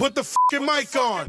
Put 0.00 0.14
the 0.14 0.24
fucking 0.24 0.64
mic 0.64 0.96
on. 0.96 1.26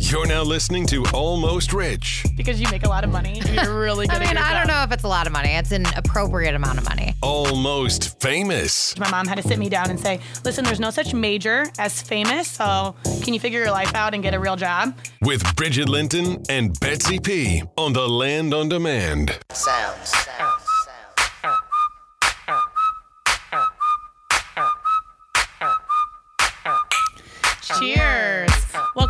You're 0.00 0.26
now 0.26 0.42
listening 0.42 0.86
to 0.86 1.04
Almost 1.12 1.74
Rich 1.74 2.24
because 2.34 2.58
you 2.58 2.66
make 2.70 2.86
a 2.86 2.88
lot 2.88 3.04
of 3.04 3.10
money. 3.10 3.42
You're 3.52 3.78
really 3.78 4.06
good 4.08 4.14
I 4.14 4.24
at 4.24 4.26
mean, 4.26 4.36
your 4.36 4.42
I 4.42 4.54
don't 4.54 4.68
know 4.68 4.82
if 4.84 4.92
it's 4.92 5.04
a 5.04 5.08
lot 5.08 5.26
of 5.26 5.34
money. 5.34 5.50
It's 5.50 5.72
an 5.72 5.84
appropriate 5.94 6.54
amount 6.54 6.78
of 6.78 6.88
money. 6.88 7.12
Almost 7.20 8.18
Famous. 8.22 8.96
My 8.98 9.10
mom 9.10 9.26
had 9.26 9.36
to 9.36 9.42
sit 9.42 9.58
me 9.58 9.68
down 9.68 9.90
and 9.90 10.00
say, 10.00 10.18
"Listen, 10.46 10.64
there's 10.64 10.80
no 10.80 10.88
such 10.88 11.12
major 11.12 11.66
as 11.78 12.00
famous. 12.00 12.48
So 12.48 12.96
can 13.22 13.34
you 13.34 13.40
figure 13.40 13.60
your 13.60 13.70
life 13.70 13.94
out 13.94 14.14
and 14.14 14.22
get 14.22 14.32
a 14.32 14.40
real 14.40 14.56
job?" 14.56 14.96
With 15.20 15.44
Bridget 15.56 15.90
Linton 15.90 16.42
and 16.48 16.74
Betsy 16.80 17.20
P 17.20 17.62
on 17.76 17.92
the 17.92 18.08
Land 18.08 18.54
on 18.54 18.70
Demand. 18.70 19.38
Sounds. 19.52 20.10
Cheers. 20.24 20.65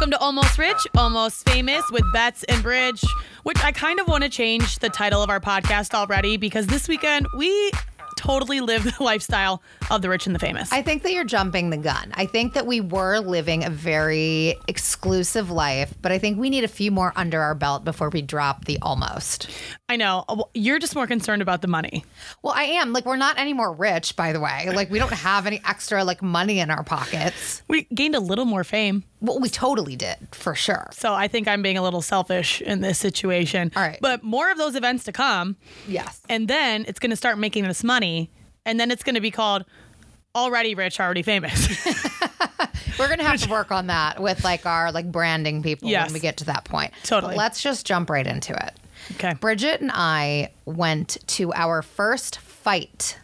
Welcome 0.07 0.21
to 0.21 0.25
Almost 0.25 0.57
Rich, 0.57 0.87
Almost 0.97 1.49
Famous 1.49 1.83
with 1.91 2.05
Bets 2.13 2.45
and 2.45 2.63
Bridge, 2.63 3.03
which 3.43 3.59
I 3.65 3.73
kind 3.73 3.99
of 3.99 4.07
want 4.07 4.23
to 4.23 4.31
change 4.31 4.79
the 4.79 4.89
title 4.89 5.21
of 5.21 5.31
our 5.31 5.41
podcast 5.41 5.95
already 5.95 6.37
because 6.37 6.69
this 6.69 6.87
weekend 6.87 7.27
we 7.37 7.73
totally 8.27 8.61
live 8.61 8.85
the 8.85 8.95
lifestyle 9.03 9.63
of 9.91 10.03
the 10.03 10.09
rich 10.09 10.27
and 10.27 10.35
the 10.35 10.39
famous. 10.39 10.73
I 10.73 10.83
think 10.83 11.03
that 11.05 11.13
you're 11.13 11.25
jumping 11.25 11.71
the 11.71 11.77
gun. 11.77 12.13
I 12.15 12.27
think 12.27 12.55
that 12.55 12.67
we 12.67 12.81
were 12.81 13.21
living 13.21 13.65
a 13.65 13.71
very 13.71 14.57
exclusive 14.69 15.51
life, 15.51 15.95
but 16.03 16.13
I 16.13 16.19
think 16.19 16.39
we 16.39 16.51
need 16.51 16.65
a 16.65 16.69
few 16.69 16.91
more 16.91 17.13
under 17.17 17.41
our 17.41 17.55
belt 17.55 17.85
before 17.85 18.11
we 18.11 18.23
drop 18.23 18.65
the 18.65 18.79
almost. 18.83 19.49
I 19.89 19.97
know. 19.97 20.25
Uh, 20.29 20.43
You're 20.55 20.79
just 20.81 20.95
more 20.97 21.07
concerned 21.07 21.43
about 21.43 21.63
the 21.63 21.69
money. 21.69 22.05
Well, 22.43 22.53
I 22.57 22.65
am. 22.65 22.93
Like, 22.93 23.07
we're 23.07 23.17
not 23.17 23.39
any 23.39 23.53
more 23.53 23.73
rich, 23.73 24.17
by 24.17 24.33
the 24.33 24.41
way. 24.41 24.69
Like, 24.75 24.91
we 24.91 24.99
don't 24.99 25.13
have 25.13 25.47
any 25.47 25.61
extra, 25.67 26.03
like, 26.05 26.23
money 26.23 26.59
in 26.59 26.71
our 26.71 26.83
pockets. 26.83 27.63
We 27.69 27.85
gained 27.95 28.17
a 28.17 28.21
little 28.21 28.45
more 28.45 28.65
fame. 28.65 29.05
Well, 29.21 29.41
we 29.41 29.49
totally 29.49 29.97
did, 29.97 30.17
for 30.33 30.55
sure. 30.55 30.89
So 30.93 31.15
I 31.15 31.29
think 31.29 31.49
I'm 31.49 31.63
being 31.63 31.79
a 31.79 31.83
little 31.83 32.03
selfish 32.03 32.61
in 32.61 32.81
this 32.81 32.99
situation. 32.99 33.73
All 33.75 33.83
right. 33.83 33.99
But 34.01 34.23
more 34.23 34.51
of 34.51 34.59
those 34.59 34.75
events 34.75 35.05
to 35.05 35.13
come. 35.13 35.57
Yes. 35.89 36.21
And 36.29 36.49
then 36.49 36.85
it's 36.87 36.99
going 36.99 37.11
to 37.11 37.17
start 37.17 37.39
making 37.39 37.65
this 37.65 37.83
money. 37.83 38.16
And 38.67 38.79
then 38.79 38.91
it's 38.91 39.03
going 39.03 39.15
to 39.15 39.21
be 39.23 39.31
called 39.31 39.65
Already 40.35 40.75
Rich, 40.75 41.01
Already 41.01 41.23
Famous. 41.23 41.67
We're 42.99 43.09
gonna 43.09 43.25
have 43.25 43.43
to 43.43 43.51
work 43.51 43.71
on 43.73 43.89
that 43.89 44.21
with 44.23 44.43
like 44.43 44.65
our 44.65 44.91
like 44.91 45.13
branding 45.13 45.63
people 45.63 45.89
Yes. 45.89 46.07
when 46.07 46.15
we 46.15 46.21
get 46.21 46.39
to 46.39 46.45
that 46.47 46.65
point. 46.65 46.93
Totally. 47.03 47.33
But 47.33 47.39
let's 47.39 47.63
just 47.63 47.85
jump 47.87 48.09
right 48.09 48.27
into 48.27 48.55
it. 48.55 48.73
okay. 49.13 49.35
Bridget 49.35 49.83
and 49.83 49.91
I 49.93 50.51
went 50.65 51.19
to 51.29 51.53
our 51.53 51.83
first 51.83 52.39
fight 52.39 53.19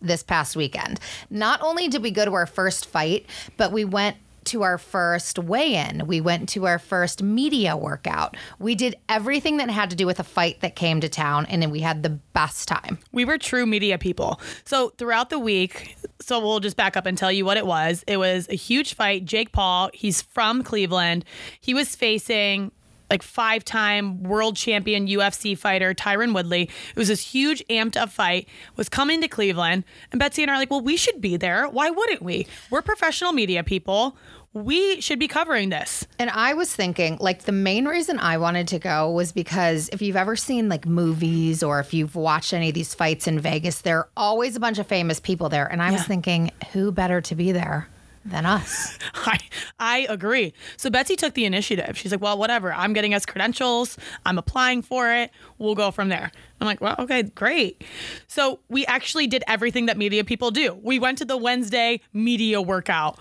this 0.00 0.22
past 0.22 0.56
weekend. 0.56 0.98
Not 1.28 1.60
only 1.60 1.88
did 1.88 2.02
we 2.02 2.10
go 2.10 2.24
to 2.24 2.32
our 2.32 2.46
first 2.46 2.86
fight, 2.86 3.26
but 3.58 3.70
we 3.70 3.84
went 3.84 4.16
to 4.48 4.62
our 4.62 4.78
first 4.78 5.38
weigh 5.38 5.74
in. 5.74 6.06
We 6.06 6.20
went 6.20 6.48
to 6.50 6.66
our 6.66 6.78
first 6.78 7.22
media 7.22 7.76
workout. 7.76 8.36
We 8.58 8.74
did 8.74 8.96
everything 9.08 9.58
that 9.58 9.70
had 9.70 9.90
to 9.90 9.96
do 9.96 10.06
with 10.06 10.20
a 10.20 10.24
fight 10.24 10.60
that 10.60 10.76
came 10.76 11.00
to 11.00 11.08
town, 11.08 11.46
and 11.46 11.62
then 11.62 11.70
we 11.70 11.80
had 11.80 12.02
the 12.02 12.10
best 12.10 12.68
time. 12.68 12.98
We 13.12 13.24
were 13.24 13.38
true 13.38 13.66
media 13.66 13.98
people. 13.98 14.40
So 14.64 14.90
throughout 14.98 15.30
the 15.30 15.38
week, 15.38 15.96
so 16.20 16.40
we'll 16.40 16.60
just 16.60 16.76
back 16.76 16.96
up 16.96 17.06
and 17.06 17.16
tell 17.16 17.32
you 17.32 17.44
what 17.44 17.56
it 17.56 17.66
was. 17.66 18.04
It 18.06 18.16
was 18.16 18.48
a 18.48 18.54
huge 18.54 18.94
fight. 18.94 19.24
Jake 19.24 19.52
Paul, 19.52 19.90
he's 19.94 20.22
from 20.22 20.62
Cleveland. 20.62 21.24
He 21.60 21.74
was 21.74 21.94
facing 21.94 22.72
like 23.10 23.22
five 23.22 23.64
time 23.64 24.22
world 24.22 24.56
champion 24.56 25.06
UFC 25.06 25.56
fighter 25.56 25.94
Tyron 25.94 26.34
Woodley. 26.34 26.62
It 26.62 26.96
was 26.96 27.08
this 27.08 27.20
huge 27.20 27.64
amped 27.70 27.96
up 27.96 28.10
fight, 28.10 28.48
was 28.76 28.88
coming 28.88 29.20
to 29.20 29.28
Cleveland. 29.28 29.84
And 30.12 30.18
Betsy 30.18 30.42
and 30.42 30.50
I 30.50 30.54
are 30.54 30.58
like, 30.58 30.70
well, 30.70 30.80
we 30.80 30.96
should 30.96 31.20
be 31.20 31.36
there. 31.36 31.68
Why 31.68 31.90
wouldn't 31.90 32.22
we? 32.22 32.46
We're 32.70 32.82
professional 32.82 33.32
media 33.32 33.64
people. 33.64 34.16
We 34.54 35.00
should 35.00 35.18
be 35.18 35.28
covering 35.28 35.68
this. 35.68 36.06
And 36.18 36.30
I 36.30 36.54
was 36.54 36.74
thinking, 36.74 37.18
like, 37.20 37.42
the 37.42 37.52
main 37.52 37.86
reason 37.86 38.18
I 38.18 38.38
wanted 38.38 38.66
to 38.68 38.78
go 38.78 39.10
was 39.10 39.30
because 39.30 39.88
if 39.92 40.00
you've 40.00 40.16
ever 40.16 40.36
seen 40.36 40.68
like 40.68 40.86
movies 40.86 41.62
or 41.62 41.80
if 41.80 41.92
you've 41.92 42.14
watched 42.16 42.52
any 42.52 42.68
of 42.68 42.74
these 42.74 42.94
fights 42.94 43.26
in 43.26 43.38
Vegas, 43.38 43.82
there 43.82 43.98
are 43.98 44.08
always 44.16 44.56
a 44.56 44.60
bunch 44.60 44.78
of 44.78 44.86
famous 44.86 45.20
people 45.20 45.48
there. 45.48 45.66
And 45.66 45.82
I 45.82 45.92
was 45.92 46.02
thinking, 46.04 46.50
who 46.72 46.90
better 46.90 47.20
to 47.20 47.34
be 47.34 47.52
there 47.52 47.88
than 48.24 48.46
us? 48.46 48.98
I 49.14 49.38
I 49.78 50.06
agree. 50.08 50.54
So 50.76 50.90
Betsy 50.90 51.14
took 51.14 51.34
the 51.34 51.44
initiative. 51.44 51.96
She's 51.96 52.10
like, 52.10 52.20
"Well, 52.20 52.36
whatever. 52.36 52.72
I'm 52.72 52.92
getting 52.92 53.14
us 53.14 53.24
credentials. 53.24 53.96
I'm 54.26 54.38
applying 54.38 54.82
for 54.82 55.12
it. 55.12 55.30
We'll 55.58 55.74
go 55.76 55.90
from 55.90 56.08
there." 56.08 56.32
I'm 56.60 56.66
like, 56.66 56.80
"Well, 56.80 56.96
okay, 56.98 57.22
great." 57.22 57.84
So 58.26 58.60
we 58.68 58.84
actually 58.86 59.28
did 59.28 59.44
everything 59.46 59.86
that 59.86 59.96
media 59.96 60.24
people 60.24 60.50
do. 60.50 60.78
We 60.82 60.98
went 60.98 61.18
to 61.18 61.24
the 61.24 61.36
Wednesday 61.36 62.00
media 62.12 62.60
workout. 62.60 63.18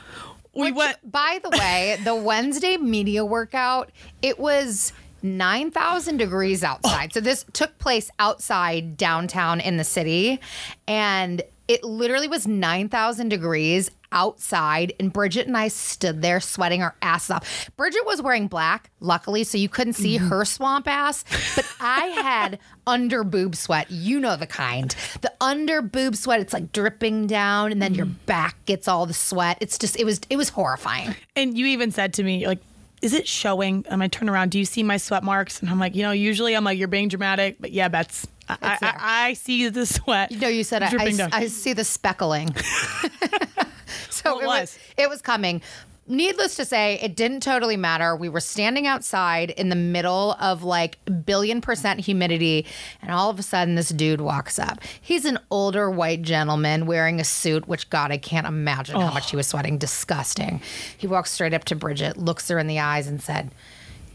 We 0.58 0.72
Which, 0.72 0.76
went 0.76 1.12
by 1.12 1.40
the 1.44 1.52
way, 1.52 1.98
the 2.04 2.16
Wednesday 2.16 2.78
media 2.78 3.24
workout, 3.24 3.92
it 4.22 4.40
was 4.40 4.92
9,000 5.22 6.18
degrees 6.18 6.64
outside. 6.64 7.14
So 7.14 7.20
this 7.20 7.46
took 7.54 7.78
place 7.78 8.10
outside 8.20 8.98
downtown 8.98 9.60
in 9.60 9.78
the 9.78 9.84
city. 9.84 10.40
And 10.88 11.44
it 11.68 11.84
literally 11.84 12.28
was 12.28 12.48
9,000 12.48 13.30
degrees 13.30 13.92
outside. 14.12 14.94
And 15.00 15.12
Bridget 15.12 15.48
and 15.48 15.58
I 15.58 15.68
stood 15.68 16.22
there 16.22 16.40
sweating 16.40 16.82
our 16.82 16.96
asses 17.02 17.32
off. 17.32 17.70
Bridget 17.76 18.06
was 18.06 18.22
wearing 18.22 18.48
black, 18.48 18.90
luckily, 19.00 19.44
so 19.44 19.58
you 19.58 19.70
couldn't 19.70 19.94
see 19.94 20.18
her 20.18 20.46
swamp 20.46 20.88
ass. 20.88 21.26
But 21.56 21.70
I 21.80 22.06
had 22.08 22.60
under 22.88 23.24
boob 23.24 23.56
sweat. 23.56 23.92
You 23.92 24.20
know 24.20 24.36
the 24.38 24.48
kind. 24.48 24.96
The 25.22 25.34
under 25.42 25.82
boob 25.82 26.16
sweat, 26.16 26.40
it's 26.40 26.54
like 26.54 26.72
dripping 26.72 27.28
down, 27.28 27.72
and 27.72 27.82
then 27.82 27.94
your 27.94 28.06
mm-hmm. 28.06 28.26
back 28.26 28.64
gets 28.66 28.88
all 28.88 29.06
the 29.06 29.14
sweat. 29.14 29.58
It's 29.62 29.78
just, 29.78 30.00
it 30.00 30.06
was, 30.06 30.22
it 30.30 30.38
was 30.38 30.50
horrifying. 30.50 31.16
and 31.36 31.58
you 31.58 31.66
even 31.68 31.92
said 31.92 32.14
to 32.14 32.24
me 32.24 32.48
like 32.48 32.60
is 33.02 33.14
it 33.14 33.28
showing? 33.28 33.86
And 33.90 34.02
I 34.02 34.08
turn 34.08 34.28
around. 34.28 34.50
Do 34.50 34.58
you 34.58 34.66
see 34.66 34.82
my 34.82 34.98
sweat 34.98 35.24
marks? 35.24 35.62
And 35.62 35.70
I'm 35.70 35.80
like, 35.80 35.96
you 35.96 36.02
know, 36.02 36.12
usually 36.12 36.56
I'm 36.56 36.64
like, 36.64 36.80
you're 36.80 36.88
being 36.88 37.10
dramatic, 37.10 37.58
but 37.60 37.72
yeah, 37.72 37.88
Bets, 37.90 38.28
I, 38.50 38.58
I. 38.62 39.28
I, 39.30 39.34
see 39.34 39.68
the 39.70 39.86
sweat. 39.86 40.32
No, 40.32 40.48
you 40.48 40.64
said 40.64 40.84
I, 40.84 40.92
I. 40.98 41.30
I 41.34 41.48
see 41.48 41.74
the 41.74 41.84
speckling. 41.84 42.56
so 44.10 44.36
Well, 44.36 44.40
it 44.40 44.44
it 44.44 44.48
was. 44.48 44.60
was. 44.62 44.80
it 44.98 45.10
was 45.10 45.22
coming. 45.22 45.62
Needless 46.10 46.56
to 46.56 46.64
say, 46.64 46.98
it 47.02 47.18
didn't 47.18 47.42
totally 47.42 47.76
matter. 47.76 48.16
We 48.16 48.30
were 48.30 48.40
standing 48.40 48.88
outside 48.88 49.50
in 49.50 49.68
the 49.68 49.76
middle 49.76 50.38
of 50.40 50.64
like 50.64 50.98
billion 51.26 51.60
percent 51.60 52.00
humidity, 52.00 52.66
and 53.02 53.12
all 53.12 53.30
of 53.30 53.38
a 53.40 53.44
sudden, 53.44 53.76
this 53.76 53.90
dude 53.90 54.22
walks 54.22 54.58
up. 54.58 54.80
He's 55.02 55.26
an 55.26 55.38
older 55.52 55.92
white 55.92 56.22
gentleman 56.22 56.86
wearing 56.86 57.20
a 57.20 57.26
suit, 57.26 57.68
which 57.68 57.90
God, 57.90 58.14
I 58.14 58.18
can't 58.18 58.48
imagine 58.48 58.96
how 58.96 59.14
much 59.14 59.32
he 59.32 59.36
oh. 59.36 59.40
was 59.40 59.48
sweating. 59.48 59.78
Disgusting. 59.78 60.62
He 60.98 61.08
walks 61.08 61.32
straight 61.32 61.54
up 61.54 61.66
to 61.66 61.76
Bridget, 61.76 62.16
looks 62.16 62.48
her 62.48 62.58
in 62.58 62.68
the 62.68 62.80
eyes, 62.80 63.08
and 63.08 63.22
said, 63.22 63.52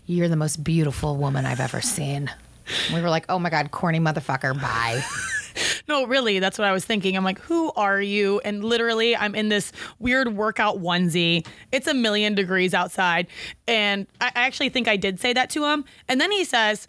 You're 0.07 0.29
the 0.29 0.37
most 0.37 0.65
beautiful 0.65 1.19
woman 1.19 1.45
I've 1.45 1.61
ever 1.61 1.83
seen. 1.83 2.31
We 2.93 3.01
were 3.01 3.11
like, 3.11 3.27
oh 3.29 3.39
my 3.39 3.51
God, 3.51 3.71
corny 3.71 4.01
motherfucker, 4.01 4.61
bye. 4.61 5.03
No, 5.89 6.07
really, 6.07 6.39
that's 6.39 6.59
what 6.59 6.67
I 6.69 6.73
was 6.73 6.85
thinking. 6.85 7.17
I'm 7.17 7.25
like, 7.25 7.41
who 7.41 7.73
are 7.77 8.01
you? 8.01 8.41
And 8.45 8.65
literally, 8.65 9.17
I'm 9.17 9.35
in 9.35 9.49
this 9.49 9.73
weird 9.99 10.35
workout 10.37 10.79
onesie. 10.81 11.45
It's 11.73 11.87
a 11.89 11.95
million 11.95 12.35
degrees 12.35 12.73
outside. 12.73 13.27
And 13.67 14.07
I 14.21 14.31
actually 14.35 14.69
think 14.69 14.87
I 14.89 14.97
did 14.97 15.19
say 15.21 15.33
that 15.33 15.51
to 15.51 15.65
him. 15.67 15.85
And 16.09 16.21
then 16.21 16.31
he 16.31 16.45
says, 16.45 16.87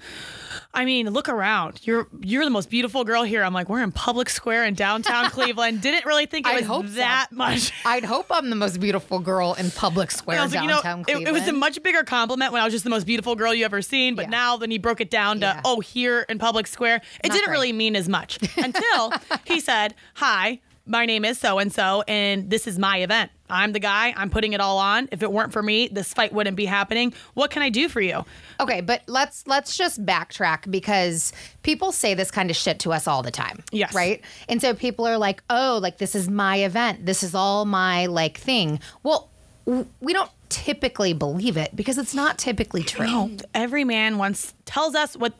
I 0.74 0.86
mean, 0.86 1.10
look 1.10 1.28
around. 1.30 1.82
You're 1.84 2.08
you're 2.22 2.44
the 2.46 2.52
most 2.52 2.70
beautiful 2.70 3.04
girl 3.04 3.24
here. 3.24 3.44
I'm 3.44 3.54
like, 3.54 3.68
we're 3.70 3.84
in 3.84 3.92
public 3.92 4.30
square 4.30 4.64
in 4.66 4.74
downtown 4.76 5.30
Cleveland. 5.32 5.82
Didn't 5.82 6.06
really 6.06 6.26
think 6.28 6.46
it 6.48 6.52
I'd 6.52 6.58
was 6.62 6.66
hope 6.66 6.88
so. 6.88 6.94
that 6.94 7.28
much. 7.32 7.72
I'd 7.86 8.04
hope 8.06 8.28
I'm 8.30 8.50
the 8.50 8.56
most 8.56 8.80
beautiful 8.80 9.20
girl 9.20 9.54
in 9.56 9.72
public 9.72 10.12
square 10.12 10.40
like, 10.40 10.54
you 10.54 10.62
know, 10.62 10.68
downtown 10.82 11.00
it, 11.02 11.04
Cleveland. 11.06 11.28
it 11.28 11.32
was 11.34 11.48
a 11.48 11.54
much 11.54 11.82
bigger 11.84 12.04
compliment 12.04 12.52
when 12.54 12.62
I 12.62 12.66
was 12.66 12.74
just 12.74 12.84
the 12.84 12.90
most 12.90 13.06
beautiful 13.06 13.36
girl 13.36 13.54
you 13.54 13.66
ever 13.66 13.82
seen. 13.82 14.16
But 14.16 14.26
Yeah. 14.26 14.30
now, 14.30 14.58
then 14.58 14.72
he 14.72 14.78
broke 14.78 15.02
it 15.02 15.10
down 15.10 15.40
to, 15.42 15.46
Yeah. 15.48 15.62
oh, 15.66 15.80
here 15.80 16.26
in 16.30 16.38
public 16.40 16.68
square. 16.68 17.02
It 17.24 17.30
Not 17.30 17.36
didn't 17.36 17.52
really 17.52 17.74
mean 17.74 17.96
as 17.96 18.08
much 18.10 18.40
until 18.58 19.14
he 19.46 19.60
said, 19.60 19.96
hi, 20.16 20.60
my 20.86 21.06
name 21.06 21.24
is 21.24 21.40
so 21.40 21.60
and 21.60 21.72
so, 21.72 22.04
and 22.08 22.50
this 22.50 22.68
is 22.68 22.78
my 22.78 22.98
event. 22.98 23.32
I'm 23.50 23.72
the 23.72 23.80
guy. 23.80 24.14
I'm 24.18 24.30
putting 24.30 24.54
it 24.54 24.60
all 24.60 24.80
on. 24.80 25.08
If 25.12 25.24
it 25.24 25.32
weren't 25.32 25.54
for 25.54 25.62
me, 25.62 25.88
this 25.88 26.14
fight 26.14 26.34
wouldn't 26.34 26.58
be 26.58 26.66
happening. 26.66 27.14
What 27.36 27.52
can 27.52 27.62
I 27.62 27.70
do 27.70 27.88
for 27.88 28.02
you? 28.02 28.26
Okay, 28.60 28.82
but 28.82 29.02
let's 29.08 29.46
let's 29.48 29.78
just 29.78 30.04
backtrack 30.06 30.70
because 30.70 31.32
people 31.62 31.92
say 31.92 32.16
this 32.16 32.32
kind 32.32 32.50
of 32.50 32.58
shit 32.58 32.80
to 32.80 32.92
us 32.92 33.08
all 33.08 33.22
the 33.22 33.32
time. 33.32 33.64
Yes. 33.72 33.94
Right? 33.94 34.22
And 34.50 34.60
so 34.60 34.74
people 34.74 35.08
are 35.08 35.18
like, 35.18 35.44
"Oh, 35.50 35.80
like 35.82 36.00
this 36.00 36.16
is 36.16 36.30
my 36.30 36.58
event. 36.58 37.06
This 37.06 37.22
is 37.24 37.36
all 37.36 37.66
my 37.66 38.08
like 38.08 38.38
thing." 38.38 38.80
Well, 39.04 39.30
we 39.66 40.14
don't 40.14 40.32
typically 40.50 41.14
believe 41.14 41.58
it 41.58 41.76
because 41.76 41.98
it's 41.98 42.14
not 42.14 42.38
typically 42.38 42.84
true. 42.84 43.06
No, 43.06 43.32
every 43.54 43.84
man 43.84 44.18
wants 44.18 44.54
tells 44.66 44.96
us 44.96 45.16
what 45.16 45.34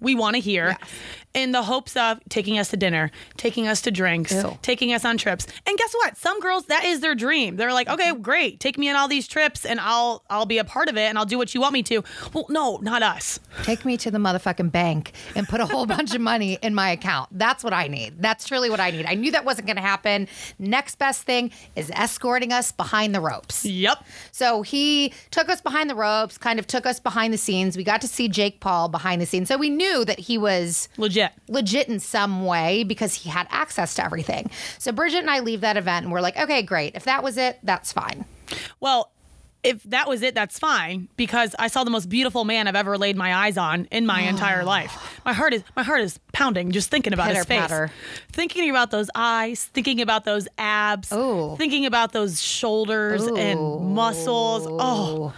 we 0.00 0.14
want 0.14 0.34
to 0.34 0.40
hear 0.40 0.76
Yes. 0.80 0.90
in 1.34 1.52
the 1.52 1.62
hopes 1.62 1.94
of 1.96 2.18
taking 2.30 2.58
us 2.58 2.70
to 2.70 2.76
dinner, 2.76 3.10
taking 3.36 3.68
us 3.68 3.82
to 3.82 3.90
drinks, 3.90 4.32
Ew. 4.32 4.56
taking 4.62 4.92
us 4.94 5.04
on 5.04 5.18
trips. 5.18 5.46
And 5.66 5.76
guess 5.76 5.92
what? 5.94 6.16
Some 6.16 6.40
girls 6.40 6.64
that 6.66 6.84
is 6.84 7.00
their 7.00 7.14
dream. 7.14 7.56
They're 7.56 7.72
like, 7.74 7.88
"Okay, 7.88 8.12
mm-hmm. 8.12 8.22
great. 8.22 8.58
Take 8.60 8.78
me 8.78 8.88
on 8.88 8.96
all 8.96 9.08
these 9.08 9.28
trips 9.28 9.66
and 9.66 9.78
I'll 9.80 10.24
I'll 10.30 10.46
be 10.46 10.58
a 10.58 10.64
part 10.64 10.88
of 10.88 10.96
it 10.96 11.02
and 11.08 11.18
I'll 11.18 11.26
do 11.26 11.36
what 11.38 11.54
you 11.54 11.60
want 11.60 11.74
me 11.74 11.82
to." 11.84 12.02
Well, 12.32 12.46
no, 12.48 12.78
not 12.78 13.02
us. 13.02 13.38
Take 13.64 13.84
me 13.84 13.96
to 13.98 14.10
the 14.10 14.18
motherfucking 14.18 14.72
bank 14.72 15.12
and 15.34 15.46
put 15.46 15.60
a 15.60 15.66
whole 15.66 15.84
bunch 15.96 16.14
of 16.14 16.20
money 16.20 16.58
in 16.62 16.74
my 16.74 16.90
account. 16.90 17.28
That's 17.32 17.62
what 17.62 17.74
I 17.74 17.88
need. 17.88 18.22
That's 18.22 18.46
truly 18.46 18.70
what 18.70 18.80
I 18.80 18.90
need. 18.90 19.04
I 19.06 19.14
knew 19.14 19.30
that 19.32 19.44
wasn't 19.44 19.66
going 19.66 19.76
to 19.76 19.82
happen. 19.82 20.28
Next 20.58 20.98
best 20.98 21.22
thing 21.24 21.50
is 21.74 21.90
escorting 21.90 22.52
us 22.52 22.72
behind 22.72 23.14
the 23.14 23.20
ropes. 23.20 23.64
Yep. 23.64 24.04
So 24.32 24.62
he 24.62 25.12
took 25.30 25.48
us 25.50 25.60
behind 25.60 25.90
the 25.90 25.94
ropes, 25.94 26.38
kind 26.38 26.58
of 26.58 26.66
took 26.66 26.86
us 26.86 26.98
behind 27.00 27.32
the 27.34 27.38
scenes. 27.38 27.76
We 27.76 27.84
got 27.84 28.00
to 28.00 28.08
see 28.08 28.28
Jake 28.46 28.60
Paul 28.60 28.88
behind 28.88 29.20
the 29.20 29.26
scenes. 29.26 29.48
So 29.48 29.56
we 29.56 29.70
knew 29.70 30.04
that 30.04 30.20
he 30.20 30.38
was 30.38 30.88
Legit. 30.96 31.32
legit 31.48 31.88
in 31.88 31.98
some 31.98 32.44
way 32.44 32.84
because 32.84 33.14
he 33.14 33.28
had 33.28 33.48
access 33.50 33.94
to 33.96 34.04
everything. 34.04 34.50
So 34.78 34.92
Bridget 34.92 35.18
and 35.18 35.30
I 35.30 35.40
leave 35.40 35.62
that 35.62 35.76
event 35.76 36.04
and 36.04 36.12
we're 36.12 36.20
like, 36.20 36.36
okay, 36.38 36.62
great. 36.62 36.94
If 36.94 37.04
that 37.04 37.24
was 37.24 37.36
it, 37.36 37.58
that's 37.64 37.92
fine. 37.92 38.24
Well, 38.78 39.10
if 39.64 39.82
that 39.82 40.06
was 40.08 40.22
it, 40.22 40.36
that's 40.36 40.60
fine 40.60 41.08
because 41.16 41.56
I 41.58 41.66
saw 41.66 41.82
the 41.82 41.90
most 41.90 42.08
beautiful 42.08 42.44
man 42.44 42.68
I've 42.68 42.76
ever 42.76 42.96
laid 42.96 43.16
my 43.16 43.34
eyes 43.34 43.56
on 43.58 43.86
in 43.90 44.06
my 44.06 44.20
entire 44.32 44.62
life. 44.62 45.20
My 45.24 45.32
heart 45.32 45.52
is 45.54 45.64
my 45.74 45.82
heart 45.82 46.02
is 46.02 46.20
pounding 46.32 46.70
just 46.70 46.88
thinking 46.88 47.12
about 47.12 47.34
his 47.34 47.38
face, 47.46 47.62
Pitter-patter. 47.62 47.90
thinking 48.30 48.70
about 48.70 48.92
those 48.92 49.10
eyes, 49.16 49.64
thinking 49.64 50.00
about 50.00 50.24
those 50.24 50.46
abs, 50.56 51.10
Ooh. 51.12 51.56
thinking 51.58 51.84
about 51.84 52.12
those 52.12 52.40
shoulders 52.40 53.26
and 53.26 53.58
muscles. 53.92 54.68
Oh, 54.70 55.32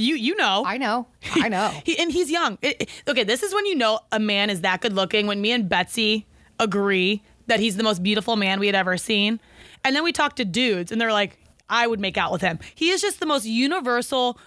you 0.00 0.14
you 0.16 0.36
know. 0.36 0.64
I 0.66 0.78
know. 0.78 1.06
I 1.34 1.48
know. 1.48 1.70
He, 1.84 1.98
and 1.98 2.10
he's 2.12 2.30
young. 2.30 2.58
It- 2.62 2.82
it- 2.82 2.88
okay, 3.08 3.24
this 3.24 3.42
is 3.42 3.52
when 3.54 3.66
you 3.66 3.74
know 3.74 4.00
a 4.12 4.18
man 4.18 4.50
is 4.50 4.60
that 4.62 4.80
good 4.80 4.92
looking. 4.92 5.26
When 5.26 5.40
me 5.40 5.52
and 5.52 5.68
Betsy 5.68 6.26
agree 6.58 7.22
that 7.46 7.60
he's 7.60 7.76
the 7.76 7.82
most 7.82 8.02
beautiful 8.02 8.36
man 8.36 8.58
we 8.60 8.66
had 8.66 8.74
ever 8.76 8.96
seen, 8.96 9.40
and 9.84 9.94
then 9.94 10.02
we 10.04 10.12
talk 10.12 10.36
to 10.36 10.44
dudes, 10.44 10.90
and 10.92 11.00
they're 11.00 11.12
like, 11.12 11.38
"I 11.68 11.86
would 11.86 12.00
make 12.00 12.16
out 12.16 12.32
with 12.32 12.40
him." 12.42 12.58
He 12.74 12.90
is 12.90 13.00
just 13.02 13.20
the 13.20 13.26
most 13.26 13.44
universal, 13.46 14.38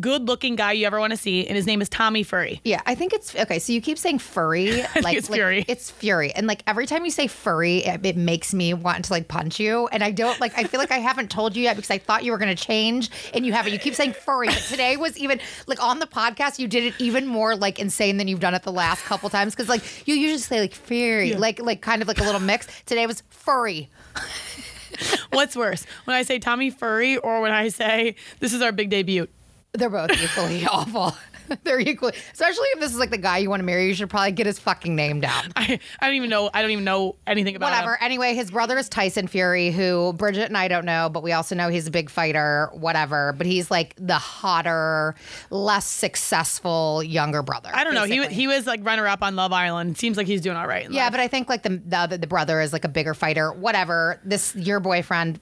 good 0.00 0.26
looking 0.26 0.56
guy 0.56 0.72
you 0.72 0.86
ever 0.86 0.98
want 0.98 1.12
to 1.12 1.16
see, 1.16 1.46
and 1.46 1.56
his 1.56 1.66
name 1.66 1.80
is 1.80 1.88
Tommy 1.88 2.22
Furry. 2.22 2.60
Yeah, 2.64 2.82
I 2.86 2.94
think 2.94 3.12
it's 3.12 3.34
okay. 3.34 3.58
So 3.58 3.72
you 3.72 3.80
keep 3.80 3.98
saying 3.98 4.18
furry, 4.18 4.82
like 5.02 5.16
it's 5.16 5.30
like, 5.30 5.38
fury. 5.38 5.64
It's 5.68 5.90
fury, 5.90 6.32
and 6.32 6.46
like 6.46 6.62
every 6.66 6.86
time 6.86 7.04
you 7.04 7.10
say 7.10 7.26
furry, 7.26 7.78
it, 7.78 8.04
it 8.04 8.16
makes 8.16 8.54
me 8.54 8.74
want 8.74 9.04
to 9.06 9.12
like 9.12 9.28
punch 9.28 9.60
you. 9.60 9.88
And 9.88 10.02
I 10.02 10.10
don't 10.10 10.40
like. 10.40 10.56
I 10.56 10.64
feel 10.64 10.80
like 10.80 10.90
I 10.90 10.98
haven't 10.98 11.30
told 11.30 11.56
you 11.56 11.62
yet 11.62 11.76
because 11.76 11.90
I 11.90 11.98
thought 11.98 12.24
you 12.24 12.32
were 12.32 12.38
going 12.38 12.54
to 12.54 12.62
change, 12.62 13.10
and 13.32 13.46
you 13.46 13.52
haven't. 13.52 13.72
You 13.72 13.78
keep 13.78 13.94
saying 13.94 14.14
furry, 14.14 14.48
but 14.48 14.62
today 14.68 14.96
was 14.96 15.16
even 15.16 15.40
like 15.66 15.82
on 15.82 15.98
the 15.98 16.06
podcast. 16.06 16.58
You 16.58 16.68
did 16.68 16.84
it 16.84 16.94
even 16.98 17.26
more 17.26 17.56
like 17.56 17.78
insane 17.78 18.16
than 18.16 18.28
you've 18.28 18.40
done 18.40 18.54
it 18.54 18.62
the 18.62 18.72
last 18.72 19.04
couple 19.04 19.30
times 19.30 19.54
because 19.54 19.68
like 19.68 19.82
you 20.06 20.14
usually 20.14 20.38
say 20.38 20.60
like 20.60 20.74
fury, 20.74 21.34
like 21.34 21.60
like 21.60 21.80
kind 21.80 22.02
of 22.02 22.08
like 22.08 22.20
a 22.20 22.24
little 22.24 22.40
mix. 22.40 22.66
Today 22.86 23.06
was 23.06 23.22
furry. 23.30 23.90
What's 25.30 25.56
worse, 25.56 25.84
when 26.04 26.16
I 26.16 26.22
say 26.22 26.38
Tommy 26.38 26.70
Furry 26.70 27.16
or 27.16 27.40
when 27.40 27.50
I 27.50 27.68
say 27.68 28.14
this 28.38 28.52
is 28.52 28.62
our 28.62 28.70
big 28.70 28.90
debut? 28.90 29.26
They're 29.74 29.90
both 29.90 30.10
equally 30.12 30.64
awful. 30.70 31.14
They're 31.62 31.78
equally, 31.78 32.14
especially 32.32 32.66
if 32.68 32.80
this 32.80 32.90
is 32.92 32.98
like 32.98 33.10
the 33.10 33.18
guy 33.18 33.36
you 33.36 33.50
want 33.50 33.60
to 33.60 33.64
marry. 33.64 33.86
You 33.86 33.94
should 33.94 34.08
probably 34.08 34.32
get 34.32 34.46
his 34.46 34.58
fucking 34.58 34.96
name 34.96 35.20
down. 35.20 35.52
I, 35.56 35.78
I 36.00 36.06
don't 36.06 36.14
even 36.16 36.30
know. 36.30 36.48
I 36.54 36.62
don't 36.62 36.70
even 36.70 36.84
know 36.84 37.16
anything 37.26 37.54
about 37.54 37.70
Whatever. 37.70 37.92
him. 37.92 37.98
Anyway, 38.00 38.34
his 38.34 38.50
brother 38.50 38.78
is 38.78 38.88
Tyson 38.88 39.26
Fury, 39.26 39.70
who 39.70 40.14
Bridget 40.14 40.46
and 40.46 40.56
I 40.56 40.68
don't 40.68 40.86
know, 40.86 41.10
but 41.10 41.22
we 41.22 41.32
also 41.32 41.54
know 41.54 41.68
he's 41.68 41.86
a 41.86 41.90
big 41.90 42.08
fighter, 42.08 42.70
whatever. 42.72 43.34
But 43.36 43.46
he's 43.46 43.70
like 43.70 43.94
the 43.98 44.14
hotter, 44.14 45.16
less 45.50 45.84
successful 45.86 47.02
younger 47.02 47.42
brother. 47.42 47.70
I 47.74 47.84
don't 47.84 47.92
know. 47.94 48.04
He 48.04 48.16
basically. 48.16 48.34
he 48.36 48.46
was 48.46 48.66
like 48.66 48.82
runner 48.82 49.06
up 49.06 49.22
on 49.22 49.36
Love 49.36 49.52
Island. 49.52 49.98
Seems 49.98 50.16
like 50.16 50.26
he's 50.26 50.40
doing 50.40 50.56
all 50.56 50.66
right. 50.66 50.86
in 50.86 50.92
Yeah, 50.94 51.04
life. 51.04 51.10
but 51.12 51.20
I 51.20 51.28
think 51.28 51.50
like 51.50 51.62
the 51.62 51.82
the, 51.84 51.98
other, 51.98 52.16
the 52.16 52.26
brother 52.26 52.62
is 52.62 52.72
like 52.72 52.84
a 52.84 52.88
bigger 52.88 53.12
fighter. 53.12 53.52
Whatever. 53.52 54.18
This 54.24 54.56
your 54.56 54.80
boyfriend 54.80 55.40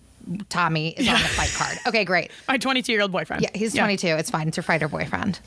Tommy 0.49 0.91
is 0.91 1.09
on 1.09 1.15
the 1.15 1.21
fight 1.21 1.53
card. 1.57 1.79
Okay, 1.87 2.05
great. 2.05 2.31
my 2.49 2.59
22 2.59 2.93
year 2.93 3.03
old 3.03 3.13
boyfriend. 3.13 3.43
Yeah, 3.43 3.51
he's 3.55 3.75
22. 3.75 4.07
It's 4.09 4.31
fine. 4.31 4.49
It's 4.49 4.57
your 4.57 4.65
fighter 4.65 4.89
boyfriend. 4.89 5.41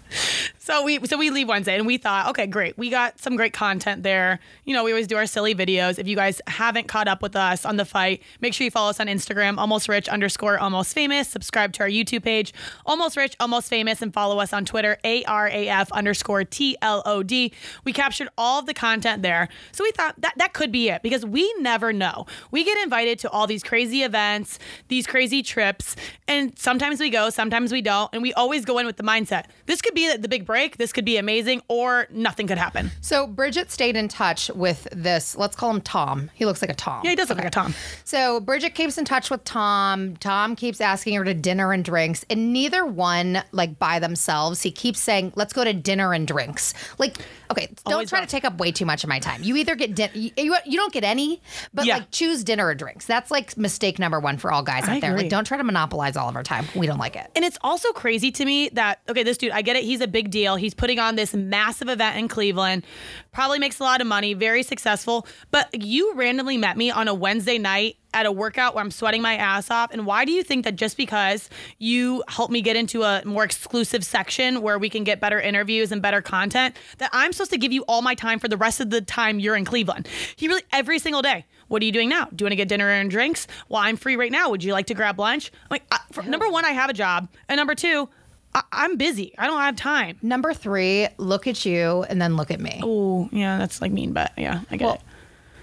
So 0.58 0.84
we 0.84 1.06
so 1.06 1.18
we 1.18 1.30
leave 1.30 1.48
Wednesday 1.48 1.76
and 1.76 1.86
we 1.86 1.98
thought, 1.98 2.30
okay, 2.30 2.48
great. 2.48 2.78
We 2.78 2.90
got 2.90 3.20
some 3.20 3.36
great 3.36 3.54
content 3.54 4.02
there. 4.04 4.40
You 4.64 4.74
know, 4.74 4.84
we 4.84 4.92
always 4.92 5.06
do 5.08 5.16
our 5.16 5.28
silly 5.28 5.54
videos. 5.54 6.00
If 6.00 6.08
you 6.08 6.16
guys 6.16 6.42
haven't 6.48 6.88
caught 6.88 7.08
up 7.08 7.22
with 7.22 7.36
us 7.36 7.66
on 7.66 7.78
the 7.78 7.86
fight, 7.86 8.24
make 8.42 8.54
sure 8.54 8.66
you 8.66 8.72
follow 8.72 8.90
us 8.90 9.00
on 9.00 9.06
Instagram, 9.08 9.58
almost 9.58 9.88
rich 9.88 10.10
underscore 10.10 10.58
almost 10.58 10.94
famous. 10.96 11.28
Subscribe 11.28 11.72
to 11.74 11.84
our 11.84 11.90
YouTube 11.90 12.24
page, 12.24 12.54
almost 12.86 13.16
rich, 13.16 13.36
almost 13.40 13.70
famous, 13.70 14.02
and 14.02 14.14
follow 14.14 14.40
us 14.40 14.54
on 14.54 14.66
Twitter, 14.66 14.98
ARAF 15.04 15.92
underscore 15.92 16.44
TLOD. 16.44 17.52
We 17.84 17.94
captured 17.94 18.30
all 18.38 18.60
of 18.60 18.66
the 18.66 18.74
content 18.74 19.22
there. 19.22 19.50
So 19.72 19.84
we 19.84 19.92
thought 19.92 20.20
that 20.22 20.34
that 20.38 20.54
could 20.54 20.72
be 20.72 20.90
it 20.90 21.04
because 21.04 21.26
we 21.26 21.54
never 21.60 21.94
know. 21.94 22.26
We 22.52 22.64
get 22.64 22.78
invited 22.84 23.20
to 23.20 23.30
all 23.30 23.46
these 23.48 23.62
crazy 23.64 24.02
events, 24.04 24.58
these 24.88 25.08
crazy 25.08 25.44
trips, 25.44 25.96
and 26.28 26.58
sometimes 26.58 27.00
we 27.00 27.10
go, 27.10 27.30
sometimes 27.30 27.72
we 27.72 27.82
don't. 27.82 28.10
And 28.14 28.22
we 28.22 28.34
always 28.34 28.66
go 28.66 28.78
in 28.78 28.86
with 28.86 28.98
the 28.98 29.04
mindset 29.04 29.46
this 29.66 29.82
could 29.82 29.94
be 29.94 30.16
the 30.16 30.28
big 30.28 30.46
break, 30.46 30.78
this 30.78 30.94
could 30.94 31.06
be 31.06 31.18
amazing, 31.18 31.62
or 31.68 32.08
nothing 32.12 32.48
could 32.48 32.58
happen. 32.58 32.92
So 33.02 33.28
Bridget 33.28 33.72
stayed 33.72 33.96
in 33.96 34.08
touch 34.08 34.50
with 34.54 34.88
this. 34.92 35.36
Let's 35.36 35.56
call 35.56 35.72
him 35.72 35.82
Tom. 35.82 36.30
He 36.34 36.46
looks 36.46 36.62
like 36.62 36.72
a 36.72 36.76
Tom. 36.76 37.04
Yeah, 37.04 37.12
he 37.12 37.16
does 37.16 37.30
look 37.30 37.38
like 37.38 37.48
a 37.48 37.52
Tom. 37.52 37.74
So 38.04 38.40
Bridget 38.40 38.76
keeps 38.76 38.98
in 38.98 39.06
touch 39.06 39.30
with 39.30 39.44
Tom. 39.44 40.16
Tom 40.18 40.56
keeps 40.56 40.82
asking 40.82 41.16
her 41.16 41.24
to 41.24 41.34
dinner 41.34 41.72
and 41.72 41.84
drinks, 41.84 42.26
and 42.30 42.54
neither 42.54 42.86
one 42.86 43.44
like 43.52 43.80
by 43.80 44.00
themselves. 44.00 44.62
He 44.62 44.72
keeps 44.72 45.00
saying, 45.00 45.34
"Let's 45.36 45.54
go 45.54 45.64
to 45.64 45.74
dinner 45.74 46.14
and 46.14 46.28
drinks." 46.28 46.74
Like, 46.98 47.18
okay, 47.52 47.68
don't 47.86 47.94
Always 47.94 48.10
try 48.10 48.20
rough. 48.20 48.28
to 48.28 48.32
take 48.32 48.46
up 48.46 48.58
way 48.58 48.72
too 48.72 48.86
much 48.86 49.04
of 49.04 49.10
my 49.10 49.20
time. 49.20 49.44
You 49.44 49.56
either 49.58 49.76
get 49.76 49.96
din- 49.96 50.10
you, 50.14 50.32
you 50.38 50.56
you 50.66 50.78
don't 50.78 50.92
get 50.94 51.04
any, 51.04 51.42
but 51.74 51.86
Yeah. 51.86 51.96
like 51.98 52.12
choose 52.12 52.44
dinner 52.44 52.68
or 52.68 52.76
drinks. 52.76 53.06
That's 53.06 53.32
like 53.32 53.58
mistake 53.58 54.00
number 54.00 54.20
one 54.20 54.38
for 54.38 54.52
all 54.52 54.64
guys 54.64 54.84
out 54.84 54.90
I 54.90 55.00
there. 55.00 55.12
agree. 55.12 55.24
Like, 55.24 55.30
don't 55.32 55.46
try 55.46 55.58
to 55.58 55.64
monopolize 55.64 56.16
all 56.18 56.30
of 56.30 56.36
our 56.36 56.44
time. 56.44 56.66
We 56.76 56.88
don't 56.88 56.98
like 57.00 57.16
it. 57.16 57.30
And 57.36 57.44
it's 57.46 57.58
also 57.62 57.92
crazy 57.92 58.32
to 58.32 58.46
me 58.46 58.70
that, 58.70 59.00
okay, 59.10 59.24
this 59.24 59.38
dude, 59.38 59.52
I 59.52 59.62
get 59.62 59.76
it. 59.76 59.84
He's 59.84 60.02
a 60.02 60.08
big 60.08 60.32
deal. 60.32 60.56
He's 60.56 60.74
putting 60.74 61.00
on 61.00 61.16
this 61.16 61.34
massive 61.34 61.90
event 61.90 62.18
in 62.18 62.28
Cleveland, 62.28 62.84
probably 63.32 63.60
makes 63.60 63.80
a 63.80 63.84
lot 63.84 64.02
of 64.02 64.08
money, 64.08 64.34
very 64.34 64.64
successful. 64.64 65.28
But 65.52 65.70
you 65.84 66.14
randomly 66.16 66.58
met 66.58 66.78
me 66.78 66.92
on 66.92 67.08
a 67.08 67.14
Wednesday 67.14 67.58
night 67.58 67.98
at 68.16 68.26
a 68.26 68.32
workout 68.32 68.74
where 68.74 68.84
I'm 68.84 68.90
sweating 68.90 69.22
my 69.22 69.36
ass 69.36 69.70
off. 69.70 69.92
And 69.92 70.06
why 70.06 70.24
do 70.26 70.32
you 70.32 70.42
think 70.42 70.64
that 70.64 70.78
just 70.78 70.96
because 70.96 71.50
you 71.78 72.24
helped 72.30 72.52
me 72.52 72.62
get 72.62 72.78
into 72.78 73.04
a 73.04 73.22
more 73.26 73.44
exclusive 73.44 74.06
section 74.06 74.62
where 74.62 74.80
we 74.80 74.90
can 74.90 75.04
get 75.04 75.20
better 75.20 75.40
interviews 75.40 75.92
and 75.92 76.02
better 76.02 76.22
content, 76.22 76.78
that 76.98 77.10
I'm 77.14 77.34
supposed 77.34 77.52
to 77.52 77.58
give 77.58 77.74
you 77.74 77.84
all 77.90 78.02
my 78.02 78.16
time 78.16 78.40
for 78.40 78.48
the 78.48 78.58
rest 78.58 78.80
of 78.80 78.90
the 78.90 79.02
time 79.02 79.40
you're 79.40 79.58
in 79.58 79.66
Cleveland? 79.66 80.08
He 80.38 80.48
really, 80.48 80.64
every 80.72 80.98
single 80.98 81.22
day. 81.22 81.46
What 81.68 81.82
are 81.82 81.86
you 81.86 81.92
doing 81.92 82.10
now? 82.10 82.26
Do 82.26 82.44
you 82.44 82.46
want 82.46 82.54
to 82.54 82.58
get 82.58 82.70
dinner 82.70 82.90
and 82.90 83.12
drinks? 83.12 83.48
Well, 83.68 83.82
I'm 83.82 83.98
free 83.98 84.16
right 84.16 84.32
now. 84.32 84.50
Would 84.50 84.64
you 84.64 84.72
like 84.72 84.86
to 84.88 84.94
grab 84.94 85.20
lunch? 85.20 85.52
I'm 85.64 85.68
like, 85.72 85.84
I, 85.92 86.00
for, 86.12 86.24
number 86.24 86.50
one, 86.50 86.64
I 86.64 86.72
have 86.72 86.90
a 86.90 86.94
job. 86.94 87.28
And 87.50 87.58
number 87.58 87.76
two, 87.76 88.08
I, 88.54 88.62
I'm 88.72 88.96
busy. 88.96 89.34
I 89.38 89.48
don't 89.48 89.60
have 89.60 89.76
time. 89.76 90.18
Number 90.22 90.54
three, 90.54 91.08
look 91.18 91.48
at 91.48 91.66
you 91.66 92.04
and 92.04 92.22
then 92.22 92.38
look 92.38 92.52
at 92.52 92.62
me. 92.62 92.80
Oh, 92.82 93.28
yeah, 93.34 93.58
that's 93.58 93.82
like 93.82 93.92
mean, 93.92 94.14
but 94.14 94.32
yeah, 94.38 94.62
I 94.72 94.78
get 94.78 94.86
Well, 94.86 94.94
it. 94.96 95.02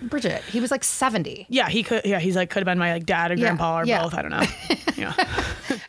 Bridget, 0.09 0.43
he 0.45 0.61
was 0.61 0.71
like 0.71 0.85
seventy. 0.85 1.47
Yeah, 1.49 1.69
he 1.69 1.83
could. 1.83 2.05
Yeah, 2.05 2.19
he's 2.19 2.37
like 2.37 2.51
could 2.51 2.61
have 2.61 2.67
been 2.67 2.79
my 2.79 2.93
like 2.93 3.07
dad 3.07 3.31
or 3.31 3.37
grandpa 3.37 3.81
or 3.81 3.87
yeah. 3.87 4.03
both. 4.03 4.15
I 4.15 4.23
don't 4.23 4.31
know. 4.31 4.43
Yeah. 5.03 5.15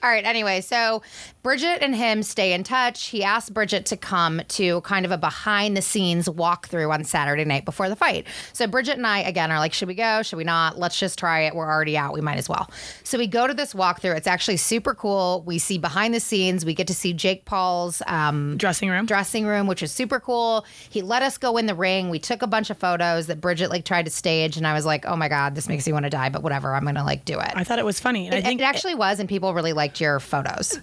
All 0.02 0.10
right. 0.10 0.24
Anyway, 0.26 0.62
so 0.62 1.02
Bridget 1.44 1.84
and 1.84 1.96
him 1.96 2.24
stay 2.24 2.54
in 2.54 2.64
touch. 2.64 3.08
He 3.08 3.24
asked 3.24 3.54
Bridget 3.54 3.86
to 3.88 3.98
come 3.98 4.42
to 4.50 4.82
kind 4.82 5.06
of 5.06 5.12
a 5.12 5.18
behind 5.18 5.76
the 5.76 5.82
scenes 5.82 6.28
walkthrough 6.28 6.92
on 6.92 7.04
Saturday 7.04 7.46
night 7.46 7.66
before 7.66 7.90
the 7.90 7.96
fight. 7.96 8.26
So 8.54 8.66
Bridget 8.66 8.98
and 8.98 9.06
I, 9.06 9.20
again, 9.20 9.52
are 9.52 9.60
like, 9.60 9.74
should 9.74 9.88
we 9.88 9.94
go? 9.94 10.24
Should 10.24 10.38
we 10.38 10.46
not? 10.46 10.80
Let's 10.80 10.98
just 10.98 11.20
try 11.20 11.42
it. 11.42 11.54
We're 11.54 11.70
already 11.70 11.98
out. 11.98 12.14
We 12.14 12.22
might 12.22 12.38
as 12.38 12.48
well. 12.48 12.70
So 13.04 13.18
we 13.18 13.28
go 13.28 13.46
to 13.46 13.54
this 13.54 13.74
walkthrough. 13.74 14.16
It's 14.16 14.28
actually 14.28 14.58
super 14.58 14.96
cool. 14.96 15.44
We 15.46 15.60
see 15.60 15.78
behind 15.78 16.14
the 16.14 16.20
scenes. 16.20 16.66
We 16.66 16.74
get 16.74 16.88
to 16.88 16.96
see 16.96 17.14
Jake 17.14 17.46
Paul's 17.46 18.02
um, 18.08 18.58
Dressing 18.58 18.90
room. 18.90 19.06
dressing 19.06 19.46
room, 19.46 19.68
which 19.68 19.84
is 19.84 19.92
super 19.92 20.20
cool. 20.20 20.66
He 20.90 21.02
let 21.02 21.22
us 21.22 21.38
go 21.38 21.58
in 21.58 21.66
the 21.66 21.76
ring. 21.76 22.10
We 22.10 22.20
took 22.20 22.42
a 22.42 22.48
bunch 22.48 22.70
of 22.70 22.78
photos 22.78 23.28
that 23.28 23.42
Bridget 23.42 23.70
like 23.70 23.86
tried 23.86 24.03
to 24.06 24.12
stage, 24.12 24.58
and 24.58 24.66
I 24.68 24.74
was 24.74 24.86
like, 24.86 25.06
oh 25.06 25.16
my 25.16 25.28
god, 25.30 25.56
this 25.56 25.68
makes 25.68 25.86
me 25.88 25.94
want 25.94 26.04
to 26.06 26.10
die. 26.10 26.30
But 26.30 26.44
whatever, 26.44 26.74
I'm 26.76 26.86
gonna 26.86 27.04
like 27.04 27.26
do 27.26 27.40
it. 27.40 27.52
I 27.56 27.64
thought 27.64 27.80
it 27.80 27.86
was 27.86 28.00
funny. 28.00 28.26
And 28.28 28.36
I 28.36 28.40
It- 28.40 28.44
think 28.44 28.62
it 28.62 28.66
actually 28.66 28.96
was, 28.96 29.20
and 29.20 29.28
people 29.30 29.54
really 29.54 29.74
liked 29.74 30.00
your 30.02 30.20
photos. 30.20 30.80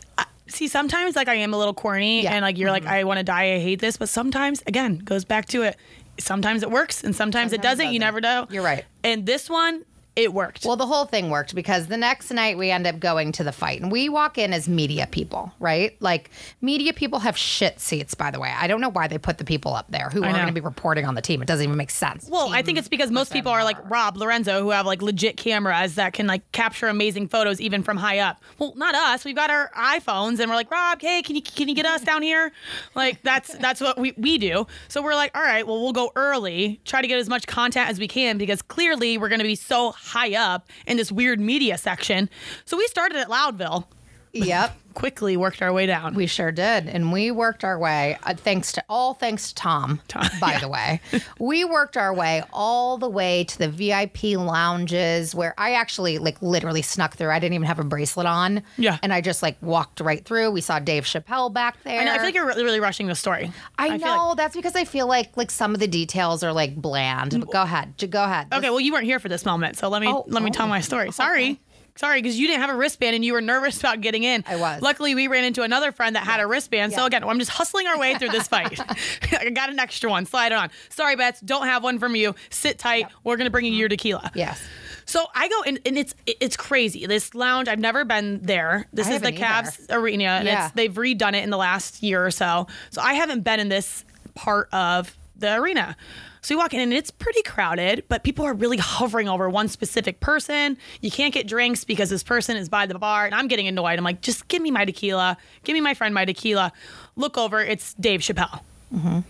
see 0.49 0.67
sometimes 0.67 1.15
like 1.15 1.29
I 1.29 1.35
am 1.35 1.55
a 1.55 1.59
little 1.59 1.75
corny 1.75 2.25
Yeah. 2.25 2.33
and 2.35 2.43
like 2.43 2.59
you're 2.59 2.73
like 2.73 2.83
mm-hmm. 2.83 2.93
I 2.93 3.05
want 3.05 3.19
to 3.19 3.23
die. 3.25 3.55
I 3.55 3.59
hate 3.61 3.81
this, 3.81 3.97
but 3.97 4.09
sometimes 4.09 4.63
again 4.67 4.99
goes 4.99 5.25
back 5.25 5.47
to 5.51 5.63
it. 5.63 5.77
Sometimes 6.19 6.63
it 6.65 6.71
works 6.73 7.05
and 7.05 7.15
sometimes, 7.15 7.53
it 7.53 7.57
Sometimes 7.57 7.79
it 7.79 7.83
doesn't. 7.83 7.93
You 7.95 8.01
doesn't. 8.01 8.07
never 8.15 8.21
know. 8.21 8.47
You're 8.51 8.65
right. 8.65 8.85
And 9.05 9.25
this 9.27 9.49
one, 9.49 9.85
it 10.17 10.35
worked. 10.35 10.65
Well, 10.65 10.77
the 10.77 10.87
whole 10.87 11.05
thing 11.05 11.31
worked 11.31 11.55
because 11.55 11.87
the 11.87 11.97
next 11.97 12.31
night 12.31 12.59
we 12.59 12.71
end 12.71 12.87
up 12.87 12.99
going 12.99 13.33
to 13.33 13.45
the 13.45 13.53
fight 13.53 13.81
and 13.81 13.93
we 13.93 14.09
walk 14.09 14.39
in 14.39 14.53
as 14.53 14.69
media 14.69 15.07
people, 15.11 15.53
right? 15.61 15.97
Like 16.01 16.31
media 16.61 16.93
people 16.93 17.21
have 17.21 17.37
shit 17.37 17.81
seats, 17.81 18.15
by 18.15 18.31
the 18.31 18.41
way. 18.41 18.53
I 18.55 18.67
don't 18.67 18.81
know 18.81 18.91
why 18.91 19.07
they 19.07 19.19
put 19.19 19.39
the 19.39 19.45
people 19.45 19.75
up 19.75 19.87
there 19.91 20.11
who 20.11 20.23
are 20.23 20.27
know. 20.27 20.35
going 20.35 20.49
to 20.49 20.53
be 20.53 20.61
reporting 20.61 21.07
on 21.07 21.15
the 21.15 21.23
team. 21.23 21.43
It 21.43 21.47
doesn't 21.49 21.65
even 21.65 21.77
make 21.77 21.91
sense. 21.91 22.29
Well, 22.29 22.49
I 22.53 22.63
think 22.63 22.77
it's 22.79 22.89
because 22.89 23.11
most 23.11 23.33
people 23.33 23.53
are 23.53 23.63
like 23.63 23.79
Rob 23.89 24.17
Lorenzo, 24.17 24.61
who 24.61 24.71
have 24.71 24.85
like 24.85 25.01
legit 25.01 25.37
cameras 25.37 25.95
that 25.95 26.13
can 26.13 26.27
like 26.27 26.51
capture 26.53 26.89
amazing 26.89 27.29
photos 27.29 27.61
even 27.61 27.83
from 27.83 27.97
high 27.97 28.19
up. 28.19 28.43
Well, 28.59 28.75
not 28.77 28.95
us. 28.95 29.25
We've 29.25 29.37
got 29.37 29.51
our 29.51 29.71
iPhones, 29.77 30.41
and 30.41 30.51
we're 30.51 30.57
like, 30.57 30.71
Rob, 30.71 31.01
hey, 31.01 31.23
can 31.23 31.37
you 31.37 31.43
can 31.43 31.69
you 31.69 31.75
get 31.75 31.87
us 31.87 32.03
down 32.03 32.23
here? 32.23 32.53
Like 32.95 33.23
that's 33.23 33.55
that's 33.59 33.81
what 33.81 33.99
we 33.99 34.13
we 34.17 34.39
do. 34.39 34.67
So 34.89 35.03
we're 35.03 35.15
like, 35.15 35.37
all 35.37 35.43
right, 35.43 35.67
well, 35.67 35.81
we'll 35.81 35.93
go 35.93 36.11
early, 36.17 36.81
try 36.85 37.01
to 37.01 37.09
get 37.09 37.19
as 37.19 37.29
much 37.29 37.47
content 37.47 37.89
as 37.89 37.99
we 37.99 38.09
can 38.09 38.39
because 38.39 38.61
clearly 38.63 39.17
we're 39.17 39.29
going 39.29 39.41
to 39.41 39.45
be 39.45 39.55
so 39.55 39.95
high 40.03 40.35
up 40.35 40.69
in 40.87 40.97
this 40.97 41.13
weird 41.13 41.41
media 41.41 41.79
section. 41.79 42.29
So 42.65 42.77
we 42.77 42.87
started 42.87 43.19
at 43.19 43.29
Loudville, 43.29 43.85
Yep. 44.33 44.77
quickly 44.95 45.37
worked 45.37 45.63
our 45.63 45.73
way 45.73 45.87
down. 45.87 46.15
We 46.15 46.27
sure 46.27 46.53
did. 46.53 46.89
And 46.89 47.13
we 47.13 47.31
worked 47.31 47.65
our 47.65 47.79
way, 47.79 48.19
uh, 48.23 48.35
thanks 48.35 48.73
to 48.73 48.85
all 48.89 49.15
thanks 49.15 49.49
to 49.49 49.55
Tom, 49.55 50.01
Tom 50.09 50.27
by 50.41 50.59
the 50.59 50.69
way. 50.69 51.01
We 51.39 51.65
worked 51.65 51.97
our 51.97 52.13
way 52.13 52.43
all 52.53 52.99
the 52.99 53.09
way 53.09 53.45
to 53.45 53.59
the 53.59 53.69
VIP 53.69 54.39
lounges 54.39 55.35
where 55.35 55.55
I 55.57 55.75
actually 55.75 56.19
like 56.19 56.41
literally 56.43 56.83
snuck 56.83 57.17
through. 57.17 57.31
I 57.31 57.39
didn't 57.39 57.55
even 57.55 57.67
have 57.67 57.79
a 57.79 57.85
bracelet 57.85 58.27
on. 58.27 58.63
Yeah. 58.77 58.99
And 59.03 59.13
I 59.13 59.21
just 59.21 59.43
like 59.43 59.57
walked 59.63 60.01
right 60.01 60.25
through. 60.25 60.51
We 60.51 60.61
saw 60.61 60.79
Dave 60.79 61.05
Chappelle 61.05 61.53
back 61.53 61.83
there. 61.83 62.01
I, 62.01 62.05
know, 62.05 62.13
I 62.13 62.17
feel 62.17 62.27
like 62.27 62.35
you're 62.35 62.47
really, 62.47 62.65
really 62.65 62.81
rushing 62.81 63.07
the 63.07 63.15
story. 63.15 63.53
I, 63.79 63.91
feel 63.91 63.99
know 63.99 64.29
like- 64.29 64.37
that's 64.37 64.57
because 64.57 64.77
I 64.77 64.85
feel 64.85 65.07
like 65.07 65.37
like 65.37 65.51
some 65.51 65.75
of 65.75 65.81
the 65.81 65.89
details 65.89 66.43
are 66.43 66.53
like 66.53 66.77
bland. 66.77 67.39
But 67.39 67.53
go 67.53 67.63
ahead, 67.63 67.95
go 68.11 68.25
ahead. 68.25 68.49
Okay, 68.53 68.71
well, 68.71 68.81
you 68.81 68.93
weren't 68.93 69.05
here 69.05 69.19
for 69.19 69.29
this 69.29 69.45
moment, 69.45 69.77
so 69.77 69.89
let 69.89 70.03
me 70.03 70.09
Oh, 70.09 70.25
let 70.27 70.43
me 70.43 70.51
tell 70.51 70.67
oh. 70.67 70.69
my 70.69 70.81
story. 70.81 71.13
Sorry. 71.13 71.61
Sorry, 72.01 72.23
because 72.23 72.41
you 72.41 72.47
didn't 72.47 72.63
have 72.63 72.71
a 72.71 72.75
wristband 72.75 73.15
and 73.15 73.23
you 73.23 73.35
were 73.35 73.43
nervous 73.43 73.79
about 73.79 74.01
getting 74.01 74.23
in. 74.25 74.43
I 74.47 74.57
was. 74.57 74.81
Luckily, 74.81 75.15
we 75.15 75.29
ran 75.29 75.45
into 75.45 75.65
another 75.65 75.93
friend 75.93 76.17
that 76.17 76.23
had 76.23 76.41
a 76.41 76.47
wristband. 76.47 76.95
So 76.95 77.05
again, 77.05 77.23
I'm 77.23 77.39
just 77.39 77.51
hustling 77.51 77.87
our 77.87 77.99
way 77.99 78.15
through 78.15 78.31
this 78.31 78.49
fight. 78.49 78.81
I 79.39 79.51
got 79.51 79.69
an 79.69 79.79
extra 79.79 80.09
one. 80.09 80.25
Slide 80.25 80.51
it 80.51 80.55
on. 80.55 80.71
Sorry, 80.89 81.15
Bets. 81.15 81.41
Don't 81.43 81.67
have 81.67 81.85
one 81.85 81.99
from 81.99 82.17
you. 82.17 82.35
Sit 82.49 82.79
tight. 82.79 83.09
We're 83.23 83.37
gonna 83.37 83.51
bring 83.51 83.67
you 83.67 83.73
your 83.73 83.89
mm-hmm. 83.89 83.97
tequila. 83.97 84.33
Yes. 84.35 84.63
So 85.05 85.27
I 85.35 85.49
go 85.49 85.63
and, 85.65 85.79
and 85.85 85.99
it's 85.99 86.15
it's 86.25 86.57
crazy. 86.57 87.05
This 87.05 87.35
lounge, 87.35 87.69
I've 87.69 87.79
never 87.79 88.07
been 88.07 88.41
there. 88.41 88.89
This 88.95 89.07
I 89.09 89.17
is 89.17 89.21
the 89.21 89.33
Cavs 89.33 89.85
arena, 89.91 90.25
and 90.25 90.47
Yeah. 90.47 90.67
it's 90.67 90.75
they've 90.75 90.95
redone 90.95 91.35
it 91.35 91.45
in 91.45 91.51
the 91.51 91.59
last 91.59 92.03
year 92.03 92.25
or 92.25 92.31
so. 92.31 92.67
So 92.89 93.03
I 93.03 93.13
haven't 93.13 93.43
been 93.43 93.61
in 93.61 93.69
this 93.69 94.07
part 94.35 94.71
of 94.73 95.15
the 95.37 95.55
arena. 95.55 95.99
So 96.43 96.55
you 96.55 96.59
walk 96.59 96.75
in 96.75 96.81
and 96.81 96.93
it's 96.93 97.11
pretty 97.11 97.43
crowded, 97.43 98.05
but 98.09 98.23
people 98.23 98.45
are 98.45 98.55
really 98.55 98.79
hovering 98.79 99.29
over 99.29 99.49
one 99.51 99.69
specific 99.69 100.21
person. 100.21 100.79
You 101.01 101.11
can't 101.11 101.35
get 101.35 101.47
drinks 101.47 101.85
because 101.85 102.11
this 102.11 102.23
person 102.23 102.57
is 102.57 102.69
by 102.69 102.87
the 102.87 102.99
bar, 102.99 103.27
and 103.27 103.35
I'm 103.35 103.49
getting 103.49 103.69
annoyed. 103.69 103.99
I'm 103.99 104.05
like, 104.05 104.21
just 104.21 104.49
give 104.49 104.63
me 104.63 104.71
my 104.71 104.85
tequila, 104.85 105.37
give 105.65 105.75
me 105.75 105.81
my 105.81 105.95
friend 105.95 106.15
my 106.15 106.25
tequila. 106.25 106.73
Look 107.17 107.37
over, 107.37 107.61
it's 107.61 107.95
Dave 107.95 108.21
Chappelle. 108.21 108.61
Mm-hmm. 108.95 109.21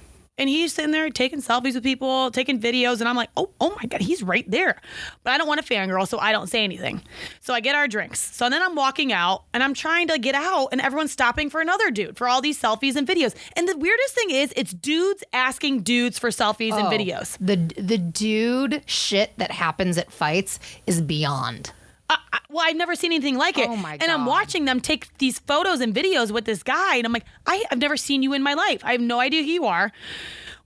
And 0.40 0.49
he's 0.49 0.73
sitting 0.73 0.90
there 0.90 1.11
taking 1.11 1.40
selfies 1.42 1.75
with 1.75 1.85
people, 1.85 2.30
taking 2.30 2.59
videos, 2.59 3.00
and 3.00 3.09
I'm 3.09 3.14
like, 3.14 3.28
oh, 3.37 3.50
oh 3.61 3.76
my 3.80 3.87
God, 3.87 4.00
he's 4.00 4.23
right 4.23 4.50
there. 4.50 4.80
But 5.23 5.35
I 5.35 5.38
don't 5.38 5.47
want 5.47 5.64
to 5.64 5.75
fangirl, 5.75 6.09
so 6.09 6.18
I 6.18 6.32
don't 6.32 6.49
say 6.49 6.64
anything. 6.64 7.02
So 7.40 7.52
I 7.52 7.61
get 7.61 7.75
our 7.75 7.87
drinks. 7.87 8.18
So 8.35 8.49
then 8.49 8.62
I'm 8.62 8.75
walking 8.75 9.12
out 9.12 9.44
and 9.52 9.62
I'm 9.62 9.75
trying 9.75 10.09
to 10.09 10.18
get 10.18 10.35
out, 10.35 10.68
and 10.73 10.80
everyone's 10.80 11.12
stopping 11.12 11.50
for 11.50 11.61
another 11.61 11.90
dude 11.90 12.16
for 12.16 12.26
all 12.26 12.40
these 12.40 12.61
selfies 12.61 12.97
and 12.97 13.06
videos. 13.06 13.35
And 13.54 13.68
the 13.68 13.76
weirdest 13.76 14.14
thing 14.14 14.30
is, 14.30 14.52
it's 14.56 14.73
dudes 14.73 15.23
asking 15.35 15.82
dudes 15.82 16.18
for 16.18 16.30
selfies 16.30 16.73
and 16.73 16.88
Oh, 16.88 16.90
videos. 16.90 17.37
The 17.38 17.56
the 17.80 17.99
dude 17.99 18.82
shit 18.87 19.32
that 19.37 19.50
happens 19.50 19.99
at 19.99 20.11
fights 20.11 20.59
is 20.87 21.02
beyond. 21.02 21.73
I, 22.11 22.19
I, 22.33 22.38
well, 22.50 22.64
I've 22.67 22.76
never 22.76 22.97
seen 22.97 23.12
anything 23.12 23.38
like 23.38 23.57
it. 23.57 23.69
Oh 23.69 23.76
my 23.76 23.93
And 24.00 24.11
I'm 24.11 24.26
watching 24.26 24.64
them 24.64 24.81
take 24.81 25.17
these 25.19 25.38
photos 25.38 25.81
and 25.81 25.95
videos 25.95 26.31
with 26.31 26.45
this 26.45 26.62
guy, 26.62 26.97
and 26.97 27.07
I'm 27.07 27.12
like, 27.12 27.25
I, 27.47 27.64
I've 27.71 27.79
never 27.79 27.97
seen 27.97 28.23
you 28.23 28.33
in 28.33 28.43
my 28.43 28.55
life. 28.55 28.85
I 28.85 28.93
have 28.93 29.00
no 29.00 29.21
idea 29.21 29.43
who 29.43 29.49
you 29.49 29.64
are. 29.67 29.93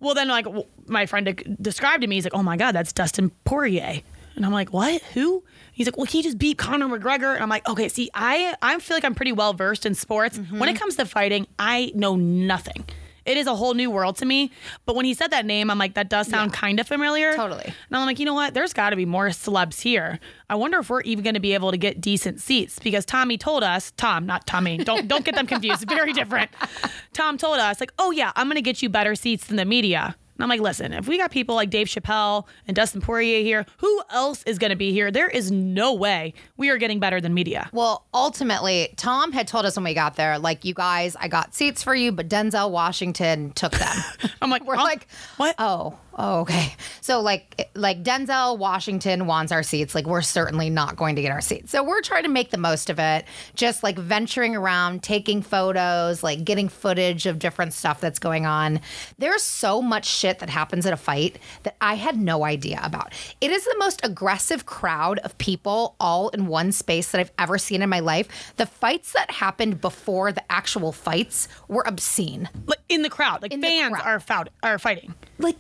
Well, 0.01 0.15
then, 0.15 0.29
like, 0.29 0.47
my 0.87 1.07
friend 1.07 1.59
described 1.61 2.01
to 2.01 2.07
me, 2.07 2.17
he's 2.17 2.25
like, 2.25 2.35
oh 2.35 2.43
my 2.43 2.57
God, 2.57 2.73
that's 2.73 2.93
Dustin 2.93 3.31
Poirier. 3.45 4.01
And 4.37 4.45
I'm 4.45 4.53
like, 4.53 4.73
what? 4.73 5.01
Who? 5.15 5.45
He's 5.73 5.87
like, 5.87 5.97
well, 5.97 6.07
he 6.07 6.23
just 6.23 6.39
beat 6.39 6.59
Conor 6.59 6.87
McGregor. 6.87 7.35
And 7.35 7.43
I'm 7.43 7.49
like, 7.49 7.69
okay, 7.69 7.89
see, 7.89 8.11
I, 8.15 8.55
I 8.63 8.79
feel 8.79 8.97
like 8.97 9.05
I'm 9.05 9.15
pretty 9.15 9.33
well 9.33 9.53
versed 9.53 9.87
in 9.87 9.95
sports. 9.95 10.39
Mm-hmm. 10.39 10.59
When 10.59 10.69
it 10.69 10.79
comes 10.79 10.97
to 10.97 11.05
fighting, 11.05 11.47
I 11.59 11.93
know 11.95 12.17
nothing. 12.17 12.85
It 13.27 13.37
is 13.37 13.47
a 13.47 13.55
whole 13.55 13.75
new 13.75 13.91
world 13.91 14.17
to 14.19 14.27
me. 14.27 14.51
But 14.87 14.97
when 14.97 15.05
he 15.05 15.15
said 15.15 15.31
that 15.31 15.47
name, 15.47 15.71
I'm 15.71 15.79
like, 15.79 15.95
that 15.95 16.09
does 16.09 16.29
sound 16.29 16.53
kind 16.53 16.79
of 16.81 16.87
familiar. 16.87 17.35
Totally. 17.35 17.65
And 17.65 17.97
I'm 17.97 18.07
like, 18.07 18.19
you 18.19 18.27
know 18.27 18.35
what? 18.35 18.55
There's 18.55 18.73
got 18.73 18.91
to 18.91 18.97
be 18.97 19.07
more 19.07 19.29
celebs 19.29 19.81
here. 19.81 20.19
I 20.51 20.57
wonder 20.57 20.79
if 20.79 20.91
we're 20.91 21.01
even 21.03 21.25
going 21.25 21.35
to 21.35 21.41
be 21.41 21.55
able 21.55 21.71
to 21.71 21.77
get 21.77 22.01
decent 22.01 22.41
seats 22.41 22.79
because 22.79 23.05
Tommy 23.05 23.39
told 23.39 23.63
us, 23.63 23.93
Tom, 23.97 24.27
not 24.27 24.47
Tommy, 24.47 24.79
don't 24.79 25.09
don't 25.09 25.25
get 25.25 25.35
them 25.35 25.47
confused. 25.47 25.89
Very 25.89 26.13
different. 26.13 26.51
Tom 27.13 27.39
told 27.39 27.59
us 27.59 27.81
like, 27.81 27.93
oh 27.99 28.11
yeah, 28.11 28.33
I'm 28.37 28.47
going 28.47 28.57
to 28.57 28.63
get 28.63 28.83
you 28.83 28.89
better 28.89 29.15
seats 29.15 29.47
than 29.47 29.57
the 29.57 29.65
media. 29.65 30.17
And 30.37 30.43
I'm 30.43 30.49
like, 30.49 30.61
listen, 30.61 30.93
if 30.93 31.07
we 31.07 31.17
got 31.17 31.31
people 31.31 31.55
like 31.55 31.71
Dave 31.71 31.87
Chappelle 31.87 32.47
and 32.67 32.75
Dustin 32.75 33.01
Poirier 33.01 33.43
here, 33.43 33.67
who 33.79 34.03
else 34.11 34.43
is 34.45 34.59
going 34.59 34.71
to 34.71 34.77
be 34.77 34.91
here? 34.93 35.11
There 35.11 35.29
is 35.29 35.51
no 35.51 35.95
way 35.95 36.35
we 36.57 36.71
are 36.71 36.77
getting 36.77 36.99
better 36.99 37.21
than 37.21 37.35
media. 37.35 37.71
Well, 37.73 38.05
ultimately, 38.13 38.93
Tom 38.97 39.31
had 39.33 39.47
told 39.47 39.65
us 39.65 39.77
when 39.77 39.85
we 39.85 39.95
got 39.95 40.17
there, 40.17 40.39
like, 40.39 40.65
you 40.65 40.75
guys, 40.75 41.17
I 41.17 41.29
got 41.29 41.55
seats 41.55 41.83
for 41.85 41.95
you, 41.95 42.11
but 42.11 42.29
Denzel 42.29 42.71
Washington 42.71 43.53
took 43.53 43.73
them. 43.73 43.97
I'm 44.43 44.51
like, 44.51 44.65
We're 44.67 44.77
like, 44.77 45.07
what? 45.37 45.55
Oh, 45.59 45.99
oh, 46.17 46.41
okay. 46.41 46.75
So 47.01 47.21
like, 47.21 47.55
eh, 47.59 47.65
like 47.75 48.03
Denzel 48.03 48.57
Washington 48.59 49.27
wants 49.27 49.53
our 49.53 49.63
seats. 49.63 49.95
Like, 49.95 50.07
we're 50.07 50.23
certainly 50.23 50.71
not 50.71 50.97
going 50.97 51.17
to 51.17 51.23
get 51.23 51.31
our 51.31 51.41
seats. 51.41 51.71
So 51.71 51.83
we're 51.83 52.01
trying 52.01 52.23
to 52.23 52.29
make 52.31 52.51
the 52.51 52.59
most 52.59 52.89
of 52.91 52.99
it. 52.99 53.25
Just 53.55 53.83
like 53.83 53.99
venturing 53.99 54.57
around, 54.57 55.03
taking 55.03 55.43
photos, 55.43 56.23
like 56.23 56.45
getting 56.45 56.69
footage 56.69 57.27
of 57.27 57.39
different 57.39 57.73
stuff 57.75 58.01
that's 58.01 58.19
going 58.19 58.47
on. 58.47 58.81
There's 59.19 59.43
so 59.43 59.83
much 59.83 60.07
shit 60.07 60.39
that 60.39 60.49
happens 60.51 60.87
at 60.87 60.93
a 60.93 60.97
fight 60.97 61.39
that 61.65 61.77
I 61.81 61.95
had 61.95 62.17
no 62.19 62.45
idea 62.45 62.81
about. 62.83 63.13
It 63.41 63.51
is 63.51 63.65
the 63.65 63.77
most 63.79 64.01
aggressive 64.05 64.67
crowd 64.67 65.19
of 65.21 65.37
people 65.39 65.95
all 66.01 66.29
in 66.31 66.47
one 66.47 66.73
space 66.73 67.11
that 67.13 67.21
I've 67.21 67.33
ever 67.39 67.59
seen 67.59 67.83
in 67.83 67.89
my 67.91 68.01
life. 68.01 68.55
The 68.57 68.67
fights 68.67 69.13
that 69.13 69.31
happened 69.31 69.81
before 69.81 70.33
the 70.33 70.43
actual 70.51 70.93
fights 70.93 71.49
were 71.69 71.83
obscene. 71.87 72.49
like 72.67 72.79
in 72.89 73.03
the 73.03 73.11
crowd, 73.11 73.43
like 73.43 73.53
In 73.53 73.61
fans 73.61 73.95
crowd. 73.95 74.07
are 74.07 74.21
fout- 74.21 74.49
are 74.63 74.79
fighting. 74.79 75.15
like 75.39 75.57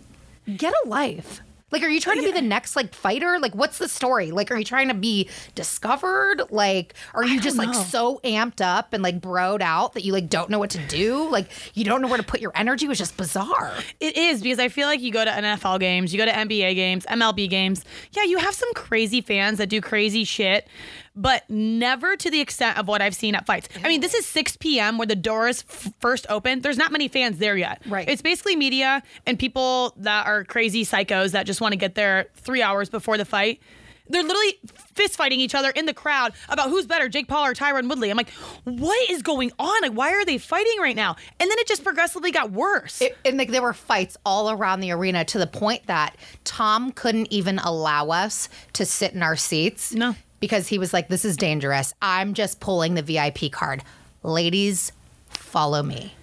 get 0.56 0.74
a 0.84 0.88
life. 0.88 1.40
Like 1.74 1.82
are 1.82 1.88
you 1.88 2.00
trying 2.00 2.18
to 2.18 2.22
be 2.22 2.30
the 2.30 2.40
next 2.40 2.76
like 2.76 2.94
fighter? 2.94 3.40
Like 3.40 3.54
what's 3.56 3.78
the 3.78 3.88
story? 3.88 4.30
Like 4.30 4.52
are 4.52 4.56
you 4.56 4.64
trying 4.64 4.86
to 4.88 4.94
be 4.94 5.28
discovered? 5.56 6.42
Like 6.50 6.94
are 7.14 7.24
you 7.24 7.40
just 7.40 7.56
like 7.56 7.74
so 7.74 8.20
amped 8.22 8.60
up 8.60 8.92
and 8.92 9.02
like 9.02 9.20
broed 9.20 9.60
out 9.60 9.94
that 9.94 10.04
you 10.04 10.12
like 10.12 10.28
don't 10.28 10.50
know 10.50 10.60
what 10.60 10.70
to 10.70 10.86
do? 10.86 11.28
Like 11.28 11.50
you 11.74 11.84
don't 11.84 12.00
know 12.00 12.06
where 12.06 12.16
to 12.18 12.22
put 12.22 12.40
your 12.40 12.52
energy 12.54 12.86
it 12.86 12.88
was 12.88 12.98
just 12.98 13.16
bizarre. 13.16 13.74
It 13.98 14.16
is 14.16 14.40
because 14.40 14.60
I 14.60 14.68
feel 14.68 14.86
like 14.86 15.00
you 15.00 15.10
go 15.10 15.24
to 15.24 15.30
NFL 15.32 15.80
games, 15.80 16.12
you 16.12 16.18
go 16.18 16.26
to 16.26 16.32
NBA 16.32 16.76
games, 16.76 17.06
MLB 17.06 17.50
games. 17.50 17.84
Yeah, 18.12 18.22
you 18.22 18.38
have 18.38 18.54
some 18.54 18.72
crazy 18.74 19.20
fans 19.20 19.58
that 19.58 19.68
do 19.68 19.80
crazy 19.80 20.22
shit, 20.22 20.68
but 21.16 21.48
never 21.48 22.16
to 22.16 22.30
the 22.30 22.40
extent 22.40 22.78
of 22.78 22.88
what 22.88 23.00
I've 23.02 23.14
seen 23.14 23.34
at 23.34 23.46
fights. 23.46 23.68
I 23.84 23.88
mean, 23.88 24.00
this 24.00 24.14
is 24.14 24.26
6 24.26 24.56
p.m. 24.56 24.98
where 24.98 25.06
the 25.06 25.14
doors 25.16 25.64
f- 25.68 25.92
first 26.00 26.26
open. 26.28 26.60
There's 26.60 26.78
not 26.78 26.90
many 26.92 27.08
fans 27.08 27.38
there 27.38 27.56
yet. 27.56 27.82
Right. 27.86 28.08
It's 28.08 28.22
basically 28.22 28.56
media 28.56 29.02
and 29.26 29.38
people 29.38 29.94
that 29.98 30.26
are 30.26 30.44
crazy 30.44 30.84
psychos 30.84 31.32
that 31.32 31.46
just 31.46 31.60
want 31.60 31.72
to 31.72 31.76
get 31.78 31.94
there 31.94 32.26
three 32.34 32.62
hours 32.62 32.88
before 32.88 33.16
the 33.16 33.24
fight. 33.24 33.60
They're 34.06 34.22
literally 34.22 34.58
fist 34.94 35.16
fighting 35.16 35.40
each 35.40 35.54
other 35.54 35.70
in 35.70 35.86
the 35.86 35.94
crowd 35.94 36.34
about 36.50 36.68
who's 36.68 36.86
better, 36.86 37.08
Jake 37.08 37.26
Paul 37.26 37.46
or 37.46 37.54
Tyron 37.54 37.88
Woodley. 37.88 38.10
I'm 38.10 38.18
like, 38.18 38.28
what 38.64 39.08
is 39.10 39.22
going 39.22 39.50
on? 39.58 39.80
Like, 39.80 39.92
why 39.92 40.10
are 40.12 40.26
they 40.26 40.36
fighting 40.36 40.78
right 40.78 40.94
now? 40.94 41.16
And 41.40 41.50
then 41.50 41.58
it 41.58 41.66
just 41.66 41.82
progressively 41.82 42.30
got 42.30 42.52
worse. 42.52 43.00
It- 43.00 43.16
and 43.24 43.38
like 43.38 43.50
there 43.50 43.62
were 43.62 43.72
fights 43.72 44.18
all 44.26 44.50
around 44.50 44.80
the 44.80 44.90
arena 44.90 45.24
to 45.24 45.38
the 45.38 45.46
point 45.46 45.86
that 45.86 46.16
Tom 46.44 46.92
couldn't 46.92 47.28
even 47.32 47.58
allow 47.60 48.08
us 48.10 48.50
to 48.74 48.84
sit 48.84 49.14
in 49.14 49.22
our 49.22 49.36
seats. 49.36 49.94
No. 49.94 50.14
Because 50.40 50.68
he 50.68 50.78
was 50.78 50.92
like, 50.92 51.08
this 51.08 51.24
is 51.24 51.36
dangerous. 51.36 51.94
I'm 52.02 52.34
just 52.34 52.60
pulling 52.60 52.94
the 52.94 53.02
VIP 53.02 53.50
card. 53.50 53.82
Ladies, 54.22 54.92
follow 55.28 55.82
me. 55.82 56.14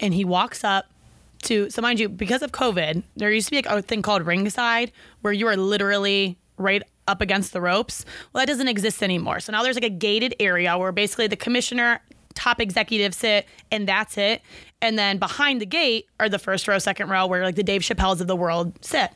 and 0.00 0.12
he 0.14 0.24
walks 0.24 0.64
up 0.64 0.86
to 1.42 1.68
so 1.70 1.80
mind 1.82 2.00
you 2.00 2.08
because 2.08 2.42
of 2.42 2.50
covid 2.52 3.02
there 3.16 3.30
used 3.30 3.46
to 3.46 3.50
be 3.50 3.56
like 3.56 3.66
a 3.66 3.82
thing 3.82 4.02
called 4.02 4.22
ringside 4.26 4.90
where 5.20 5.32
you 5.32 5.46
are 5.46 5.56
literally 5.56 6.36
right 6.56 6.82
up 7.06 7.20
against 7.20 7.52
the 7.52 7.60
ropes 7.60 8.04
well 8.32 8.40
that 8.42 8.46
doesn't 8.46 8.68
exist 8.68 9.02
anymore 9.02 9.38
so 9.38 9.52
now 9.52 9.62
there's 9.62 9.76
like 9.76 9.84
a 9.84 9.90
gated 9.90 10.34
area 10.40 10.76
where 10.76 10.92
basically 10.92 11.26
the 11.26 11.36
commissioner 11.36 12.00
top 12.34 12.60
executives 12.60 13.16
sit 13.18 13.46
and 13.70 13.86
that's 13.86 14.16
it 14.18 14.40
and 14.82 14.98
then 14.98 15.18
behind 15.18 15.60
the 15.60 15.66
gate 15.66 16.06
are 16.18 16.28
the 16.28 16.38
first 16.38 16.66
row 16.66 16.78
second 16.78 17.08
row 17.10 17.26
where 17.26 17.44
like 17.44 17.54
the 17.54 17.62
dave 17.62 17.82
chappelles 17.82 18.20
of 18.20 18.26
the 18.26 18.36
world 18.36 18.72
sit 18.84 19.10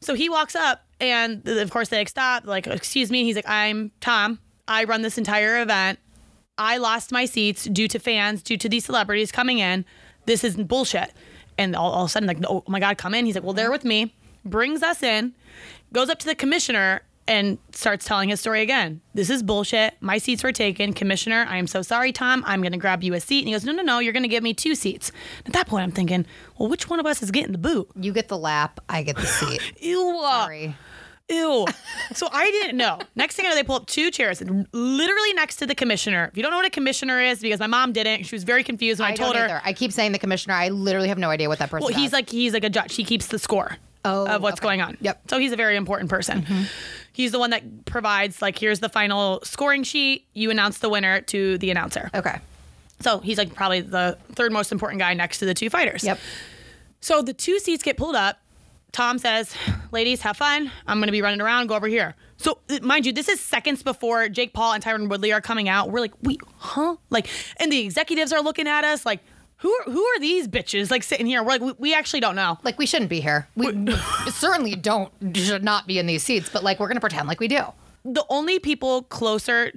so 0.00 0.14
he 0.14 0.28
walks 0.28 0.54
up, 0.54 0.84
and 1.00 1.46
of 1.46 1.70
course 1.70 1.88
they 1.88 1.98
like, 1.98 2.08
stop, 2.08 2.46
like, 2.46 2.66
excuse 2.66 3.10
me. 3.10 3.24
He's 3.24 3.36
like, 3.36 3.48
I'm 3.48 3.92
Tom. 4.00 4.38
I 4.66 4.84
run 4.84 5.02
this 5.02 5.18
entire 5.18 5.60
event. 5.62 5.98
I 6.58 6.78
lost 6.78 7.12
my 7.12 7.24
seats 7.24 7.64
due 7.64 7.88
to 7.88 7.98
fans, 7.98 8.42
due 8.42 8.56
to 8.56 8.68
these 8.68 8.84
celebrities 8.84 9.30
coming 9.30 9.58
in. 9.58 9.84
This 10.26 10.44
is 10.44 10.56
bullshit. 10.56 11.12
And 11.56 11.74
all, 11.74 11.90
all 11.90 12.04
of 12.04 12.08
a 12.08 12.10
sudden, 12.10 12.26
like, 12.26 12.38
oh 12.48 12.64
my 12.66 12.80
God, 12.80 12.98
come 12.98 13.14
in. 13.14 13.26
He's 13.26 13.34
like, 13.34 13.44
well, 13.44 13.52
they're 13.52 13.70
with 13.70 13.84
me. 13.84 14.14
Brings 14.44 14.82
us 14.82 15.02
in, 15.02 15.34
goes 15.92 16.08
up 16.08 16.18
to 16.20 16.26
the 16.26 16.34
commissioner, 16.34 17.02
and 17.28 17.58
starts 17.72 18.06
telling 18.06 18.30
his 18.30 18.40
story 18.40 18.62
again. 18.62 19.02
This 19.12 19.28
is 19.28 19.42
bullshit. 19.42 19.94
My 20.00 20.16
seats 20.16 20.42
were 20.42 20.50
taken. 20.50 20.94
Commissioner, 20.94 21.46
I 21.48 21.58
am 21.58 21.66
so 21.66 21.82
sorry, 21.82 22.10
Tom. 22.10 22.42
I'm 22.46 22.62
going 22.62 22.72
to 22.72 22.78
grab 22.78 23.04
you 23.04 23.12
a 23.12 23.20
seat. 23.20 23.40
And 23.40 23.48
he 23.48 23.52
goes, 23.52 23.64
No, 23.64 23.72
no, 23.72 23.82
no, 23.82 23.98
you're 23.98 24.14
going 24.14 24.22
to 24.22 24.28
give 24.28 24.42
me 24.42 24.54
two 24.54 24.74
seats. 24.74 25.12
At 25.44 25.52
that 25.52 25.68
point, 25.68 25.84
I'm 25.84 25.92
thinking, 25.92 26.24
Well, 26.58 26.70
which 26.70 26.88
one 26.88 26.98
of 26.98 27.06
us 27.06 27.22
is 27.22 27.30
getting 27.30 27.52
the 27.52 27.58
boot? 27.58 27.90
You 27.94 28.12
get 28.12 28.28
the 28.28 28.38
lap, 28.38 28.80
I 28.88 29.02
get 29.02 29.16
the 29.16 29.26
seat. 29.26 29.60
Ew. 29.80 30.18
Sorry. 30.22 30.74
Ew. 31.30 31.66
So 32.14 32.28
I 32.32 32.50
didn't 32.50 32.76
know. 32.78 32.98
Next 33.16 33.36
thing 33.36 33.44
I 33.46 33.50
know, 33.50 33.54
they 33.54 33.62
pull 33.62 33.76
up 33.76 33.86
two 33.86 34.10
chairs 34.10 34.40
literally 34.72 35.32
next 35.34 35.56
to 35.56 35.66
the 35.66 35.74
commissioner. 35.74 36.28
If 36.30 36.36
you 36.36 36.42
don't 36.42 36.50
know 36.52 36.56
what 36.58 36.66
a 36.66 36.70
commissioner 36.70 37.20
is, 37.20 37.40
because 37.40 37.60
my 37.60 37.66
mom 37.66 37.92
didn't, 37.92 38.24
she 38.24 38.34
was 38.34 38.44
very 38.44 38.64
confused 38.64 39.00
when 39.00 39.10
I, 39.10 39.12
I 39.12 39.14
told 39.16 39.36
her. 39.36 39.44
either. 39.44 39.60
I 39.64 39.72
keep 39.74 39.92
saying 39.92 40.12
the 40.12 40.18
commissioner. 40.18 40.54
I 40.54 40.68
literally 40.70 41.08
have 41.08 41.18
no 41.18 41.28
idea 41.30 41.48
what 41.48 41.58
that 41.58 41.68
person 41.70 41.86
is. 41.88 41.90
Well, 41.94 42.00
he's 42.00 42.10
does. 42.10 42.18
like 42.18 42.30
he's 42.30 42.52
like 42.54 42.64
a 42.64 42.70
judge. 42.70 42.94
He 42.94 43.04
keeps 43.04 43.26
the 43.26 43.38
score 43.38 43.76
Oh, 44.04 44.26
of 44.26 44.42
what's 44.42 44.60
okay. 44.60 44.66
going 44.68 44.80
on. 44.80 44.96
Yep. 45.00 45.18
Mm-hmm. 45.18 45.28
So 45.28 45.38
he's 45.38 45.52
a 45.52 45.56
very 45.56 45.76
important 45.76 46.08
person. 46.08 46.46
He's 47.12 47.32
the 47.32 47.38
one 47.38 47.50
that 47.50 47.84
provides 47.84 48.40
like 48.40 48.56
here's 48.58 48.80
the 48.80 48.88
final 48.88 49.40
scoring 49.42 49.82
sheet. 49.82 50.24
You 50.34 50.50
announce 50.50 50.78
the 50.78 50.88
winner 50.88 51.20
to 51.22 51.58
the 51.58 51.70
announcer. 51.70 52.10
Okay. 52.14 52.38
So 53.00 53.18
he's 53.18 53.36
like 53.38 53.54
probably 53.54 53.80
the 53.80 54.16
third 54.32 54.52
most 54.52 54.72
important 54.72 55.00
guy 55.00 55.12
next 55.14 55.38
to 55.40 55.46
the 55.46 55.52
two 55.54 55.68
fighters. 55.68 56.04
Yep. 56.04 56.18
So 57.00 57.22
the 57.22 57.34
two 57.34 57.58
seats 57.58 57.82
get 57.82 57.96
pulled 57.96 58.14
up. 58.16 58.40
Tom 58.92 59.18
says, 59.18 59.54
"Ladies, 59.92 60.20
have 60.22 60.36
fun. 60.36 60.70
I'm 60.86 60.98
going 60.98 61.08
to 61.08 61.12
be 61.12 61.22
running 61.22 61.40
around. 61.40 61.68
Go 61.68 61.74
over 61.74 61.86
here." 61.88 62.14
So, 62.36 62.58
uh, 62.70 62.78
mind 62.82 63.06
you, 63.06 63.12
this 63.12 63.28
is 63.28 63.40
seconds 63.40 63.82
before 63.82 64.28
Jake 64.28 64.52
Paul 64.52 64.72
and 64.72 64.82
Tyron 64.82 65.08
Woodley 65.08 65.32
are 65.32 65.40
coming 65.40 65.68
out. 65.68 65.90
We're 65.90 66.00
like, 66.00 66.14
"Wait, 66.22 66.40
huh?" 66.56 66.96
Like, 67.10 67.28
and 67.58 67.70
the 67.70 67.80
executives 67.80 68.32
are 68.32 68.40
looking 68.40 68.66
at 68.66 68.84
us 68.84 69.04
like, 69.04 69.20
"Who 69.58 69.70
are, 69.70 69.92
who 69.92 70.02
are 70.02 70.20
these 70.20 70.48
bitches?" 70.48 70.90
Like 70.90 71.02
sitting 71.02 71.26
here. 71.26 71.42
We're 71.42 71.50
like, 71.50 71.60
"We, 71.60 71.72
we 71.78 71.94
actually 71.94 72.20
don't 72.20 72.36
know." 72.36 72.58
Like 72.62 72.78
we 72.78 72.86
shouldn't 72.86 73.10
be 73.10 73.20
here. 73.20 73.48
We 73.56 73.72
certainly 74.30 74.74
don't 74.74 75.12
should 75.34 75.64
not 75.64 75.86
be 75.86 75.98
in 75.98 76.06
these 76.06 76.22
seats, 76.22 76.48
but 76.50 76.62
like 76.64 76.80
we're 76.80 76.88
gonna 76.88 77.00
pretend 77.00 77.28
like 77.28 77.40
we 77.40 77.48
do. 77.48 77.62
The 78.04 78.24
only 78.30 78.58
people 78.58 79.02
closer 79.02 79.72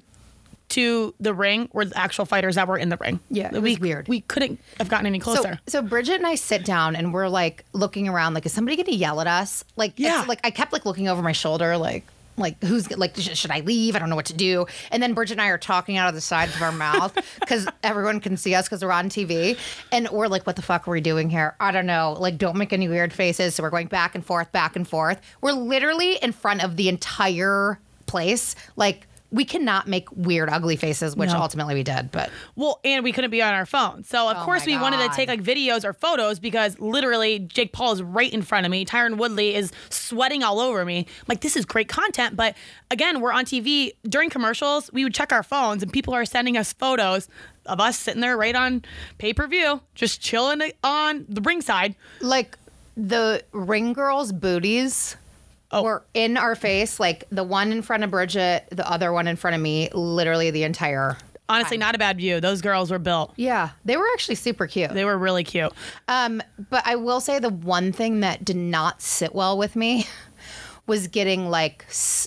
to 0.72 1.14
the 1.20 1.34
ring 1.34 1.70
were 1.74 1.86
the 1.86 1.98
actual 1.98 2.26
fighters 2.26 2.56
that 2.56 2.68
were 2.68 2.78
in 2.78 2.90
the 2.90 2.98
ring. 2.98 3.20
Yeah, 3.30 3.48
it 3.54 3.62
we, 3.62 3.72
was 3.72 3.80
weird. 3.80 4.08
We 4.08 4.22
couldn't 4.22 4.60
have 4.78 4.90
gotten 4.90 5.06
any 5.06 5.20
closer. 5.20 5.60
so 5.68 5.82
Bridget 5.82 6.16
and 6.16 6.28
I 6.28 6.36
sit 6.36 6.66
down 6.66 6.96
and 6.96 7.14
we're 7.14 7.28
like 7.30 7.66
looking 7.74 8.08
around, 8.10 8.34
like, 8.34 8.46
is 8.46 8.54
somebody 8.54 8.76
gonna 8.78 8.96
yell 8.98 9.22
at 9.22 9.28
us? 9.28 9.64
Like, 9.76 9.94
Yeah. 9.98 10.26
like 10.28 10.40
I 10.44 10.52
kept 10.52 10.74
like 10.74 10.86
looking 10.86 11.08
over 11.08 11.22
my 11.22 11.32
shoulder, 11.34 11.78
like, 11.78 12.04
like 12.38 12.64
who's 12.64 12.90
like, 12.98 13.16
sh- 13.18 13.36
should 13.38 13.52
I 13.52 13.60
leave? 13.60 13.96
I 13.96 14.00
don't 14.00 14.10
know 14.10 14.16
what 14.16 14.26
to 14.28 14.34
do. 14.34 14.66
And 14.90 15.04
then 15.04 15.14
Bridget 15.14 15.34
and 15.34 15.42
I 15.42 15.48
are 15.48 15.58
talking 15.58 15.98
out 15.98 16.08
of 16.08 16.16
the 16.16 16.22
sides 16.22 16.56
of 16.56 16.62
our 16.62 16.72
mouth 16.72 17.14
because 17.40 17.68
everyone 17.84 18.20
can 18.22 18.38
see 18.38 18.56
us 18.56 18.68
because 18.68 18.84
we're 18.84 18.92
on 18.92 19.10
TV, 19.10 19.58
and 19.92 20.08
we're 20.10 20.28
like, 20.28 20.48
what 20.48 20.56
the 20.56 20.62
fuck 20.62 20.88
are 20.88 20.92
we 20.92 21.02
doing 21.02 21.30
here? 21.30 21.56
I 21.60 21.72
don't 21.72 21.86
know. 21.86 22.16
Like, 22.18 22.38
don't 22.38 22.56
make 22.58 22.72
any 22.74 22.88
weird 22.88 23.12
faces. 23.14 23.56
So 23.56 23.64
we're 23.64 23.70
going 23.70 23.88
back 23.88 24.16
and 24.16 24.26
forth, 24.26 24.52
back 24.54 24.76
and 24.78 24.88
forth. 24.88 25.20
We're 25.42 25.52
literally 25.52 26.16
in 26.16 26.32
front 26.32 26.64
of 26.64 26.78
the 26.78 26.88
entire 26.90 27.80
place, 28.08 28.56
like. 28.78 29.08
We 29.32 29.46
cannot 29.46 29.88
make 29.88 30.12
weird, 30.12 30.50
ugly 30.50 30.76
faces, 30.76 31.16
which 31.16 31.30
No. 31.32 31.40
ultimately 31.40 31.74
we 31.74 31.84
did. 31.84 32.12
But 32.12 32.30
Well, 32.56 32.82
and 32.84 33.02
we 33.04 33.14
couldn't 33.14 33.32
be 33.32 33.42
on 33.42 33.54
our 33.54 33.66
phone. 33.66 34.04
So, 34.04 34.28
of 34.30 34.38
Oh 34.38 34.44
course, 34.44 34.66
we 34.66 34.78
wanted 34.78 34.98
to 35.10 35.16
take 35.16 35.30
like 35.30 35.42
videos 35.42 35.86
or 35.86 35.94
photos 35.94 36.40
because 36.40 36.78
literally 36.80 37.40
Jake 37.40 37.72
Paul 37.72 37.94
is 37.94 38.04
right 38.04 38.32
in 38.32 38.42
front 38.42 38.66
of 38.66 38.72
me. 38.72 38.86
Tyron 38.86 39.16
Woodley 39.18 39.56
is 39.56 39.72
sweating 39.90 40.44
all 40.44 40.60
over 40.60 40.84
me. 40.84 41.00
I'm 41.00 41.26
like, 41.28 41.40
this 41.42 41.56
is 41.56 41.64
great 41.66 41.88
content. 41.88 42.36
But 42.36 42.56
again, 42.90 43.22
we're 43.22 43.32
on 43.32 43.46
TV 43.46 43.92
during 44.04 44.30
commercials. 44.30 44.90
We 44.92 45.04
would 45.06 45.14
check 45.14 45.32
our 45.32 45.44
phones 45.44 45.82
and 45.82 45.94
people 45.94 46.14
are 46.14 46.26
sending 46.26 46.58
us 46.58 46.74
photos 46.74 47.30
of 47.68 47.80
us 47.80 47.98
sitting 47.98 48.22
there 48.22 48.36
right 48.36 48.56
on 48.56 48.84
pay 49.18 49.34
per 49.34 49.48
view, 49.48 49.82
just 49.96 50.20
chilling 50.20 50.62
on 50.84 51.26
the 51.30 51.40
ringside. 51.42 51.96
like 52.20 52.58
the 52.98 53.42
ring 53.54 53.94
girls' 53.94 54.34
booties 54.34 55.16
Oh. 55.72 55.84
were 55.84 56.04
in 56.14 56.38
our 56.38 56.56
face. 56.56 57.00
Like 57.00 57.26
the 57.32 57.44
one 57.44 57.72
in 57.72 57.82
front 57.82 58.04
of 58.04 58.12
Bridget, 58.12 58.66
the 58.72 58.90
other 58.90 59.12
one 59.12 59.28
in 59.28 59.36
front 59.36 59.56
of 59.56 59.62
me, 59.62 59.90
literally 59.94 60.52
the 60.52 60.64
entire. 60.64 61.18
Honestly, 61.50 61.78
not 61.78 61.96
a 61.96 61.98
bad 61.98 62.18
view. 62.18 62.40
Those 62.40 62.62
girls 62.62 62.92
were 62.92 63.00
built. 63.00 63.34
Yeah, 63.36 63.72
they 63.84 63.98
were 63.98 64.06
actually 64.14 64.36
super 64.36 64.68
cute. 64.68 64.92
They 64.94 65.04
were 65.04 65.18
really 65.18 65.44
cute. 65.44 65.74
Um, 66.08 66.42
but 66.70 66.82
I 66.86 66.96
will 66.96 67.20
say 67.20 67.40
the 67.40 67.50
one 67.50 67.92
thing 67.92 68.22
that 68.22 68.46
did 68.46 68.56
not 68.56 69.02
sit 69.02 69.36
well 69.36 69.58
with 69.58 69.76
me 69.76 70.08
was 70.88 71.08
getting 71.08 71.50
like 71.50 71.86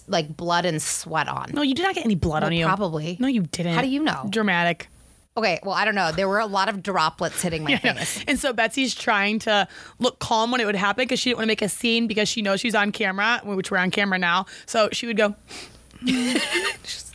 like 0.08 0.36
blood 0.36 0.66
and 0.66 0.80
sweat 0.82 1.28
on. 1.28 1.52
No, 1.54 1.62
you 1.62 1.74
did 1.74 1.84
not 1.84 1.94
get 1.94 2.04
any 2.04 2.14
blood 2.16 2.42
Well, 2.42 2.48
on 2.50 2.52
you. 2.56 2.66
probably. 2.66 3.16
No, 3.18 3.26
you 3.26 3.42
didn't. 3.42 3.74
How 3.74 3.80
do 3.80 3.88
you 3.88 4.02
know? 4.02 4.26
Dramatic. 4.28 4.88
Okay, 5.36 5.58
well 5.64 5.74
I 5.74 5.84
don't 5.84 5.94
know. 5.96 6.12
There 6.12 6.28
were 6.28 6.38
a 6.38 6.46
lot 6.46 6.68
of 6.68 6.82
droplets 6.82 7.42
hitting 7.42 7.64
my 7.64 7.72
know. 7.84 7.94
face. 7.94 8.24
And 8.28 8.38
so 8.38 8.52
Betsy's 8.52 8.94
trying 8.94 9.40
to 9.40 9.66
look 9.98 10.18
calm 10.20 10.50
when 10.52 10.60
it 10.60 10.64
would 10.66 10.76
happen 10.76 11.02
because 11.02 11.18
she 11.18 11.30
didn't 11.30 11.38
want 11.38 11.44
to 11.46 11.48
make 11.48 11.62
a 11.62 11.68
scene 11.68 12.06
because 12.06 12.28
she 12.28 12.40
knows 12.40 12.60
she's 12.60 12.74
on 12.74 12.92
camera, 12.92 13.40
which 13.44 13.70
we're 13.70 13.78
on 13.78 13.90
camera 13.90 14.18
now. 14.18 14.46
So 14.66 14.88
she 14.92 15.06
would 15.06 15.16
go 15.16 15.34
just 16.04 17.14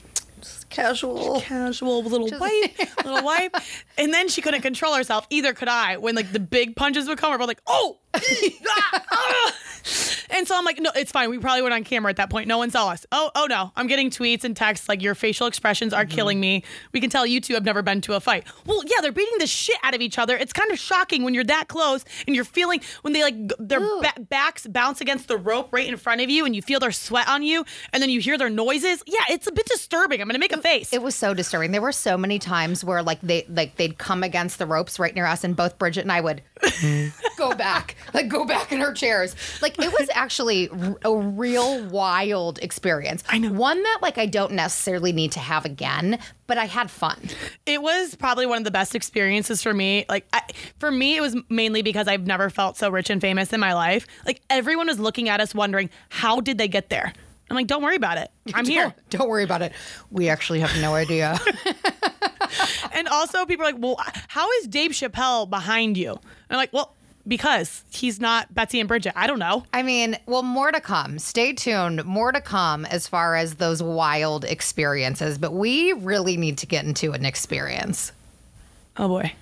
Casual. 0.69 1.41
casual, 1.41 2.03
little 2.03 2.29
wipe, 2.39 2.77
little 3.05 3.23
wipe, 3.23 3.55
and 3.97 4.13
then 4.13 4.29
she 4.29 4.41
couldn't 4.41 4.61
control 4.61 4.93
herself. 4.93 5.25
Either 5.29 5.51
could 5.53 5.67
I. 5.67 5.97
When 5.97 6.15
like 6.15 6.31
the 6.31 6.39
big 6.39 6.75
punches 6.75 7.07
would 7.07 7.17
come, 7.17 7.31
we're 7.31 7.37
both 7.39 7.47
like, 7.47 7.61
oh. 7.67 7.97
Ah, 8.13 9.03
ah. 9.11 9.55
And 10.39 10.47
so 10.47 10.57
I'm 10.57 10.63
like, 10.63 10.79
no, 10.79 10.89
it's 10.95 11.11
fine. 11.11 11.29
We 11.29 11.37
probably 11.37 11.63
went 11.63 11.73
on 11.73 11.83
camera 11.83 12.09
at 12.09 12.15
that 12.15 12.29
point. 12.29 12.47
No 12.47 12.59
one 12.59 12.71
saw 12.71 12.87
us. 12.87 13.05
Oh, 13.11 13.29
oh 13.35 13.47
no. 13.49 13.73
I'm 13.75 13.87
getting 13.87 14.09
tweets 14.09 14.45
and 14.45 14.55
texts 14.55 14.87
like 14.87 15.01
your 15.01 15.13
facial 15.13 15.47
expressions 15.47 15.91
are 15.91 16.05
killing 16.05 16.37
mm-hmm. 16.37 16.63
me. 16.63 16.63
We 16.93 17.01
can 17.01 17.09
tell 17.09 17.25
you 17.25 17.41
two 17.41 17.55
have 17.55 17.65
never 17.65 17.81
been 17.81 17.99
to 17.99 18.13
a 18.13 18.21
fight. 18.21 18.45
Well, 18.65 18.81
yeah, 18.85 19.01
they're 19.01 19.11
beating 19.11 19.37
the 19.39 19.47
shit 19.47 19.75
out 19.83 19.93
of 19.93 19.99
each 19.99 20.17
other. 20.17 20.37
It's 20.37 20.53
kind 20.53 20.71
of 20.71 20.79
shocking 20.79 21.23
when 21.23 21.33
you're 21.33 21.43
that 21.43 21.67
close 21.67 22.05
and 22.25 22.37
you're 22.37 22.45
feeling 22.45 22.79
when 23.01 23.11
they 23.11 23.21
like 23.21 23.35
their 23.59 23.81
ba- 23.81 24.13
backs 24.29 24.65
bounce 24.65 25.01
against 25.01 25.27
the 25.27 25.35
rope 25.35 25.73
right 25.73 25.85
in 25.85 25.97
front 25.97 26.21
of 26.21 26.29
you 26.29 26.45
and 26.45 26.55
you 26.55 26.61
feel 26.61 26.79
their 26.79 26.93
sweat 26.93 27.27
on 27.27 27.43
you 27.43 27.65
and 27.91 28.01
then 28.01 28.09
you 28.09 28.21
hear 28.21 28.37
their 28.37 28.49
noises. 28.49 29.03
Yeah, 29.07 29.25
it's 29.29 29.47
a 29.47 29.51
bit 29.51 29.65
disturbing. 29.65 30.21
I'm 30.21 30.27
gonna 30.29 30.39
make 30.39 30.53
a 30.53 30.61
face. 30.61 30.93
It 30.93 31.01
was 31.01 31.15
so 31.15 31.33
disturbing. 31.33 31.71
There 31.71 31.81
were 31.81 31.91
so 31.91 32.17
many 32.17 32.39
times 32.39 32.81
where 32.81 33.03
like 33.03 33.19
they 33.19 33.45
like 33.49 33.75
they'd 33.75 33.97
come 33.97 34.23
against 34.23 34.57
the 34.57 34.65
ropes 34.65 34.99
right 34.99 35.13
near 35.13 35.25
us, 35.25 35.43
and 35.43 35.53
both 35.53 35.77
Bridget 35.77 36.03
and 36.03 36.13
I 36.13 36.21
would 36.21 36.41
go 37.37 37.53
back, 37.55 37.95
like 38.13 38.27
go 38.27 38.45
back 38.45 38.71
in 38.71 38.79
her 38.79 38.93
chairs. 38.93 39.35
Like 39.61 39.79
it 39.79 39.91
was 39.91 40.09
actually 40.13 40.69
a 41.03 41.15
real 41.15 41.83
wild 41.85 42.59
experience. 42.59 43.23
I 43.29 43.37
know. 43.39 43.51
one 43.51 43.81
that 43.81 43.99
like 44.01 44.17
I 44.17 44.25
don't 44.25 44.53
necessarily 44.53 45.11
need 45.11 45.31
to 45.33 45.39
have 45.39 45.65
again, 45.65 46.19
but 46.47 46.57
I 46.57 46.65
had 46.65 46.91
fun. 46.91 47.19
it 47.65 47.81
was 47.81 48.15
probably 48.15 48.45
one 48.45 48.57
of 48.57 48.63
the 48.63 48.71
best 48.71 48.95
experiences 48.95 49.61
for 49.61 49.73
me. 49.73 50.05
Like 50.09 50.27
I, 50.33 50.41
for 50.79 50.91
me, 50.91 51.15
it 51.15 51.21
was 51.21 51.35
mainly 51.49 51.81
because 51.81 52.07
I've 52.07 52.27
never 52.27 52.49
felt 52.49 52.77
so 52.77 52.89
rich 52.89 53.09
and 53.09 53.21
famous 53.21 53.53
in 53.53 53.59
my 53.59 53.73
life. 53.73 54.05
Like 54.25 54.41
everyone 54.49 54.87
was 54.87 54.99
looking 54.99 55.29
at 55.29 55.39
us, 55.39 55.55
wondering 55.55 55.89
how 56.09 56.41
did 56.41 56.57
they 56.57 56.67
get 56.67 56.89
there. 56.89 57.13
I'm 57.49 57.55
like, 57.55 57.67
don't 57.67 57.81
worry 57.81 57.95
about 57.95 58.17
it. 58.17 58.31
I'm 58.53 58.65
here. 58.65 58.83
Don't, 58.83 59.09
don't 59.21 59.29
worry 59.29 59.43
about 59.43 59.61
it. 59.61 59.73
We 60.11 60.29
actually 60.29 60.59
have 60.59 60.75
no 60.81 60.93
idea. 60.93 61.39
And 62.91 63.07
also, 63.07 63.45
people 63.45 63.65
are 63.65 63.71
like, 63.71 63.81
well, 63.81 63.97
how 64.27 64.49
is 64.59 64.67
Dave 64.67 64.91
Chappelle 64.91 65.49
behind 65.49 65.97
you? 65.97 66.11
And 66.11 66.21
I'm 66.49 66.57
like, 66.57 66.73
well, 66.73 66.95
because 67.27 67.83
he's 67.91 68.19
not 68.19 68.53
Betsy 68.53 68.79
and 68.79 68.87
Bridget. 68.87 69.13
I 69.15 69.27
don't 69.27 69.39
know. 69.39 69.63
I 69.71 69.83
mean, 69.83 70.17
well, 70.25 70.43
more 70.43 70.71
to 70.71 70.81
come. 70.81 71.19
Stay 71.19 71.53
tuned. 71.53 72.03
More 72.03 72.31
to 72.31 72.41
come 72.41 72.85
as 72.85 73.07
far 73.07 73.35
as 73.35 73.55
those 73.55 73.83
wild 73.83 74.43
experiences. 74.43 75.37
But 75.37 75.53
we 75.53 75.93
really 75.93 76.37
need 76.37 76.57
to 76.59 76.65
get 76.65 76.85
into 76.85 77.11
an 77.11 77.25
experience. 77.25 78.11
Oh 78.97 79.07
boy. 79.07 79.33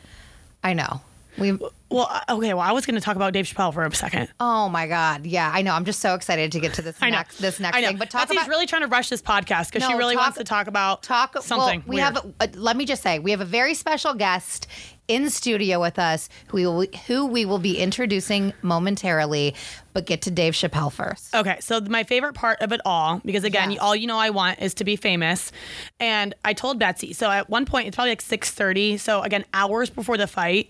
I 0.63 0.73
know. 0.73 1.01
We 1.37 1.51
Well, 1.89 2.21
okay. 2.29 2.53
Well, 2.53 2.59
I 2.63 2.71
was 2.71 2.85
going 2.85 2.95
to 2.95 3.01
talk 3.01 3.15
about 3.15 3.31
Dave 3.33 3.45
Chappelle 3.45 3.73
for 3.73 3.83
a 3.85 3.93
second. 3.93 4.29
Oh 4.39 4.67
my 4.69 4.87
God! 4.87 5.25
Yeah, 5.25 5.49
I 5.53 5.61
know. 5.61 5.73
I'm 5.73 5.85
just 5.85 5.99
so 5.99 6.13
excited 6.15 6.51
to 6.51 6.59
get 6.59 6.73
to 6.75 6.81
this 6.81 6.99
next 7.01 7.37
this 7.37 7.59
next 7.59 7.77
I 7.77 7.81
know. 7.81 7.87
thing. 7.89 7.97
But 7.97 8.09
talk 8.09 8.23
Betsy's 8.27 8.37
about 8.41 8.49
really 8.49 8.65
trying 8.65 8.81
to 8.81 8.87
rush 8.87 9.09
this 9.09 9.21
podcast 9.21 9.71
because 9.71 9.87
she 9.87 9.93
really 9.93 10.15
talk- 10.15 10.23
wants 10.23 10.37
to 10.39 10.43
talk 10.43 10.67
about 10.67 11.03
talk 11.03 11.41
something. 11.41 11.79
Well, 11.81 11.87
we 11.87 11.95
weird. 11.97 12.03
have. 12.15 12.33
Uh, 12.39 12.47
let 12.55 12.75
me 12.75 12.85
just 12.85 13.01
say, 13.03 13.19
we 13.19 13.31
have 13.31 13.41
a 13.41 13.45
very 13.45 13.73
special 13.73 14.13
guest 14.13 14.67
in 15.07 15.29
studio 15.29 15.79
with 15.79 15.97
us, 15.99 16.27
who 16.47 16.57
we 16.57 16.65
will, 16.65 16.85
who 17.07 17.25
we 17.27 17.45
will 17.45 17.59
be 17.59 17.77
introducing 17.77 18.51
momentarily. 18.61 19.55
But 19.93 20.05
get 20.05 20.21
to 20.23 20.31
Dave 20.31 20.53
Chappelle 20.53 20.91
first. 20.91 21.33
Okay, 21.33 21.57
so 21.61 21.79
my 21.81 22.03
favorite 22.03 22.33
part 22.33 22.61
of 22.61 22.71
it 22.73 22.81
all, 22.85 23.21
because 23.25 23.43
again, 23.43 23.71
Yes. 23.71 23.79
all 23.81 23.95
you 23.95 24.05
know 24.07 24.17
I 24.17 24.29
want 24.31 24.59
is 24.59 24.73
to 24.75 24.83
be 24.83 24.95
famous, 24.95 25.51
and 25.99 26.35
I 26.43 26.53
told 26.53 26.77
Betsy. 26.79 27.13
So 27.13 27.31
at 27.31 27.49
one 27.49 27.65
point, 27.65 27.87
it's 27.87 27.95
probably 27.95 28.11
like 28.11 28.21
six 28.21 28.51
thirty. 28.51 28.97
So 28.97 29.21
again, 29.21 29.45
hours 29.53 29.89
before 29.89 30.17
the 30.17 30.27
fight, 30.27 30.69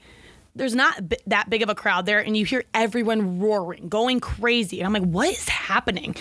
there's 0.57 0.75
not 0.75 1.09
b- 1.09 1.17
that 1.27 1.49
big 1.49 1.61
of 1.61 1.69
a 1.69 1.75
crowd 1.75 2.05
there, 2.05 2.19
and 2.19 2.35
you 2.35 2.45
hear 2.45 2.63
everyone 2.73 3.39
roaring, 3.39 3.87
going 3.89 4.19
crazy, 4.19 4.79
and 4.79 4.87
I'm 4.87 4.93
like, 4.93 5.09
what 5.09 5.29
is 5.29 5.47
happening? 5.47 6.15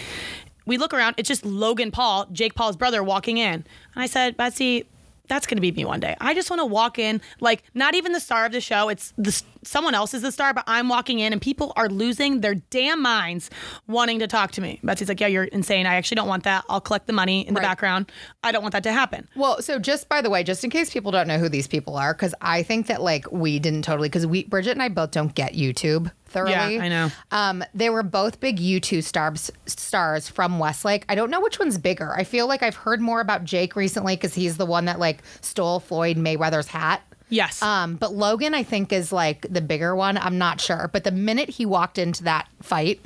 We 0.66 0.78
look 0.78 0.92
around, 0.92 1.14
it's 1.16 1.28
just 1.28 1.44
Logan 1.44 1.90
Paul, 1.90 2.26
Jake 2.32 2.54
Paul's 2.54 2.76
brother, 2.76 3.02
walking 3.02 3.38
in, 3.38 3.52
and 3.54 3.64
I 3.94 4.06
said, 4.06 4.36
Betsy. 4.36 4.86
That's 5.28 5.46
gonna 5.46 5.60
be 5.60 5.72
me 5.72 5.84
one 5.84 6.00
day. 6.00 6.16
I 6.20 6.34
just 6.34 6.50
want 6.50 6.60
to 6.60 6.66
walk 6.66 6.98
in, 6.98 7.20
like 7.40 7.62
not 7.74 7.94
even 7.94 8.12
the 8.12 8.20
star 8.20 8.46
of 8.46 8.52
the 8.52 8.60
show. 8.60 8.88
It's 8.88 9.12
the 9.16 9.42
someone 9.62 9.94
else 9.94 10.14
is 10.14 10.22
the 10.22 10.32
star, 10.32 10.54
but 10.54 10.64
I'm 10.66 10.88
walking 10.88 11.18
in, 11.18 11.32
and 11.32 11.42
people 11.42 11.72
are 11.76 11.88
losing 11.88 12.40
their 12.40 12.54
damn 12.54 13.02
minds, 13.02 13.50
wanting 13.88 14.20
to 14.20 14.26
talk 14.26 14.52
to 14.52 14.60
me. 14.60 14.80
Betsy's 14.82 15.08
like, 15.08 15.20
"Yeah, 15.20 15.26
you're 15.26 15.44
insane. 15.44 15.86
I 15.86 15.94
actually 15.96 16.16
don't 16.16 16.28
want 16.28 16.44
that. 16.44 16.64
I'll 16.68 16.80
collect 16.80 17.06
the 17.06 17.12
money 17.12 17.46
in 17.46 17.54
the 17.54 17.60
background. 17.60 18.10
I 18.44 18.52
don't 18.52 18.62
want 18.62 18.72
that 18.72 18.84
to 18.84 18.92
happen." 18.92 19.28
Well, 19.36 19.60
so 19.62 19.78
just 19.78 20.08
by 20.08 20.22
the 20.22 20.30
way, 20.30 20.42
just 20.42 20.62
in 20.64 20.70
case 20.70 20.90
people 20.92 21.12
don't 21.12 21.28
know 21.28 21.38
who 21.38 21.48
these 21.48 21.66
people 21.66 21.96
are, 21.96 22.14
because 22.14 22.34
I 22.40 22.62
think 22.62 22.86
that 22.86 23.02
like 23.02 23.30
we 23.32 23.58
didn't 23.58 23.82
totally, 23.82 24.08
because 24.08 24.26
we 24.26 24.44
Bridget 24.44 24.72
and 24.72 24.82
I 24.82 24.88
both 24.88 25.10
don't 25.10 25.34
get 25.34 25.54
YouTube 25.54 26.10
thoroughly. 26.36 26.78
I 26.80 26.88
know. 26.88 27.10
Um, 27.30 27.64
they 27.74 27.88
were 27.88 28.02
both 28.02 28.40
big 28.40 28.58
YouTube 28.58 29.04
stars 29.04 29.50
stars 29.66 30.28
from 30.28 30.58
Westlake. 30.58 31.04
I 31.08 31.14
don't 31.14 31.30
know 31.30 31.40
which 31.40 31.58
one's 31.58 31.78
bigger. 31.78 32.12
I 32.14 32.24
feel 32.24 32.46
like 32.46 32.62
I've 32.62 32.76
heard 32.76 33.00
more 33.00 33.20
about 33.20 33.44
Jake 33.44 33.74
recently 33.74 34.16
because 34.16 34.34
he's 34.34 34.56
the 34.56 34.66
one 34.66 34.84
that 34.84 34.98
like 34.98 35.22
stole 35.40 35.80
Floyd 35.80 36.16
Mayweather's 36.16 36.66
hat. 36.66 37.02
Yes. 37.28 37.62
Um, 37.62 37.96
but 37.96 38.14
Logan, 38.14 38.54
I 38.54 38.62
think, 38.62 38.92
is 38.92 39.12
like 39.12 39.46
the 39.50 39.60
bigger 39.60 39.96
one. 39.96 40.16
I'm 40.16 40.38
not 40.38 40.60
sure. 40.60 40.90
But 40.92 41.04
the 41.04 41.10
minute 41.10 41.48
he 41.48 41.66
walked 41.66 41.98
into 41.98 42.22
that 42.24 42.48
fight, 42.62 43.00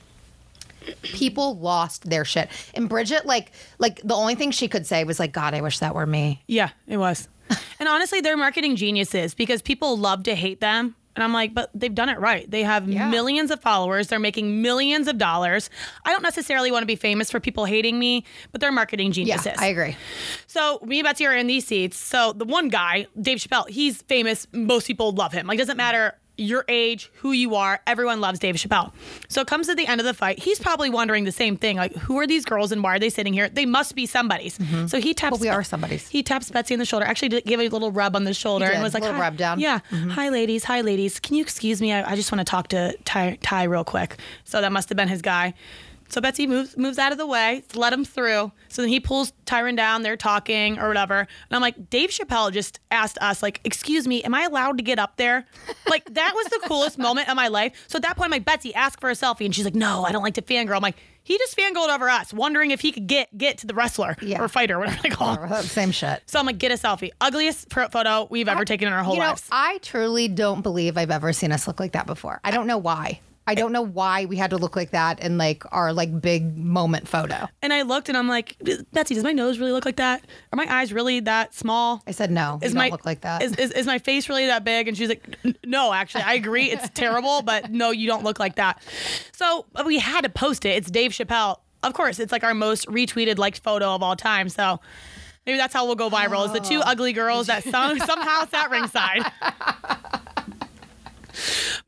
people 1.03 1.57
lost 1.57 2.09
their 2.11 2.25
shit. 2.25 2.51
And 2.75 2.88
Bridget, 2.88 3.25
like, 3.25 3.53
like 3.79 4.01
the 4.03 4.14
only 4.14 4.35
thing 4.35 4.51
she 4.51 4.69
could 4.69 4.87
say 4.87 5.05
was 5.05 5.19
like, 5.19 5.33
"God, 5.33 5.55
I 5.55 5.61
wish 5.61 5.79
that 5.79 5.95
were 5.95 6.07
me." 6.07 6.43
Yeah, 6.47 6.71
it 6.87 6.97
was. 6.97 7.29
and 7.79 7.88
honestly, 7.88 8.21
they're 8.21 8.37
marketing 8.37 8.77
geniuses 8.77 9.35
because 9.35 9.62
people 9.62 9.97
love 9.97 10.25
to 10.25 10.35
hate 10.35 10.61
them. 10.61 10.97
And 11.16 11.25
I'm 11.25 11.33
like, 11.33 11.53
but 11.55 11.70
they've 11.75 11.94
done 11.94 12.09
it 12.09 12.18
right. 12.20 12.49
They 12.51 12.62
have 12.62 12.88
Yeah. 12.88 13.09
millions 13.11 13.51
of 13.51 13.61
followers. 13.61 14.07
They're 14.09 14.18
making 14.20 14.62
millions 14.62 15.09
of 15.09 15.18
dollars. 15.18 15.68
I 16.05 16.12
don't 16.12 16.23
necessarily 16.23 16.70
want 16.70 16.83
to 16.83 16.87
be 16.87 16.96
famous 16.96 17.31
for 17.31 17.40
people 17.40 17.64
hating 17.64 17.99
me, 17.99 18.25
but 18.53 18.61
they're 18.61 18.70
marketing 18.73 19.09
Yeah, 19.09 19.12
geniuses. 19.37 19.55
I 19.59 19.66
agree. 19.66 19.96
So 20.46 20.79
me 20.85 21.01
and 21.01 21.07
Betsy 21.07 21.27
are 21.27 21.35
in 21.37 21.46
these 21.49 21.66
seats. 21.66 21.96
So 21.96 22.33
the 22.33 22.44
one 22.44 22.68
guy, 22.68 23.07
Dave 23.20 23.38
Chappelle, 23.38 23.68
he's 23.68 24.03
famous. 24.03 24.46
Most 24.53 24.87
people 24.87 25.12
love 25.12 25.33
him. 25.33 25.46
Like 25.46 25.59
doesn't 25.59 25.77
matter 25.77 26.14
your 26.40 26.64
age, 26.68 27.11
who 27.16 27.33
you 27.33 27.55
are, 27.55 27.81
everyone 27.87 28.20
loves 28.20 28.38
Dave 28.38 28.55
Chappelle. 28.57 28.92
So 29.29 29.40
it 29.40 29.46
comes 29.46 29.66
to 29.66 29.74
the 29.74 29.87
end 29.87 30.00
of 30.00 30.07
the 30.07 30.14
fight. 30.14 30.38
He's 30.38 30.59
probably 30.59 30.90
wondering 30.90 31.24
the 31.24 31.33
same 31.33 31.57
thing. 31.57 31.76
Like, 31.76 31.94
who 31.94 32.18
are 32.18 32.26
these 32.26 32.44
girls 32.44 32.72
and 32.72 32.83
why 32.83 32.96
are 32.96 32.98
they 32.98 33.11
sitting 33.11 33.33
here? 33.33 33.48
They 33.48 33.66
must 33.66 33.94
be 33.94 34.07
somebody's. 34.07 34.59
Mm-hmm. 34.59 34.87
So 34.87 35.00
he 35.00 35.14
taps 35.14 35.33
Well, 35.33 35.40
we 35.40 35.48
are 35.48 35.62
somebody's. 35.62 36.09
He 36.09 36.22
taps 36.22 36.50
Betsy 36.50 36.74
on 36.74 36.79
the 36.79 36.85
shoulder. 36.85 37.05
Actually 37.05 37.40
give 37.42 37.61
a 37.61 37.68
little 37.68 37.92
rub 37.92 38.16
on 38.16 38.24
the 38.24 38.35
shoulder 38.35 38.66
and 38.66 38.83
was 38.83 38.94
like, 38.94 39.03
Little 39.03 39.16
"Hi." 39.16 39.22
rub 39.22 39.37
down. 39.37 39.61
Yeah. 39.61 39.81
Mm-hmm. 39.90 40.11
Hi 40.11 40.29
ladies. 40.31 40.64
Hi 40.64 40.81
ladies. 40.81 41.20
Can 41.20 41.37
you 41.37 41.42
excuse 41.42 41.81
me? 41.81 41.92
I, 41.92 42.12
I 42.12 42.16
just 42.16 42.33
want 42.33 42.40
to 42.40 42.50
talk 42.50 42.68
to 42.68 42.96
Ty, 43.05 43.38
Ty 43.42 43.64
real 43.64 43.85
quick. 43.85 44.16
So 44.44 44.61
that 44.61 44.72
must 44.72 44.88
have 44.88 44.96
been 44.96 45.09
his 45.09 45.22
guy. 45.22 45.55
So 46.11 46.20
Betsy 46.20 46.46
moves 46.46 46.77
moves 46.77 46.99
out 46.99 47.12
of 47.12 47.18
the 47.18 47.27
way, 47.27 47.62
let 47.75 47.92
him 47.92 48.05
through. 48.05 48.53
So 48.68 48.83
then 48.83 48.88
he 48.88 49.01
pulls 49.01 49.33
Tyron 49.46 49.77
down. 49.77 50.03
They're 50.03 50.16
talking 50.16 50.79
or 50.79 50.88
whatever, 50.88 51.20
and 51.20 51.29
I'm 51.53 51.61
like, 51.62 51.88
Dave 51.88 52.11
Chappelle 52.11 52.53
just 52.53 52.81
asked 52.90 53.16
us, 53.20 53.42
like, 53.42 53.61
"Excuse 53.64 54.07
me, 54.09 54.23
am 54.25 54.35
I 54.35 54.42
allowed 54.42 54.77
to 54.79 54.83
get 54.85 54.99
up 54.99 55.16
there?" 55.16 55.46
Like 55.88 56.05
that 56.14 56.33
was 56.35 56.46
the 56.46 56.61
coolest 56.68 56.99
moment 56.99 57.29
of 57.29 57.37
my 57.37 57.49
life. 57.49 57.73
So 57.88 57.96
at 57.96 58.03
that 58.03 58.16
point, 58.16 58.27
I'm 58.27 58.31
like, 58.33 58.44
Betsy, 58.44 58.75
ask 58.75 59.01
for 59.01 59.09
a 59.09 59.14
selfie, 59.14 59.44
and 59.44 59.55
she's 59.55 59.64
like, 59.64 59.75
"No, 59.75 60.05
I 60.05 60.12
don't 60.12 60.23
like 60.23 60.35
to 60.35 60.42
fangirl." 60.42 60.77
I'm 60.77 60.83
like, 60.83 60.96
he 61.23 61.38
just 61.38 61.57
fangirled 61.57 61.94
over 61.94 62.09
us, 62.09 62.33
wondering 62.33 62.70
if 62.73 62.81
he 62.81 62.90
could 62.92 63.07
get 63.07 63.37
get 63.38 63.59
to 63.59 63.66
the 63.66 63.75
wrestler 63.75 64.16
Yeah. 64.20 64.42
or 64.42 64.49
fighter, 64.49 64.79
whatever 64.79 65.01
they 65.03 65.11
call 65.11 65.37
him. 65.37 65.62
Same 65.62 65.90
shit. 65.92 66.23
So 66.27 66.38
I'm 66.40 66.46
like, 66.46 66.59
get 66.59 66.73
a 66.73 66.75
selfie. 66.75 67.11
Ugliest 67.20 67.70
pho- 67.73 67.88
photo 67.88 68.27
we've 68.31 68.49
ever 68.49 68.64
taken 68.64 68.88
in 68.88 68.94
our 68.94 69.05
whole 69.05 69.14
you 69.14 69.20
know, 69.20 69.29
lives. 69.29 69.46
I 69.53 69.79
truly 69.83 70.27
don't 70.29 70.62
believe 70.62 70.96
I've 70.99 71.11
ever 71.11 71.33
seen 71.33 71.53
us 71.53 71.68
look 71.68 71.79
like 71.79 71.92
that 71.92 72.07
before. 72.07 72.40
I 72.42 72.51
don't 72.51 72.66
know 72.66 72.79
why. 72.79 73.20
I 73.50 73.54
don't 73.56 73.72
know 73.72 73.82
why 73.82 74.26
we 74.26 74.36
had 74.36 74.50
to 74.50 74.58
look 74.58 74.76
like 74.76 74.92
that 74.92 75.18
in 75.18 75.36
like 75.36 75.64
our 75.72 75.92
like 75.92 76.20
big 76.20 76.56
moment 76.56 77.08
photo. 77.08 77.48
And 77.62 77.72
I 77.72 77.82
looked 77.82 78.08
and 78.08 78.16
I'm 78.16 78.28
like, 78.28 78.56
Betsy, 78.92 79.16
does 79.16 79.24
my 79.24 79.32
nose 79.32 79.58
really 79.58 79.72
look 79.72 79.84
like 79.84 79.96
that? 79.96 80.24
Are 80.52 80.56
my 80.56 80.72
eyes 80.72 80.92
really 80.92 81.18
that 81.18 81.52
small? 81.52 82.00
I 82.06 82.12
said 82.12 82.30
no. 82.30 82.60
Is 82.62 82.76
my 82.76 82.90
look 82.90 83.04
like 83.04 83.22
that. 83.22 83.42
Is, 83.42 83.56
is, 83.56 83.72
is 83.72 83.86
my 83.86 83.98
face 83.98 84.28
really 84.28 84.46
that 84.46 84.62
big? 84.62 84.86
And 84.86 84.96
she's 84.96 85.08
like, 85.08 85.36
no, 85.66 85.92
actually, 85.92 86.22
I 86.22 86.34
agree. 86.34 86.70
It's 86.70 86.88
terrible, 86.94 87.42
but 87.42 87.72
no, 87.72 87.90
you 87.90 88.06
don't 88.06 88.22
look 88.22 88.38
like 88.38 88.54
that. 88.54 88.84
So 89.32 89.66
uh, 89.74 89.82
we 89.84 89.98
had 89.98 90.20
to 90.20 90.30
post 90.30 90.64
it. 90.64 90.76
It's 90.76 90.88
Dave 90.88 91.10
Chappelle. 91.10 91.58
Of 91.82 91.92
course, 91.94 92.20
it's 92.20 92.30
like 92.30 92.44
our 92.44 92.54
most 92.54 92.86
retweeted, 92.86 93.36
liked 93.38 93.64
photo 93.64 93.96
of 93.96 94.02
all 94.04 94.14
time. 94.14 94.48
So 94.48 94.78
maybe 95.44 95.58
that's 95.58 95.74
how 95.74 95.86
we'll 95.86 95.96
go 95.96 96.08
viral 96.08 96.46
is 96.46 96.52
the 96.52 96.60
two 96.60 96.78
oh. 96.78 96.86
ugly 96.86 97.12
girls 97.12 97.48
that 97.48 97.64
some, 97.64 97.98
somehow 98.06 98.46
sat 98.46 98.70
ringside. 98.70 99.24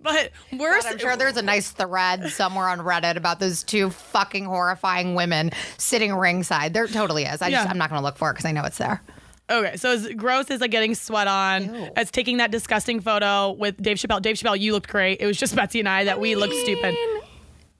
But 0.00 0.30
we're 0.52 0.80
God, 0.80 0.92
I'm 0.92 0.98
sure 0.98 1.16
there's 1.16 1.36
a 1.36 1.42
nice 1.42 1.70
thread 1.70 2.28
somewhere 2.30 2.68
on 2.68 2.80
Reddit 2.80 3.16
about 3.16 3.40
those 3.40 3.62
two 3.62 3.90
fucking 3.90 4.44
horrifying 4.44 5.14
women 5.14 5.50
sitting 5.78 6.14
ringside. 6.14 6.74
There 6.74 6.86
totally 6.86 7.24
is. 7.24 7.42
I 7.42 7.50
just 7.50 7.64
Yeah. 7.64 7.70
I'm 7.70 7.78
not 7.78 7.90
gonna 7.90 8.02
look 8.02 8.16
for 8.16 8.30
it 8.30 8.34
because 8.34 8.44
I 8.46 8.52
know 8.52 8.64
it's 8.64 8.78
there. 8.78 9.02
Okay, 9.50 9.76
so 9.76 9.90
as 9.90 10.08
gross 10.14 10.50
as 10.50 10.60
like 10.60 10.70
getting 10.70 10.94
sweat 10.94 11.26
on, 11.26 11.74
Ew. 11.74 11.88
as 11.96 12.10
taking 12.10 12.38
that 12.38 12.50
disgusting 12.50 13.00
photo 13.00 13.50
with 13.52 13.76
Dave 13.82 13.98
Chappelle. 13.98 14.22
Dave 14.22 14.36
Chappelle, 14.36 14.58
you 14.58 14.72
looked 14.72 14.88
great. 14.88 15.20
It 15.20 15.26
was 15.26 15.36
just 15.36 15.54
Betsy 15.54 15.80
and 15.80 15.88
I 15.88 16.04
that 16.04 16.20
we 16.20 16.36
looked 16.36 16.54
stupid. 16.54 16.96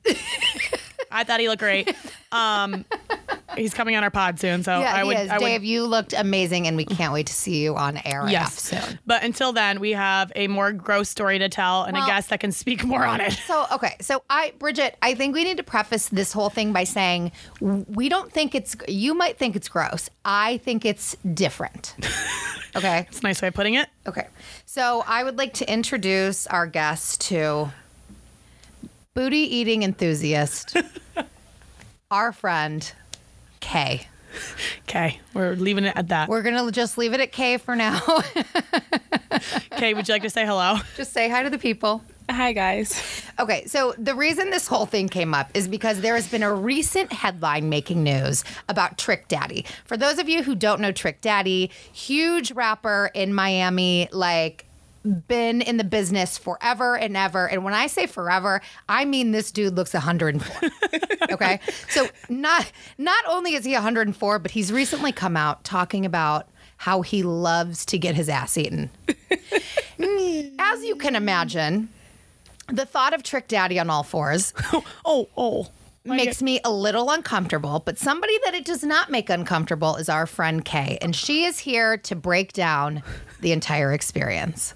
I 1.13 1.25
thought 1.25 1.41
he 1.41 1.49
looked 1.49 1.61
great. 1.61 1.95
Um, 2.33 2.87
he's 3.59 3.75
coming 3.75 3.95
on 3.95 4.03
our 4.05 4.11
pod 4.11 4.41
soon, 4.41 4.63
so 4.63 4.81
Yeah, 4.81 4.95
I 4.95 5.03
he 5.03 5.07
would. 5.07 5.17
is. 5.19 5.29
I 5.29 5.37
would 5.37 5.45
Dave, 5.45 5.65
you 5.65 5.85
looked 5.85 6.15
amazing, 6.15 6.67
and 6.67 6.79
we 6.79 6.87
can't 6.87 7.13
wait 7.13 7.27
to 7.27 7.35
see 7.35 7.63
you 7.63 7.77
on 7.77 7.99
air 8.07 8.27
yes. 8.27 8.59
soon. 8.59 8.99
But 9.07 9.23
until 9.23 9.53
then, 9.53 9.81
we 9.81 9.91
have 9.91 10.33
a 10.35 10.49
more 10.49 10.73
gross 10.73 11.11
story 11.11 11.39
to 11.41 11.51
tell 11.51 11.83
and 11.83 11.95
Well- 11.95 12.05
a 12.05 12.07
guest 12.07 12.31
that 12.31 12.41
can 12.41 12.51
speak 12.51 12.87
more 12.87 13.05
on 13.05 13.21
it. 13.21 13.35
So 13.47 13.67
okay, 13.73 13.97
so 14.01 14.23
I, 14.31 14.55
Bridget, 14.59 14.97
I 15.03 15.15
think 15.15 15.35
we 15.35 15.45
need 15.45 15.59
to 15.59 15.63
preface 15.63 16.09
this 16.09 16.33
whole 16.33 16.49
thing 16.49 16.73
by 16.73 16.85
saying 16.85 17.33
we 17.61 18.09
don't 18.09 18.33
think 18.33 18.55
it's. 18.55 18.75
You 18.89 19.13
might 19.13 19.37
think 19.37 19.55
it's 19.55 19.69
gross. 19.69 20.09
I 20.25 20.57
think 20.57 20.87
it's 20.87 21.15
different. 21.35 21.95
Okay. 22.75 23.05
It's 23.09 23.21
a 23.21 23.23
nice 23.23 23.43
way 23.43 23.49
of 23.49 23.55
putting 23.55 23.75
it. 23.75 23.87
Okay. 24.07 24.27
So 24.65 25.05
I 25.07 25.25
would 25.25 25.37
like 25.37 25.53
to 25.55 25.71
introduce 25.71 26.47
our 26.47 26.67
guest 26.67 27.21
to 27.29 27.71
booty 29.15 29.39
eating 29.39 29.83
enthusiast, 29.83 30.77
our 32.11 32.33
friend 32.33 32.93
Kay. 33.61 34.07
Okay, 34.89 35.21
we're 35.35 35.55
leaving 35.55 35.85
it 35.85 35.95
at 35.97 36.09
that. 36.09 36.29
We're 36.29 36.43
gonna 36.43 36.71
just 36.73 36.97
leave 36.97 37.13
it 37.13 37.21
at 37.21 37.33
Kay 37.33 37.59
for 37.59 37.77
now. 37.77 38.01
Okay, 39.73 39.95
would 39.95 40.07
you 40.07 40.15
like 40.15 40.23
to 40.23 40.31
say 40.31 40.47
hello? 40.47 40.77
just 40.97 41.13
say 41.13 41.29
hi 41.29 41.43
to 41.43 41.51
the 41.51 41.59
people. 41.59 42.03
Hi, 42.31 42.53
guys. 42.53 43.25
Okay, 43.41 43.65
so 43.67 43.95
the 43.99 44.15
reason 44.15 44.51
this 44.51 44.67
whole 44.69 44.87
thing 44.87 45.09
came 45.09 45.35
up 45.35 45.51
is 45.55 45.67
because 45.67 46.01
there 46.01 46.15
has 46.15 46.29
been 46.29 46.43
a 46.43 46.55
recent 46.55 47.13
headline 47.13 47.69
making 47.69 48.05
news 48.05 48.45
about 48.69 48.99
Trick 48.99 49.27
Daddy. 49.29 49.65
For 49.85 49.97
those 49.97 50.19
of 50.19 50.29
you 50.29 50.43
who 50.43 50.55
don't 50.55 50.81
know 50.81 50.93
Trick 50.93 51.21
Daddy, 51.21 51.71
huge 51.93 52.53
rapper 52.53 53.11
in 53.15 53.35
Miami, 53.35 54.09
like 54.13 54.67
been 55.05 55.61
in 55.61 55.77
the 55.77 55.85
business 55.85 56.39
forever 56.39 56.97
and 56.97 57.17
ever. 57.17 57.49
And 57.49 57.65
when 57.65 57.75
I 57.75 57.87
say 57.87 58.07
forever, 58.07 58.61
I 58.89 59.05
mean 59.05 59.33
this 59.33 59.51
dude 59.51 59.75
looks 59.75 59.95
104. 59.95 60.71
okay? 61.33 61.61
So 61.89 62.09
not 62.29 62.71
not 62.99 63.25
only 63.29 63.55
is 63.55 63.65
he 63.65 63.73
104, 63.73 64.39
but 64.39 64.51
he's 64.51 64.73
recently 64.73 65.13
come 65.13 65.37
out 65.37 65.65
talking 65.65 66.07
about 66.07 66.49
how 66.79 67.03
he 67.03 67.23
loves 67.23 67.85
to 67.87 67.99
get 67.99 68.15
his 68.15 68.29
ass 68.29 68.59
eaten. 68.59 68.91
As 70.59 70.85
you 70.85 70.97
can 70.97 71.15
imagine, 71.15 71.89
the 72.69 72.85
thought 72.87 73.15
of 73.15 73.23
Trick 73.23 73.47
Daddy 73.49 73.79
on 73.79 73.89
all 73.91 74.03
fours 74.03 74.53
Oh, 75.05 75.29
oh. 75.37 75.69
makes 76.05 76.43
me 76.43 76.61
a 76.65 76.73
little 76.73 77.11
uncomfortable, 77.11 77.81
but 77.85 77.99
somebody 77.99 78.37
that 78.45 78.55
it 78.55 78.65
does 78.65 78.83
not 78.83 79.11
make 79.11 79.31
uncomfortable 79.31 79.95
is 79.97 80.09
our 80.09 80.27
friend 80.27 80.65
Kay, 80.65 80.99
and 81.01 81.15
she 81.15 81.45
is 81.45 81.61
here 81.61 81.97
to 81.99 82.17
break 82.17 82.53
down 82.53 83.03
the 83.41 83.53
entire 83.53 83.93
experience. 83.93 84.75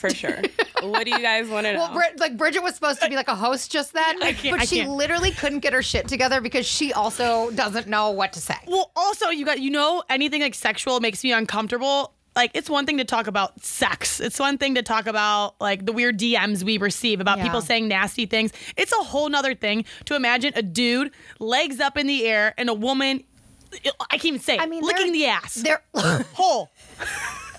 For 0.00 0.10
sure. 0.10 0.40
what 0.82 1.04
do 1.04 1.10
you 1.10 1.20
guys 1.20 1.48
want 1.48 1.66
to 1.66 1.72
know? 1.74 1.78
Well, 1.80 1.92
Brid- 1.94 2.18
like 2.18 2.36
Bridget 2.36 2.62
was 2.62 2.74
supposed 2.74 3.00
to 3.02 3.08
be 3.08 3.16
like 3.16 3.28
a 3.28 3.34
host 3.34 3.70
just 3.70 3.92
then, 3.92 4.22
I 4.22 4.32
can't- 4.32 4.54
but 4.56 4.62
I 4.62 4.64
she 4.64 4.76
can't. 4.78 4.90
literally 4.90 5.30
couldn't 5.30 5.58
get 5.60 5.72
her 5.74 5.82
shit 5.82 6.08
together 6.08 6.40
because 6.40 6.66
she 6.66 6.92
also 6.92 7.50
doesn't 7.50 7.86
know 7.86 8.10
what 8.10 8.32
to 8.32 8.40
say. 8.40 8.54
Well, 8.66 8.90
also, 8.96 9.28
you 9.28 9.44
got 9.44 9.60
you 9.60 9.70
know 9.70 10.02
anything 10.08 10.40
like 10.40 10.54
sexual 10.54 11.00
makes 11.00 11.22
me 11.22 11.32
uncomfortable. 11.32 12.14
Like 12.36 12.52
it's 12.54 12.70
one 12.70 12.86
thing 12.86 12.98
to 12.98 13.04
talk 13.04 13.26
about 13.26 13.60
sex. 13.62 14.20
It's 14.20 14.38
one 14.38 14.56
thing 14.56 14.76
to 14.76 14.82
talk 14.82 15.06
about 15.06 15.60
like 15.60 15.84
the 15.84 15.92
weird 15.92 16.18
DMs 16.18 16.62
we 16.62 16.78
receive 16.78 17.20
about 17.20 17.38
Yeah. 17.38 17.44
people 17.44 17.60
saying 17.60 17.88
nasty 17.88 18.24
things. 18.24 18.52
It's 18.76 18.92
a 18.92 19.02
whole 19.04 19.28
nother 19.28 19.54
thing 19.54 19.84
to 20.06 20.14
imagine 20.14 20.52
a 20.54 20.62
dude 20.62 21.10
legs 21.40 21.80
up 21.80 21.98
in 21.98 22.06
the 22.06 22.24
air 22.26 22.54
and 22.56 22.70
a 22.70 22.74
woman. 22.74 23.24
I 24.10 24.16
can't 24.16 24.24
even 24.26 24.40
say. 24.40 24.58
I 24.58 24.62
I 24.62 24.66
mean, 24.66 24.80
mean, 24.80 24.82
licking 24.84 25.06
they're- 25.06 25.12
the 25.12 25.26
ass. 25.26 25.54
They're 25.56 25.82
Hole. 26.34 26.70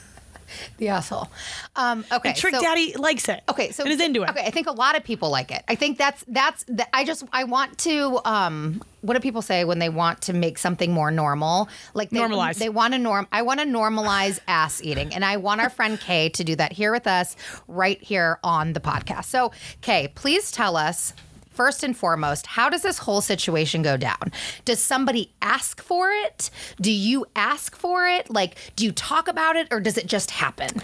the 0.82 0.89
asshole. 0.89 1.30
Um, 1.76 2.04
okay, 2.12 2.34
Trick 2.34 2.56
so- 2.56 2.62
Daddy 2.62 2.94
likes 2.98 3.30
it. 3.30 3.41
Okay, 3.48 3.72
so 3.72 3.84
and 3.84 3.94
is 3.94 4.02
into 4.02 4.24
it. 4.24 4.30
Okay, 4.32 4.44
I 4.46 4.50
think 4.50 4.67
a 4.67 4.72
lot 4.72 4.98
of 4.98 5.04
people 5.04 5.30
like 5.30 5.52
it. 5.52 5.63
I 5.70 5.76
think 5.76 5.98
that's 5.98 6.26
that's. 6.28 6.65
The, 6.65 6.86
I 6.94 7.06
just 7.06 7.24
I 7.32 7.46
want 7.46 7.78
to. 7.80 8.20
Um, 8.26 8.82
what 9.02 9.13
do 9.13 9.20
people 9.20 9.41
say 9.41 9.63
when 9.63 9.80
they 9.80 9.89
want 9.89 10.22
to 10.24 10.34
make 10.34 10.58
something 10.58 10.91
more 10.91 11.10
normal? 11.12 11.70
Like 11.94 12.10
they, 12.10 12.20
Normalize. 12.20 12.58
They 12.58 12.70
want 12.70 12.94
to 12.94 13.00
norm. 13.00 13.28
I 13.32 13.44
want 13.44 13.60
to 13.62 13.65
normalize 13.65 14.39
ass 14.48 14.82
eating, 14.82 15.13
and 15.13 15.24
I 15.24 15.38
want 15.38 15.62
our 15.62 15.70
friend 15.70 16.00
Kay 16.00 16.30
to 16.30 16.44
do 16.44 16.56
that 16.56 16.74
here 16.74 16.91
with 16.91 17.08
us, 17.08 17.36
right 17.67 18.02
here 18.02 18.39
on 18.44 18.74
the 18.74 18.82
podcast. 18.82 19.26
So, 19.26 19.52
Kay, 19.82 20.12
please 20.13 20.52
tell 20.52 20.76
us. 20.76 21.13
First 21.52 21.84
and 21.84 21.96
foremost, 21.96 22.48
how 22.48 22.70
does 22.70 22.82
this 22.82 22.98
whole 23.00 23.22
situation 23.22 23.82
go 23.82 23.98
down? 23.98 24.32
Does 24.66 24.80
somebody 24.80 25.34
ask 25.42 25.82
for 25.82 26.10
it? 26.12 26.50
Do 26.80 26.92
you 26.92 27.26
ask 27.36 27.76
for 27.76 28.08
it? 28.08 28.30
Like, 28.32 28.58
do 28.76 28.86
you 28.86 28.92
talk 28.92 29.28
about 29.28 29.56
it 29.56 29.68
or 29.70 29.80
does 29.80 29.98
it 29.98 30.08
just 30.08 30.32
happen? 30.32 30.82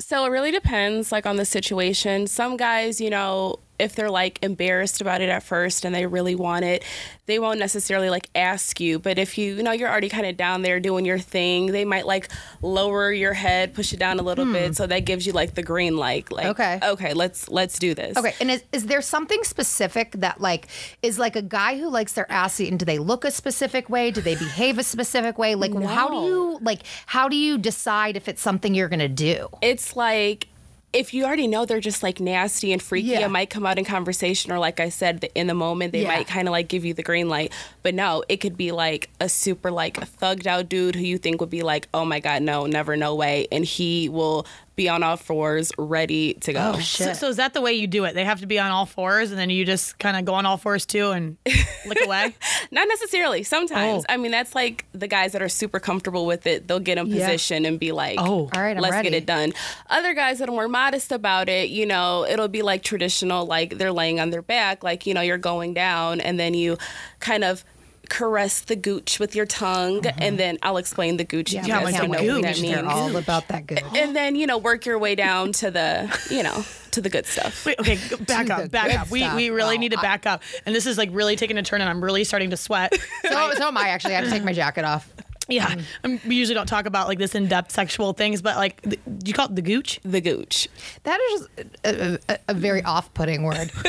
so 0.00 0.24
it 0.24 0.28
really 0.28 0.50
depends 0.50 1.12
like 1.12 1.26
on 1.26 1.36
the 1.36 1.44
situation. 1.44 2.26
Some 2.26 2.56
guys, 2.56 3.00
you 3.00 3.10
know, 3.10 3.60
if 3.80 3.94
they're 3.94 4.10
like 4.10 4.38
embarrassed 4.42 5.00
about 5.00 5.20
it 5.20 5.28
at 5.28 5.42
first 5.42 5.84
and 5.84 5.94
they 5.94 6.06
really 6.06 6.34
want 6.34 6.64
it, 6.64 6.84
they 7.26 7.38
won't 7.38 7.58
necessarily 7.58 8.10
like 8.10 8.28
ask 8.34 8.80
you. 8.80 8.98
But 8.98 9.18
if 9.18 9.38
you, 9.38 9.54
you 9.54 9.62
know, 9.62 9.72
you're 9.72 9.88
already 9.88 10.08
kind 10.08 10.26
of 10.26 10.36
down 10.36 10.62
there 10.62 10.80
doing 10.80 11.04
your 11.04 11.18
thing, 11.18 11.66
they 11.66 11.84
might 11.84 12.06
like 12.06 12.28
lower 12.62 13.12
your 13.12 13.32
head, 13.32 13.74
push 13.74 13.92
it 13.92 13.98
down 13.98 14.18
a 14.18 14.22
little 14.22 14.44
bit, 14.52 14.68
hmm. 14.68 14.72
so 14.72 14.86
that 14.86 15.00
gives 15.00 15.26
you 15.26 15.32
like 15.32 15.54
the 15.54 15.62
green 15.62 15.96
light. 15.96 16.30
Like, 16.30 16.46
Okay. 16.46 16.78
okay, 16.82 17.14
let's 17.14 17.48
let's 17.48 17.78
do 17.78 17.94
this. 17.94 18.16
Okay, 18.16 18.34
and 18.40 18.50
is, 18.50 18.62
is 18.72 18.86
there 18.86 19.02
something 19.02 19.42
specific 19.44 20.12
that 20.12 20.40
like 20.40 20.66
is 21.02 21.18
like 21.18 21.36
a 21.36 21.42
guy 21.42 21.78
who 21.78 21.88
likes 21.88 22.12
their 22.12 22.30
ass 22.30 22.60
eaten? 22.60 22.76
Do 22.76 22.84
they 22.84 22.98
look 22.98 23.24
a 23.24 23.30
specific 23.30 23.88
way? 23.88 24.10
Do 24.10 24.20
they 24.20 24.34
behave 24.34 24.78
a 24.78 24.82
specific 24.84 25.38
way? 25.38 25.54
Like, 25.54 25.74
how 25.82 26.08
do 26.08 26.26
you 26.26 26.58
like? 26.62 26.80
How 27.06 27.28
do 27.28 27.36
you 27.36 27.58
decide 27.58 28.16
if 28.16 28.28
it's 28.28 28.42
something 28.42 28.74
you're 28.74 28.88
gonna 28.88 29.08
do? 29.08 29.48
it's 29.62 29.96
like 29.96 30.48
if 30.92 31.14
you 31.14 31.24
already 31.24 31.46
know 31.46 31.64
they're 31.64 31.78
just 31.80 32.02
like 32.02 32.18
nasty 32.18 32.72
and 32.72 32.82
freaky, 32.82 33.08
Yeah. 33.10 33.24
it 33.26 33.30
might 33.30 33.48
come 33.48 33.64
out 33.64 33.78
in 33.78 33.84
conversation, 33.84 34.50
or 34.50 34.58
like 34.58 34.80
I 34.80 34.88
said, 34.88 35.28
in 35.36 35.46
the 35.46 35.54
moment 35.54 35.92
they 35.92 36.02
Yeah. 36.02 36.08
might 36.08 36.26
kind 36.26 36.48
of 36.48 36.52
like 36.52 36.66
give 36.68 36.84
you 36.84 36.94
the 36.94 37.02
green 37.04 37.28
light. 37.28 37.52
But 37.84 37.94
no, 37.94 38.24
it 38.28 38.38
could 38.38 38.56
be 38.56 38.72
like 38.72 39.08
a 39.20 39.28
super 39.28 39.70
like 39.70 39.96
thugged 40.18 40.46
out 40.46 40.68
dude 40.68 40.96
who 40.96 41.02
you 41.02 41.16
think 41.18 41.40
would 41.40 41.50
be 41.50 41.62
like, 41.62 41.86
oh 41.94 42.04
my 42.04 42.18
god, 42.18 42.42
no, 42.42 42.66
never, 42.66 42.96
no 42.96 43.14
way, 43.14 43.46
and 43.52 43.64
he 43.64 44.08
will 44.08 44.46
be 44.80 44.88
on 44.88 45.02
all 45.02 45.16
fours, 45.18 45.72
ready 45.76 46.32
to 46.34 46.54
go. 46.54 46.72
Oh, 46.76 46.80
so, 46.80 47.12
so 47.12 47.28
is 47.28 47.36
that 47.36 47.52
the 47.52 47.60
way 47.60 47.74
you 47.74 47.86
do 47.86 48.04
it? 48.04 48.14
They 48.14 48.24
have 48.24 48.40
to 48.40 48.46
be 48.46 48.58
on 48.58 48.70
all 48.70 48.86
fours, 48.86 49.30
and 49.30 49.38
then 49.38 49.50
you 49.50 49.66
just 49.66 49.98
kind 49.98 50.16
of 50.16 50.24
go 50.24 50.32
on 50.34 50.46
all 50.46 50.56
fours 50.56 50.86
too 50.86 51.10
and 51.10 51.36
lick 51.86 51.98
away. 52.02 52.34
Not 52.70 52.88
necessarily. 52.88 53.42
Sometimes, 53.42 54.04
Oh. 54.08 54.12
I 54.12 54.16
mean, 54.16 54.30
that's 54.30 54.54
like 54.54 54.86
the 54.92 55.06
guys 55.06 55.32
that 55.32 55.42
are 55.42 55.48
super 55.50 55.80
comfortable 55.80 56.24
with 56.24 56.46
it. 56.46 56.66
They'll 56.66 56.80
get 56.80 56.96
in 56.96 57.08
Yeah. 57.08 57.26
position 57.26 57.66
and 57.66 57.78
be 57.78 57.92
like, 57.92 58.18
Oh. 58.18 58.48
All 58.54 58.62
right, 58.62 58.74
I'm 58.76 58.82
let's 58.82 58.92
ready." 58.94 59.10
get 59.10 59.16
it 59.18 59.26
done." 59.26 59.52
Other 59.90 60.14
guys 60.14 60.38
that 60.38 60.48
are 60.48 60.52
more 60.52 60.68
modest 60.68 61.12
about 61.12 61.48
it, 61.50 61.68
you 61.68 61.84
know, 61.84 62.24
it'll 62.26 62.48
be 62.48 62.62
like 62.62 62.82
traditional, 62.82 63.44
like 63.44 63.76
they're 63.76 63.92
laying 63.92 64.18
on 64.18 64.30
their 64.30 64.42
back, 64.42 64.82
like 64.82 65.06
you 65.06 65.12
know, 65.12 65.20
you're 65.20 65.36
going 65.38 65.74
down, 65.74 66.20
and 66.22 66.40
then 66.40 66.54
you 66.54 66.78
kind 67.18 67.44
of 67.44 67.64
caress 68.10 68.60
the 68.60 68.76
gooch 68.76 69.18
with 69.18 69.34
your 69.34 69.46
tongue, 69.46 70.02
mm-hmm. 70.02 70.22
and 70.22 70.38
then 70.38 70.58
I'll 70.62 70.76
explain 70.76 71.16
the 71.16 71.24
gooch. 71.24 71.54
if 71.54 71.62
you 71.66 71.68
Yeah, 71.72 71.82
guys 71.82 71.84
like 71.84 71.94
don't 72.02 72.10
the 72.10 72.16
know 72.22 72.34
what 72.34 72.42
that 72.42 72.54
gooch. 72.56 72.60
They're 72.62 72.82
means. 72.82 72.92
all 72.92 73.16
about 73.16 73.48
that 73.48 73.66
good. 73.66 73.82
and 73.96 74.14
then 74.14 74.36
you 74.36 74.46
know, 74.46 74.58
work 74.58 74.84
your 74.84 74.98
way 74.98 75.14
down 75.14 75.52
to 75.52 75.70
the, 75.70 76.18
you 76.30 76.42
know, 76.42 76.64
to 76.90 77.00
the 77.00 77.08
good 77.08 77.24
stuff. 77.24 77.64
Wait, 77.64 77.78
okay, 77.78 77.98
back 78.26 78.50
up, 78.50 78.70
back 78.70 78.92
up. 78.98 79.10
We, 79.10 79.20
stuff. 79.20 79.36
we 79.36 79.48
really 79.50 79.76
Wow. 79.76 79.80
need 79.80 79.92
to 79.92 79.98
back 79.98 80.26
up. 80.26 80.42
And 80.66 80.74
this 80.74 80.86
is 80.86 80.98
like 80.98 81.08
really 81.12 81.36
taking 81.36 81.56
a 81.56 81.62
turn, 81.62 81.80
and 81.80 81.88
I'm 81.88 82.02
really 82.04 82.24
starting 82.24 82.50
to 82.50 82.56
sweat. 82.56 82.92
So, 83.22 83.50
so 83.54 83.68
am 83.68 83.78
I. 83.78 83.88
Actually, 83.88 84.14
I 84.14 84.16
have 84.18 84.24
to 84.26 84.30
take 84.30 84.44
my 84.44 84.52
jacket 84.52 84.84
off. 84.84 85.08
yeah, 85.50 85.74
um, 86.04 86.20
we 86.26 86.36
usually 86.36 86.54
don't 86.54 86.66
talk 86.66 86.86
about 86.86 87.08
like 87.08 87.18
this 87.18 87.34
in-depth 87.34 87.70
sexual 87.72 88.12
things, 88.12 88.40
but 88.42 88.56
like, 88.56 88.80
th- 88.82 89.00
do 89.18 89.28
you 89.28 89.34
call 89.34 89.46
it 89.46 89.56
the 89.56 89.62
gooch? 89.62 90.00
The 90.04 90.20
gooch. 90.20 90.68
That 91.04 91.20
is 91.32 91.48
a, 91.84 92.18
a, 92.28 92.38
a 92.48 92.54
very 92.54 92.82
off-putting 92.82 93.42
word. 93.42 93.70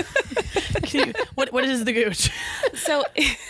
You- 0.87 1.13
what 1.35 1.53
what 1.53 1.63
is 1.63 1.85
the 1.85 1.93
gooch? 1.93 2.29
So 2.73 3.03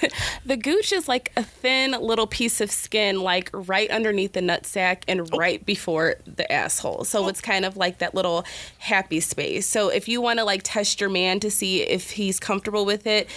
the 0.46 0.58
gooch 0.58 0.92
is 0.92 1.08
like 1.08 1.32
a 1.38 1.44
thin 1.44 1.92
little 1.92 2.28
piece 2.28 2.60
of 2.60 2.70
skin, 2.72 3.22
like 3.22 3.50
right 3.54 3.90
underneath 3.90 4.34
the 4.34 4.40
nutsack 4.42 5.04
and 5.08 5.32
right 5.38 5.64
before 5.66 6.16
the 6.26 6.52
asshole. 6.52 7.04
So 7.06 7.28
it's 7.28 7.40
kind 7.40 7.64
of 7.66 7.78
like 7.78 8.00
that 8.00 8.14
little 8.16 8.46
happy 8.80 9.20
space. 9.20 9.68
So 9.68 9.90
if 9.90 10.08
you 10.10 10.22
want 10.22 10.40
to 10.40 10.46
like 10.46 10.62
test 10.64 11.00
your 11.00 11.10
man 11.10 11.40
to 11.42 11.52
see 11.52 11.82
if 11.84 12.12
he's 12.12 12.40
comfortable 12.40 12.84
with 12.86 13.06
it, 13.08 13.30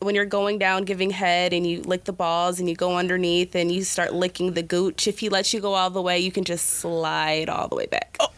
when 0.00 0.14
you're 0.14 0.24
going 0.26 0.58
down 0.58 0.84
giving 0.84 1.10
head 1.10 1.52
and 1.52 1.66
you 1.66 1.82
lick 1.82 2.04
the 2.04 2.12
balls 2.12 2.58
and 2.58 2.68
you 2.68 2.74
go 2.74 2.96
underneath 2.96 3.54
and 3.54 3.70
you 3.70 3.84
start 3.84 4.14
licking 4.14 4.54
the 4.54 4.62
gooch, 4.62 5.06
if 5.06 5.18
he 5.18 5.28
lets 5.28 5.54
you 5.54 5.60
go 5.60 5.74
all 5.74 5.90
the 5.90 6.02
way, 6.02 6.18
you 6.18 6.32
can 6.32 6.44
just 6.44 6.66
slide 6.66 7.48
all 7.48 7.68
the 7.68 7.76
way 7.76 7.86
back. 7.86 8.16
Oh, 8.18 8.30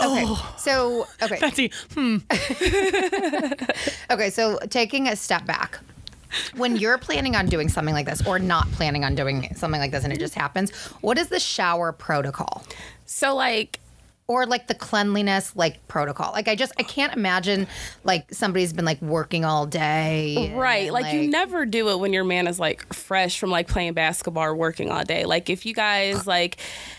Okay, 0.00 0.26
so 0.58 1.06
okay, 1.22 1.38
Betsy, 1.38 1.70
hmm. 1.94 2.16
okay, 4.10 4.28
so 4.30 4.58
taking 4.68 5.06
a 5.06 5.14
step 5.14 5.46
back. 5.46 5.78
When 6.56 6.74
you're 6.74 6.98
planning 6.98 7.36
on 7.36 7.46
doing 7.46 7.68
something 7.68 7.94
like 7.94 8.06
this 8.06 8.26
or 8.26 8.40
not 8.40 8.68
planning 8.72 9.04
on 9.04 9.14
doing 9.14 9.54
something 9.54 9.80
like 9.80 9.92
this 9.92 10.02
and 10.02 10.12
it 10.12 10.18
just 10.18 10.34
happens, 10.34 10.72
what 11.00 11.16
is 11.16 11.28
the 11.28 11.38
shower 11.38 11.92
protocol? 11.92 12.64
So 13.06 13.36
like 13.36 13.78
or 14.26 14.46
like 14.46 14.66
the 14.68 14.74
cleanliness 14.74 15.54
like 15.54 15.86
protocol 15.86 16.32
like 16.32 16.48
i 16.48 16.54
just 16.54 16.72
i 16.78 16.82
can't 16.82 17.12
imagine 17.14 17.66
like 18.04 18.32
somebody's 18.32 18.72
been 18.72 18.84
like 18.86 19.00
working 19.02 19.44
all 19.44 19.66
day 19.66 20.50
Right. 20.54 20.84
then, 20.84 20.92
Like, 20.92 21.12
you 21.14 21.28
never 21.28 21.66
do 21.66 21.90
it 21.90 21.98
when 21.98 22.12
your 22.14 22.24
man 22.24 22.46
is 22.46 22.58
like 22.58 22.92
fresh 22.94 23.38
from 23.38 23.50
like 23.50 23.68
playing 23.68 23.92
basketball 23.92 24.44
or 24.44 24.54
working 24.56 24.90
all 24.90 25.04
day. 25.04 25.24
Like 25.26 25.50
if 25.50 25.66
you 25.66 25.74
guys 25.74 26.20
uh. 26.20 26.22
like 26.26 26.56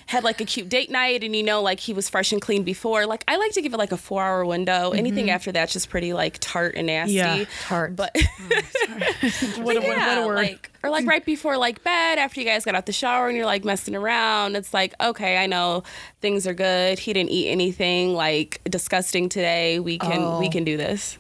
had 0.08 0.24
like 0.24 0.40
a 0.40 0.46
cute 0.46 0.70
date 0.70 0.92
night 0.92 1.24
and 1.24 1.36
you 1.36 1.42
know 1.42 1.62
like 1.64 1.80
he 1.80 1.94
was 1.94 2.10
fresh 2.10 2.32
and 2.32 2.42
clean 2.42 2.64
before, 2.64 3.06
like 3.08 3.24
I 3.28 3.38
like 3.38 3.54
to 3.54 3.62
give 3.62 3.74
it 3.74 3.78
like 3.78 3.92
a 3.92 3.98
four 3.98 4.22
hour 4.24 4.46
window. 4.46 4.90
Mm-hmm. 4.90 5.00
Anything 5.00 5.30
after 5.32 5.52
that's 5.52 5.74
just 5.74 5.90
pretty 5.90 6.14
like 6.14 6.38
tart 6.40 6.76
and 6.76 6.88
nasty. 6.88 7.16
Yeah, 7.16 7.46
tart. 7.64 7.96
But 7.96 8.14
mm, 8.14 9.64
what, 9.64 9.78
a, 9.78 9.80
word- 9.80 9.86
yeah, 9.88 10.16
what 10.16 10.24
a 10.24 10.28
word. 10.28 10.36
like 10.36 10.72
or 10.86 10.90
like 10.90 11.06
right 11.06 11.26
before 11.26 11.58
like 11.58 11.84
bed 11.84 12.18
after 12.18 12.40
you 12.40 12.46
guys 12.46 12.64
got 12.64 12.76
out 12.76 12.86
the 12.86 12.94
shower 12.94 13.28
and 13.28 13.36
you're 13.36 13.46
like 13.46 13.66
messing 13.66 13.96
around. 13.96 14.56
It's 14.56 14.74
like, 14.74 14.94
okay, 15.02 15.38
I 15.38 15.48
know 15.48 15.84
things 16.22 16.46
are 16.46 16.54
good. 16.54 17.00
He 17.00 17.14
didn't 17.14 17.32
eat 17.32 17.50
anything 17.50 18.14
like 18.14 18.62
disgusting 18.70 19.30
today. 19.30 19.80
We 19.80 19.98
can 19.98 20.40
we 20.40 20.48
oh. 20.48 20.52
can 20.52 20.64
do 20.64 20.78
this. 20.78 21.18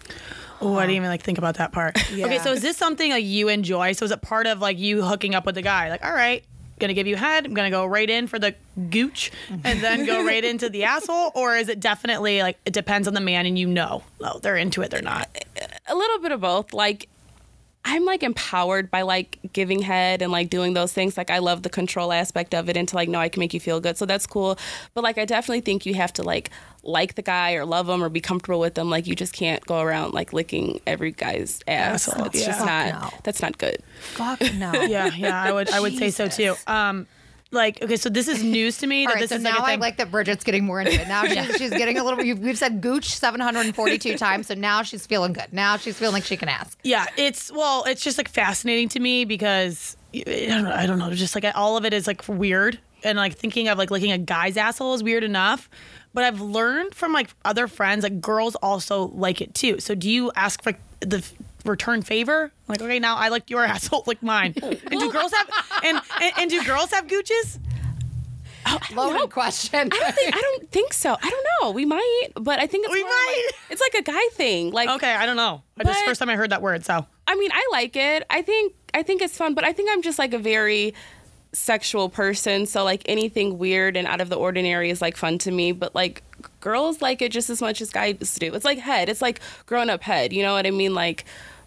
Oh, 0.62 0.78
I 0.78 0.84
didn't 0.84 0.97
even 0.97 1.10
like 1.10 1.21
think 1.21 1.38
about 1.38 1.56
that 1.56 1.71
part. 1.71 1.97
Okay, 2.15 2.39
so 2.39 2.54
is 2.54 2.62
this 2.62 2.78
something 2.78 3.12
like 3.12 3.25
you 3.25 3.49
enjoy? 3.49 3.91
So 3.91 4.06
is 4.06 4.12
it 4.12 4.21
part 4.21 4.47
of 4.47 4.60
like 4.60 4.80
you 4.80 5.04
hooking 5.04 5.36
up 5.36 5.45
with 5.45 5.56
the 5.56 5.62
guy? 5.62 5.89
Like, 5.89 6.04
all 6.04 6.13
right, 6.13 6.43
gonna 6.80 6.93
give 6.93 7.08
you 7.08 7.15
head. 7.15 7.45
I'm 7.45 7.54
gonna 7.54 7.69
go 7.69 7.86
right 7.86 8.10
in 8.10 8.28
for 8.28 8.39
the 8.39 8.56
gooch, 8.89 9.32
and 9.63 9.82
then 9.82 10.06
go 10.06 10.25
right 10.25 10.43
into 10.51 10.69
the 10.69 10.86
asshole. 10.86 11.32
Or 11.36 11.56
is 11.56 11.69
it 11.69 11.80
definitely 11.80 12.41
like 12.41 12.58
it 12.65 12.73
depends 12.73 13.08
on 13.08 13.13
the 13.13 13.21
man, 13.21 13.45
and 13.45 13.60
you 13.60 13.67
know, 13.67 14.04
oh, 14.21 14.39
they're 14.39 14.56
into 14.56 14.82
it, 14.82 14.91
they're 14.91 15.01
not. 15.01 15.30
a 15.88 15.95
little 15.95 16.19
bit 16.19 16.32
of 16.32 16.41
both. 16.41 16.73
Like 16.73 17.10
I'm 17.87 18.03
like 18.03 18.23
empowered 18.23 18.89
by 18.89 19.03
like 19.03 19.37
giving 19.53 19.81
head 19.81 20.23
and 20.23 20.31
like 20.31 20.49
doing 20.49 20.73
those 20.73 20.91
things. 20.91 21.17
Like 21.17 21.29
I 21.29 21.37
love 21.37 21.61
the 21.61 21.69
control 21.69 22.11
aspect 22.11 22.55
of 22.55 22.67
it 22.67 22.75
and 22.75 22.87
to 22.87 22.95
like 22.95 23.07
know 23.07 23.19
I 23.19 23.29
can 23.29 23.39
make 23.39 23.53
you 23.53 23.59
feel 23.59 23.79
good. 23.79 23.95
So 23.95 24.07
that's 24.07 24.25
cool. 24.25 24.57
But 24.95 25.03
like 25.03 25.19
I 25.19 25.25
definitely 25.25 25.61
think 25.61 25.85
you 25.85 25.93
have 25.93 26.11
to 26.13 26.23
like 26.23 26.49
like 26.81 27.13
the 27.15 27.21
guy 27.21 27.53
or 27.53 27.63
love 27.65 27.87
him 27.87 28.03
or 28.03 28.09
be 28.09 28.21
comfortable 28.21 28.59
with 28.59 28.73
them. 28.73 28.89
Like 28.89 29.05
you 29.05 29.15
just 29.15 29.33
can't 29.33 29.63
go 29.67 29.81
around 29.81 30.13
like 30.13 30.33
licking 30.33 30.81
every 30.87 31.11
guy's 31.11 31.61
ass. 31.67 32.07
Asshole, 32.07 32.25
It's 32.25 32.39
yeah. 32.41 32.45
just 32.47 32.59
Fuck 32.59 32.67
not 32.67 33.01
no. 33.13 33.17
that's 33.23 33.41
not 33.41 33.57
good. 33.59 33.77
fuck 33.99 34.41
no 34.55 34.71
Yeah, 34.85 35.11
yeah, 35.15 35.41
I 35.41 35.51
would, 35.51 35.69
I 35.69 35.79
would 35.79 35.95
say 35.95 36.09
so 36.09 36.27
too. 36.27 36.55
Um, 36.65 37.05
like, 37.55 37.81
okay, 37.81 37.95
so 37.95 38.09
this 38.09 38.27
is 38.27 38.43
news 38.43 38.77
to 38.79 38.87
me 38.87 39.05
all 39.05 39.09
that 39.09 39.13
right, 39.15 39.21
this 39.21 39.29
so 39.31 39.37
is 39.37 39.41
now 39.43 39.51
like 39.51 39.59
a 39.59 39.63
I 39.63 39.71
thing. 39.71 39.79
like 39.79 39.97
that 39.97 40.11
Bridget's 40.11 40.43
getting 40.43 40.65
more 40.65 40.79
into 40.81 40.93
it. 40.93 41.07
Now 41.07 41.23
she's, 41.27 41.57
she's 41.57 41.69
getting 41.71 41.97
a 41.97 42.03
little. 42.03 42.19
We've 42.19 42.57
said 42.57 42.81
gooch 42.81 43.07
742 43.15 44.17
times, 44.17 44.47
so 44.47 44.53
now 44.53 44.83
she's 44.83 45.05
feeling 45.07 45.33
good. 45.33 45.51
Now 45.51 45.77
she's 45.77 45.97
feeling 45.97 46.13
like 46.13 46.23
she 46.25 46.37
can 46.37 46.49
ask. 46.49 46.77
Yeah, 46.83 47.05
it's 47.17 47.51
well, 47.51 47.83
it's 47.85 48.03
just 48.03 48.17
like 48.19 48.29
fascinating 48.29 48.89
to 48.89 48.99
me 48.99 49.25
because 49.25 49.97
I 50.13 50.45
don't 50.47 50.63
know, 50.65 50.71
I 50.73 50.85
don't 50.85 50.99
know, 50.99 51.11
just 51.13 51.33
like 51.35 51.45
all 51.55 51.77
of 51.77 51.85
it 51.85 51.93
is 51.93 52.05
like 52.07 52.27
weird, 52.27 52.77
and 53.03 53.17
like 53.17 53.35
thinking 53.35 53.67
of 53.67 53.77
like 53.77 53.89
licking 53.91 54.11
a 54.11 54.17
guy's 54.17 54.57
asshole 54.57 54.93
is 54.93 55.01
weird 55.03 55.23
enough. 55.23 55.69
But 56.13 56.23
I've 56.23 56.39
learned 56.39 56.95
from 56.95 57.11
like 57.11 57.29
other 57.43 57.67
friends 57.67 58.03
like 58.03 58.21
girls 58.21 58.55
also 58.55 59.07
like 59.07 59.41
it 59.41 59.53
too. 59.53 59.79
So 59.79 59.95
do 59.95 60.09
you 60.09 60.31
ask 60.35 60.63
for 60.63 60.73
the 61.01 61.17
f- 61.17 61.33
return 61.65 62.01
favor? 62.01 62.51
Like 62.67 62.82
okay, 62.82 62.99
now 62.99 63.15
I 63.17 63.28
like 63.30 63.49
your 63.49 63.63
asshole, 63.73 64.04
like 64.08 64.21
mine. 64.23 64.54
And 64.62 64.99
do 64.99 65.12
girls 65.12 65.32
have 65.34 65.49
and 65.84 65.99
and, 66.21 66.34
and 66.38 66.49
do 66.49 66.63
girls 66.63 66.91
have 66.91 67.08
gooches? 67.08 67.60
Oh, 68.67 68.80
Loaded 68.95 69.30
question. 69.30 69.89
I 69.93 69.97
don't 69.99 70.15
think 70.15 70.36
I 70.36 70.41
don't 70.41 70.71
think 70.71 70.93
so. 70.93 71.15
I 71.21 71.30
don't 71.30 71.45
know. 71.62 71.71
We 71.71 71.86
might, 71.86 72.30
but 72.36 72.60
I 72.60 72.65
think 72.65 72.86
it's 72.86 72.93
We 72.93 73.01
more 73.04 73.10
might. 73.12 73.43
Like, 73.47 73.56
it's 73.71 73.82
like 73.82 73.93
a 73.93 74.01
guy 74.12 74.28
thing. 74.34 74.71
Like 74.71 74.89
Okay, 74.89 75.13
I 75.13 75.25
don't 75.28 75.36
know. 75.36 75.62
I 75.80 75.84
just 75.84 75.99
But- 75.99 76.06
first 76.08 76.19
time 76.19 76.30
I 76.30 76.36
heard 76.36 76.49
that 76.51 76.62
word, 76.63 76.84
so 76.84 77.06
I 77.28 77.36
mean, 77.36 77.51
I 77.54 77.67
like 77.71 77.95
it. 77.95 78.23
I 78.30 78.41
think 78.41 78.73
I 78.93 79.04
think 79.04 79.21
it's 79.21 79.38
fun, 79.38 79.54
but 79.54 79.63
I 79.63 79.71
think 79.73 79.89
I'm 79.91 80.01
just 80.01 80.17
like 80.17 80.34
a 80.34 80.39
very 80.39 80.93
sexual 81.54 82.10
person, 82.10 82.65
so 82.65 82.84
like 82.84 83.01
anything 83.06 83.58
weird 83.58 83.95
and 83.95 84.08
out 84.08 84.19
of 84.19 84.30
the 84.30 84.36
ordinary 84.36 84.89
is 84.89 85.01
like 85.01 85.15
fun 85.15 85.38
to 85.39 85.51
me, 85.51 85.71
but 85.71 85.93
like 85.95 86.21
girls 86.60 87.01
like 87.01 87.21
it 87.21 87.32
just 87.32 87.49
as 87.49 87.62
much 87.62 87.82
as 87.82 87.91
guys 87.91 88.15
do. 88.36 88.54
It's 88.54 88.65
like 88.65 88.80
head. 88.80 89.10
It's 89.10 89.21
like 89.21 89.39
grown 89.67 89.89
up 89.89 90.01
head, 90.01 90.34
you 90.34 90.41
know 90.43 90.54
what 90.54 90.65
I 90.65 90.71
mean? 90.71 90.93
Like 90.95 91.23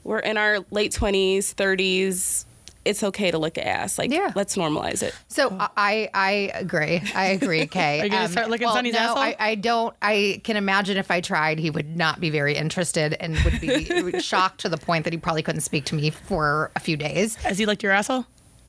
we're 0.09 0.19
in 0.21 0.39
our 0.39 0.61
late 0.71 0.93
20s, 0.93 1.55
30s. 1.55 2.47
It's 2.85 3.03
okay 3.03 3.31
to 3.31 3.37
lick 3.37 3.59
a 3.59 3.69
ass. 3.69 3.99
Like 3.99 4.11
Yeah. 4.11 4.33
let's 4.35 4.57
normalize 4.57 5.03
it. 5.03 5.15
So 5.29 5.55
I 5.77 6.09
I 6.15 6.51
agree. 6.55 7.03
I 7.15 7.27
agree, 7.27 7.67
Kay. 7.77 8.01
Are 8.01 8.05
you 8.05 8.11
gonna 8.11 8.25
um, 8.25 8.31
start 8.31 8.49
licking 8.49 8.65
well, 8.67 8.75
Sonny's 8.75 8.95
no, 8.95 9.01
asshole? 9.01 9.19
I, 9.19 9.37
I 9.39 9.55
don't. 9.57 9.95
I 10.01 10.41
can 10.45 10.57
imagine 10.57 10.97
if 10.97 11.11
I 11.11 11.21
tried, 11.21 11.59
he 11.59 11.69
would 11.69 11.95
not 11.95 12.19
be 12.21 12.31
very 12.31 12.57
interested 12.57 13.15
and 13.21 13.37
would 13.45 13.61
be 13.61 14.19
shocked 14.21 14.61
to 14.63 14.71
the 14.71 14.79
point 14.79 15.05
that 15.05 15.13
he 15.13 15.19
probably 15.19 15.43
couldn't 15.43 15.61
speak 15.61 15.85
to 15.87 15.95
me 15.95 16.09
for 16.09 16.71
a 16.75 16.81
few 16.81 16.97
days. 16.97 17.35
has 17.37 17.59
he 17.59 17.67
licked 17.67 17.83
your 17.83 17.93
asshole? 17.93 18.25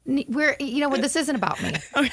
We're 0.06 0.58
you 0.60 0.82
know 0.82 0.90
what? 0.90 1.02
This 1.02 1.16
isn't 1.16 1.36
about 1.36 1.62
me. 1.64 1.76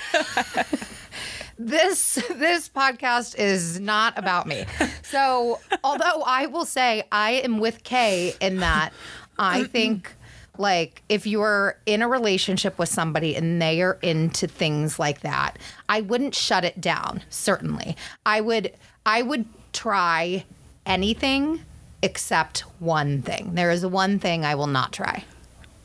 this 1.67 2.15
this 2.37 2.69
podcast 2.69 3.37
is 3.39 3.81
not 3.81 4.17
about 4.17 4.47
me. 4.47 4.65
So 5.03 5.61
although 5.83 6.23
I 6.25 6.47
will 6.47 6.65
say 6.65 7.05
I 7.11 7.33
am 7.33 7.59
with 7.59 7.83
Kay 7.83 8.35
in 8.41 8.59
that 8.59 8.93
I 9.39 9.65
think 9.65 10.15
like 10.59 11.03
if 11.09 11.27
you're 11.27 11.79
in 11.85 12.03
a 12.03 12.09
relationship 12.09 12.79
with 12.79 12.89
somebody 12.89 13.35
and 13.35 13.61
they 13.61 13.83
are 13.83 13.99
into 14.03 14.47
things 14.47 14.99
like 14.99 15.21
that, 15.21 15.59
I 15.89 16.01
wouldn't 16.01 16.35
shut 16.35 16.65
it 16.65 16.81
down, 16.81 17.23
certainly. 17.31 17.97
I 18.25 18.41
would 18.41 18.73
I 19.05 19.23
would 19.23 19.47
try 19.73 20.45
anything 20.87 21.63
except 22.03 22.61
one 22.79 23.23
thing. 23.23 23.55
There 23.55 23.71
is 23.71 23.85
one 23.85 24.19
thing 24.19 24.45
I 24.45 24.55
will 24.55 24.69
not 24.69 24.93
try. 24.93 25.25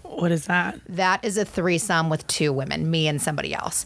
What 0.04 0.32
is 0.32 0.46
that? 0.46 0.80
That 0.88 1.26
is 1.26 1.38
a 1.38 1.46
threesome 1.46 2.10
with 2.10 2.28
two 2.28 2.54
women, 2.54 2.92
me 2.92 3.08
and 3.08 3.22
somebody 3.22 3.54
else. 3.56 3.86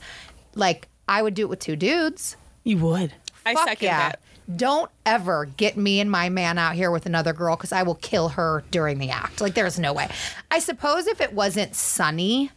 Like 0.55 0.87
I 1.07 1.21
would 1.21 1.33
do 1.33 1.43
it 1.43 1.49
with 1.49 1.59
two 1.59 1.75
dudes. 1.75 2.35
You 2.63 2.77
would. 2.79 3.13
I 3.45 3.53
Fuck 3.53 3.67
second 3.67 3.85
yeah. 3.85 4.09
that. 4.09 4.19
Don't 4.55 4.91
ever 5.05 5.45
get 5.45 5.75
me 5.75 5.99
and 5.99 6.09
my 6.09 6.29
man 6.29 6.57
out 6.57 6.75
here 6.75 6.91
with 6.91 7.05
another 7.05 7.33
girl 7.33 7.55
because 7.55 7.71
I 7.71 7.83
will 7.83 7.95
kill 7.95 8.29
her 8.29 8.63
during 8.71 8.99
the 8.99 9.09
act. 9.09 9.41
Like, 9.41 9.55
there's 9.55 9.79
no 9.79 9.93
way. 9.93 10.07
I 10.51 10.59
suppose 10.59 11.07
if 11.07 11.19
it 11.19 11.33
wasn't 11.33 11.75
sunny, 11.75 12.51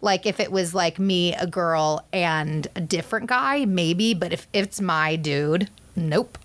like 0.00 0.26
if 0.26 0.40
it 0.40 0.50
was 0.50 0.74
like 0.74 0.98
me, 0.98 1.34
a 1.34 1.46
girl, 1.46 2.04
and 2.12 2.66
a 2.76 2.80
different 2.80 3.26
guy, 3.26 3.64
maybe. 3.64 4.14
But 4.14 4.32
if 4.32 4.48
it's 4.52 4.80
my 4.80 5.16
dude, 5.16 5.70
nope. 5.94 6.38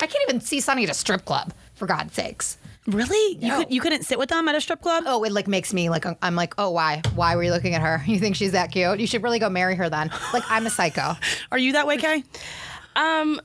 I 0.00 0.06
can't 0.06 0.22
even 0.28 0.40
see 0.40 0.60
Sunny 0.60 0.84
at 0.84 0.90
a 0.90 0.94
strip 0.94 1.24
club, 1.24 1.52
for 1.74 1.86
God's 1.86 2.14
sakes. 2.14 2.58
Really? 2.86 3.38
You 3.38 3.56
could 3.56 3.72
you 3.72 3.80
couldn't 3.80 4.02
sit 4.02 4.18
with 4.18 4.28
them 4.28 4.46
at 4.46 4.54
a 4.54 4.60
strip 4.60 4.82
club? 4.82 5.04
Oh, 5.06 5.24
it 5.24 5.32
like 5.32 5.48
makes 5.48 5.72
me 5.72 5.88
like 5.88 6.04
I'm 6.22 6.34
like, 6.34 6.54
oh, 6.58 6.70
why? 6.70 7.00
Why 7.14 7.34
were 7.34 7.42
you 7.42 7.50
looking 7.50 7.74
at 7.74 7.80
her? 7.80 8.02
You 8.14 8.20
think 8.20 8.36
she's 8.36 8.52
that 8.52 8.70
cute? 8.70 9.00
You 9.00 9.06
should 9.06 9.22
really 9.22 9.38
go 9.38 9.48
marry 9.48 9.74
her 9.74 9.88
then. 9.88 10.10
Like 10.32 10.44
I'm 10.48 10.66
a 10.66 10.70
psycho. 10.70 11.16
Are 11.52 11.58
you 11.58 11.72
that 11.72 11.86
way, 11.86 11.96
Kay? 11.96 12.22
Um, 12.94 13.40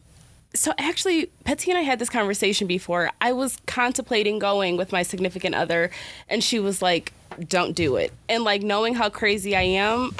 so 0.54 0.74
actually, 0.78 1.30
Betsy 1.46 1.72
and 1.72 1.78
I 1.78 1.82
had 1.82 2.00
this 2.00 2.10
conversation 2.10 2.68
before. 2.68 3.10
I 3.22 3.32
was 3.32 3.58
contemplating 3.66 4.40
going 4.40 4.78
with 4.78 4.92
my 4.92 5.04
significant 5.04 5.56
other, 5.56 5.90
and 6.28 6.44
she 6.44 6.60
was 6.60 6.82
like, 6.82 7.14
"Don't 7.48 7.76
do 7.76 7.96
it." 7.96 8.12
And 8.28 8.44
like 8.44 8.62
knowing 8.62 8.96
how 8.96 9.10
crazy 9.10 9.56
I 9.56 9.62
am, 9.62 10.14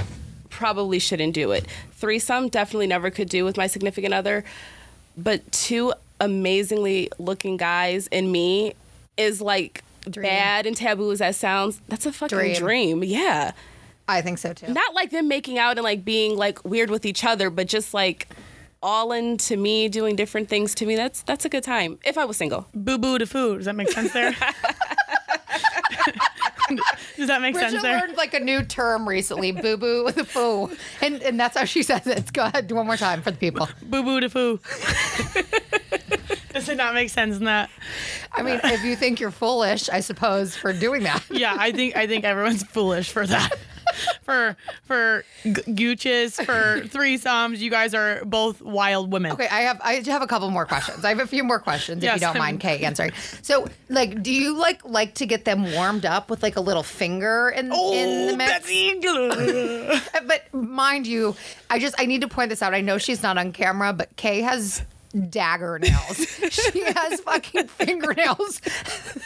probably 0.50 0.98
shouldn't 0.98 1.34
do 1.34 1.52
it. 1.52 1.66
Threesome 1.92 2.48
definitely 2.48 2.88
never 2.88 3.10
could 3.10 3.30
do 3.30 3.44
with 3.44 3.58
my 3.58 3.68
significant 3.68 4.14
other, 4.14 4.46
but 5.18 5.52
two 5.52 5.94
amazingly 6.22 7.10
looking 7.20 7.58
guys 7.58 8.08
and 8.12 8.32
me 8.32 8.74
is 9.20 9.42
like 9.42 9.84
Dream. 10.10 10.24
bad 10.24 10.66
and 10.66 10.76
taboo 10.76 11.12
as 11.12 11.20
that 11.20 11.36
sounds. 11.36 11.82
That's 11.88 12.06
a 12.06 12.12
fucking 12.12 12.38
Dream. 12.38 12.56
dream. 12.56 13.04
Yeah. 13.04 13.52
I 14.08 14.22
think 14.22 14.40
so 14.40 14.54
too. 14.54 14.74
Not 14.74 14.96
like 14.96 15.12
them 15.12 15.28
making 15.28 15.60
out 15.60 15.78
and 15.78 15.84
like 15.84 16.04
being 16.04 16.36
like 16.36 16.66
weird 16.66 16.90
with 16.90 17.06
each 17.06 17.24
other, 17.24 17.50
but 17.52 17.68
just 17.68 17.94
like 17.94 18.28
all 18.82 19.12
into 19.12 19.58
me 19.58 19.88
doing 19.90 20.16
different 20.16 20.50
things 20.50 20.74
to 20.76 20.86
me. 20.86 20.96
That's 20.96 21.22
that's 21.22 21.46
a 21.46 21.50
good 21.50 21.64
time. 21.64 22.00
If 22.04 22.18
I 22.18 22.26
was 22.26 22.38
single. 22.38 22.66
Boo 22.74 22.98
boo 22.98 23.20
to 23.20 23.28
foo. 23.28 23.58
Does 23.58 23.66
that 23.66 23.76
make 23.76 23.92
sense 23.92 24.12
there? 24.14 24.36
Does 27.18 27.28
that 27.28 27.42
make 27.42 27.54
Bridget 27.54 27.72
sense 27.72 27.82
there? 27.84 28.00
learned 28.00 28.16
like 28.18 28.34
a 28.34 28.40
new 28.40 28.64
term 28.64 29.08
recently, 29.08 29.52
boo 29.52 29.76
boo 29.78 30.06
with 30.06 30.18
a 30.18 30.24
foo. 30.24 30.72
And 31.02 31.22
and 31.24 31.40
that's 31.40 31.58
how 31.58 31.66
she 31.66 31.84
says 31.84 32.06
it. 32.08 32.32
Go 32.34 32.46
ahead, 32.46 32.68
do 32.68 32.76
one 32.76 32.86
more 32.86 32.98
time 32.98 33.22
for 33.22 33.32
the 33.32 33.38
people. 33.38 33.68
Boo 33.84 34.04
boo 34.04 34.20
to 34.22 34.30
foo. 34.30 34.60
Does 36.66 36.70
it 36.70 36.76
not 36.78 36.94
make 36.94 37.10
sense 37.10 37.38
in 37.38 37.46
that? 37.46 37.70
I 38.34 38.42
mean, 38.42 38.60
if 38.64 38.84
you 38.84 38.98
think 38.98 39.22
you're 39.22 39.32
foolish, 39.32 39.88
I 39.90 40.02
suppose, 40.02 40.58
for 40.58 40.74
doing 40.74 41.04
that. 41.04 41.24
Yeah, 41.40 41.56
I 41.58 41.72
think 41.72 41.96
I 41.96 42.06
think 42.06 42.26
everyone's 42.26 42.64
foolish 42.64 43.12
for 43.12 43.26
that. 43.26 43.52
for 44.24 44.58
for 44.84 45.24
g- 45.46 45.52
gooches, 45.52 46.36
for 46.44 46.82
threesomes, 46.88 47.60
you 47.60 47.70
guys 47.70 47.94
are 47.94 48.26
both 48.26 48.62
wild 48.62 49.12
women. 49.14 49.32
Okay, 49.32 49.48
I 49.48 49.62
have 49.62 49.80
I 49.82 49.94
have 50.06 50.22
a 50.22 50.28
couple 50.28 50.50
more 50.52 50.66
questions. 50.66 51.06
I 51.06 51.10
have 51.10 51.20
a 51.20 51.28
few 51.28 51.46
more 51.46 51.60
questions 51.60 52.04
Yes, 52.04 52.16
if 52.16 52.22
you 52.22 52.28
don't 52.28 52.36
I'm- 52.36 52.44
mind, 52.46 52.60
Kate 52.60 52.82
answering. 52.84 53.12
So, 53.42 53.68
like, 53.88 54.22
do 54.22 54.34
you 54.34 54.58
like 54.58 54.84
like 54.84 55.14
to 55.16 55.26
get 55.26 55.46
them 55.46 55.72
warmed 55.72 56.06
up 56.06 56.30
with 56.30 56.44
like 56.44 56.58
a 56.58 56.62
little 56.62 56.84
finger 56.84 57.50
in 57.50 57.68
in 57.68 57.72
oh, 57.74 57.92
the 58.28 58.34
Oh, 58.34 58.36
mix? 58.36 58.52
Betsy. 58.52 59.00
But 60.28 60.54
mind 60.54 61.08
you, 61.08 61.36
I 61.70 61.80
just 61.80 61.96
I 61.98 62.06
need 62.06 62.22
to 62.22 62.28
point 62.28 62.50
this 62.50 62.62
out. 62.62 62.74
I 62.74 62.82
know 62.82 62.98
she's 62.98 63.24
not 63.24 63.38
on 63.38 63.54
camera, 63.54 63.94
but 63.94 64.14
Kay 64.18 64.42
has 64.42 64.84
dagger 65.30 65.80
nails. 65.80 66.18
she 66.50 66.84
has 66.84 67.20
fucking 67.22 67.68
fingernails 67.68 68.60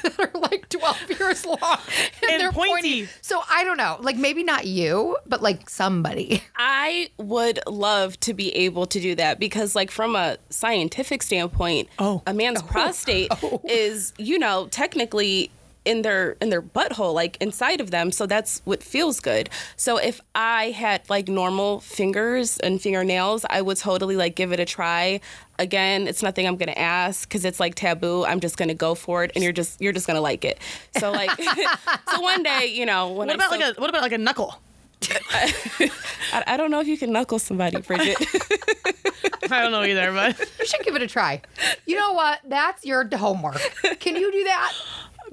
that 0.04 0.15
are 0.19 0.39
like 0.39 0.69
12 0.69 1.19
years 1.19 1.46
long 1.46 1.58
and, 1.62 2.32
And 2.32 2.41
they're 2.41 2.52
pointy. 2.52 3.08
So 3.22 3.41
I 3.50 3.63
don't 3.63 3.78
know, 3.78 3.98
like 4.00 4.17
maybe 4.17 4.43
not 4.43 4.65
you, 4.65 5.17
but 5.26 5.41
like 5.41 5.69
somebody. 5.69 6.43
I 6.56 7.10
would 7.17 7.60
love 7.67 8.19
to 8.22 8.34
be 8.34 8.56
able 8.56 8.86
to 8.88 9.00
do 9.00 9.15
that 9.15 9.39
because 9.39 9.76
like 9.76 9.91
from 9.91 10.15
a 10.15 10.38
scientific 10.50 11.24
standpoint, 11.24 11.89
Oh. 12.00 12.22
a 12.26 12.34
man's 12.34 12.62
oh. 12.62 12.65
prostate 12.65 13.32
oh. 13.43 13.62
is, 13.65 14.13
you 14.17 14.39
know, 14.39 14.67
technically 14.72 15.52
in 15.86 16.02
their 16.02 16.32
in 16.41 16.50
their 16.50 16.62
butthole 16.62 17.13
like 17.13 17.36
inside 17.41 17.82
of 17.82 17.91
them 17.91 18.12
so 18.12 18.26
that's 18.26 18.62
what 18.63 18.82
feels 18.82 19.19
good 19.19 19.50
so 19.76 19.98
if 19.98 20.22
i 20.34 20.72
had 20.72 21.02
like 21.10 21.28
normal 21.28 21.80
fingers 21.82 22.58
and 22.60 22.82
fingernails 22.82 23.46
i 23.50 23.62
would 23.62 23.76
totally 23.78 24.15
like 24.15 24.36
give 24.36 24.52
it 24.54 24.60
a 24.60 24.65
try 24.65 25.19
again 25.60 26.08
it's 26.08 26.24
nothing 26.24 26.48
i'm 26.48 26.56
gonna 26.56 26.72
ask 26.74 27.28
because 27.28 27.43
it's 27.43 27.60
like 27.60 27.76
taboo 27.76 28.24
i'm 28.26 28.39
just 28.39 28.56
gonna 28.58 28.74
go 28.74 28.96
for 28.96 29.24
it 29.26 29.32
and 29.36 29.43
you're 29.43 29.52
just 29.54 29.82
you're 29.82 29.91
just 29.93 30.08
gonna 30.08 30.22
like 30.22 30.46
it 30.46 30.58
so 30.98 31.12
like 31.12 31.30
so 32.10 32.22
one 32.22 32.41
day 32.43 32.65
you 32.67 32.86
know 32.86 33.10
when 33.10 33.28
What 33.28 33.32
I 33.32 33.34
about 33.34 33.48
still- 33.54 33.60
like 33.67 33.78
a 33.78 33.82
what 33.82 33.89
about 33.89 34.02
like 34.04 34.13
a 34.13 34.17
knuckle? 34.17 34.56
I, 35.34 36.43
I 36.48 36.56
don't 36.58 36.72
know 36.72 36.80
if 36.80 36.88
you 36.88 36.98
can 36.98 37.12
knuckle 37.12 37.38
somebody 37.39 37.82
bridget 37.82 38.15
I 39.52 39.62
don't 39.62 39.72
know 39.74 39.84
either, 39.84 40.12
but 40.13 40.39
You 40.60 40.65
should 40.65 40.80
give 40.86 40.96
it 40.96 41.02
a 41.02 41.08
try. 41.08 41.41
You 41.86 41.98
know 41.98 42.13
what? 42.13 42.39
That's 42.48 42.86
your 42.86 43.08
homework. 43.15 43.60
Can 44.00 44.15
you 44.15 44.32
do 44.32 44.43
that? 44.46 44.74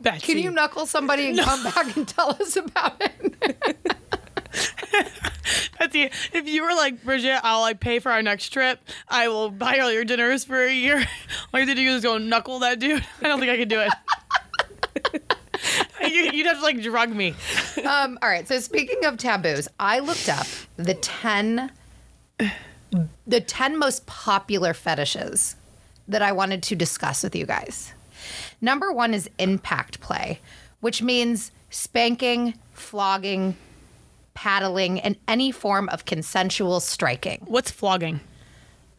Betsy. 0.03 0.27
Can 0.27 0.39
you 0.39 0.51
knuckle 0.51 0.87
somebody 0.87 1.29
and 1.29 1.39
come 1.39 1.63
back 1.65 1.97
and 1.97 2.07
tell 2.09 2.31
us 2.31 2.57
about 2.57 3.01
it? 3.01 3.97
Betsy, 5.79 6.11
if 6.33 6.47
you 6.49 6.63
were 6.63 6.75
like 6.75 7.03
Bridget, 7.05 7.41
I'll 7.43 7.61
like 7.61 7.81
pay 7.81 7.99
for 7.99 8.11
our 8.13 8.23
next 8.23 8.51
trip. 8.51 8.81
I 9.09 9.29
will 9.29 9.51
buy 9.51 9.79
all 9.79 9.93
your 9.93 10.05
dinners 10.05 10.45
for 10.45 10.63
a 10.65 10.73
year. 10.73 10.97
All 11.53 11.61
you 11.61 11.67
have 11.67 11.69
to 11.69 11.75
do 11.75 11.89
is 11.91 12.03
go 12.03 12.19
knuckle 12.19 12.59
that 12.61 12.79
dude. 12.79 13.05
I 13.23 13.29
don't 13.29 13.41
think 13.41 13.51
I 13.51 13.57
could 13.57 13.69
do 13.69 13.81
it. 13.81 13.91
You- 16.03 16.31
You'd 16.33 16.47
have 16.47 16.57
to 16.59 16.63
like 16.63 16.83
drug 16.83 17.11
me. 17.11 17.35
Um, 17.85 18.19
all 18.23 18.29
right. 18.29 18.47
So 18.49 18.59
speaking 18.61 19.05
of 19.05 19.17
taboos, 19.19 19.69
I 19.79 19.99
looked 20.01 20.29
up 20.29 20.47
the 20.77 20.95
ten 20.95 21.71
the 23.27 23.41
ten 23.41 23.79
most 23.79 24.07
popular 24.07 24.75
fetishes 24.75 25.57
that 26.09 26.23
I 26.23 26.33
wanted 26.33 26.63
to 26.65 26.75
discuss 26.77 27.23
with 27.23 27.37
you 27.37 27.47
guys. 27.47 27.93
Number 28.61 28.93
one 28.93 29.15
is 29.15 29.29
impact 29.39 30.01
play, 30.01 30.41
which 30.81 31.03
means 31.03 31.51
spanking, 31.71 32.55
flogging, 32.73 33.57
paddling, 34.35 35.01
and 35.01 35.17
any 35.29 35.51
form 35.53 35.89
of 35.89 36.05
consensual 36.05 36.81
striking. 36.81 37.43
What's 37.47 37.71
flogging? 37.71 38.21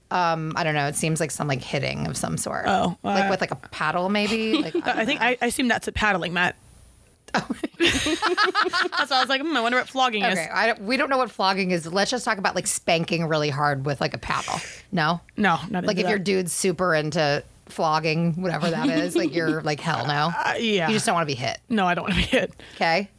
Um, 0.09 0.53
I 0.57 0.63
don't 0.63 0.73
know. 0.75 0.87
It 0.87 0.95
seems 0.95 1.19
like 1.19 1.31
some 1.31 1.47
like 1.47 1.61
hitting 1.61 2.05
of 2.07 2.17
some 2.17 2.37
sort. 2.37 2.65
Oh, 2.67 2.97
like 3.03 3.25
uh, 3.25 3.27
with 3.29 3.41
like 3.41 3.51
a 3.51 3.55
paddle, 3.55 4.09
maybe. 4.09 4.51
Like, 4.61 4.75
I 4.85 5.05
think 5.05 5.21
I, 5.21 5.37
I 5.41 5.47
assume 5.47 5.67
that's 5.67 5.87
a 5.87 5.91
paddling, 5.91 6.33
Matt. 6.33 6.55
that's 7.33 7.49
why 9.09 9.17
I 9.17 9.19
was 9.21 9.29
like, 9.29 9.41
hmm, 9.41 9.55
I 9.55 9.61
wonder 9.61 9.77
what 9.77 9.87
flogging 9.87 10.23
Okay, 10.23 10.33
is. 10.33 10.49
I 10.51 10.67
don't, 10.67 10.81
we 10.81 10.97
don't 10.97 11.09
know 11.09 11.17
what 11.17 11.31
flogging 11.31 11.71
is. 11.71 11.91
Let's 11.91 12.11
just 12.11 12.25
talk 12.25 12.37
about 12.37 12.55
like 12.55 12.67
spanking 12.67 13.25
really 13.27 13.49
hard 13.49 13.85
with 13.85 14.01
like 14.01 14.13
a 14.13 14.17
paddle. 14.17 14.59
No, 14.91 15.21
No, 15.37 15.59
not 15.69 15.85
like 15.85 15.97
if 15.97 16.09
your 16.09 16.19
dude's 16.19 16.51
super 16.51 16.93
into 16.93 17.41
flogging, 17.71 18.33
whatever 18.41 18.69
that 18.69 18.87
is, 18.87 19.15
like 19.15 19.33
you're 19.33 19.61
like 19.63 19.79
hell 19.79 20.05
no. 20.05 20.31
Uh, 20.37 20.53
yeah. 20.59 20.87
You 20.87 20.93
just 20.93 21.05
don't 21.05 21.15
want 21.15 21.27
to 21.27 21.33
be 21.33 21.39
hit. 21.39 21.59
no, 21.69 21.85
I 21.85 21.93
don't 21.95 22.03
want 22.03 22.15
to 22.15 22.19
be 22.21 22.27
hit. 22.27 22.53
Okay. 22.75 23.09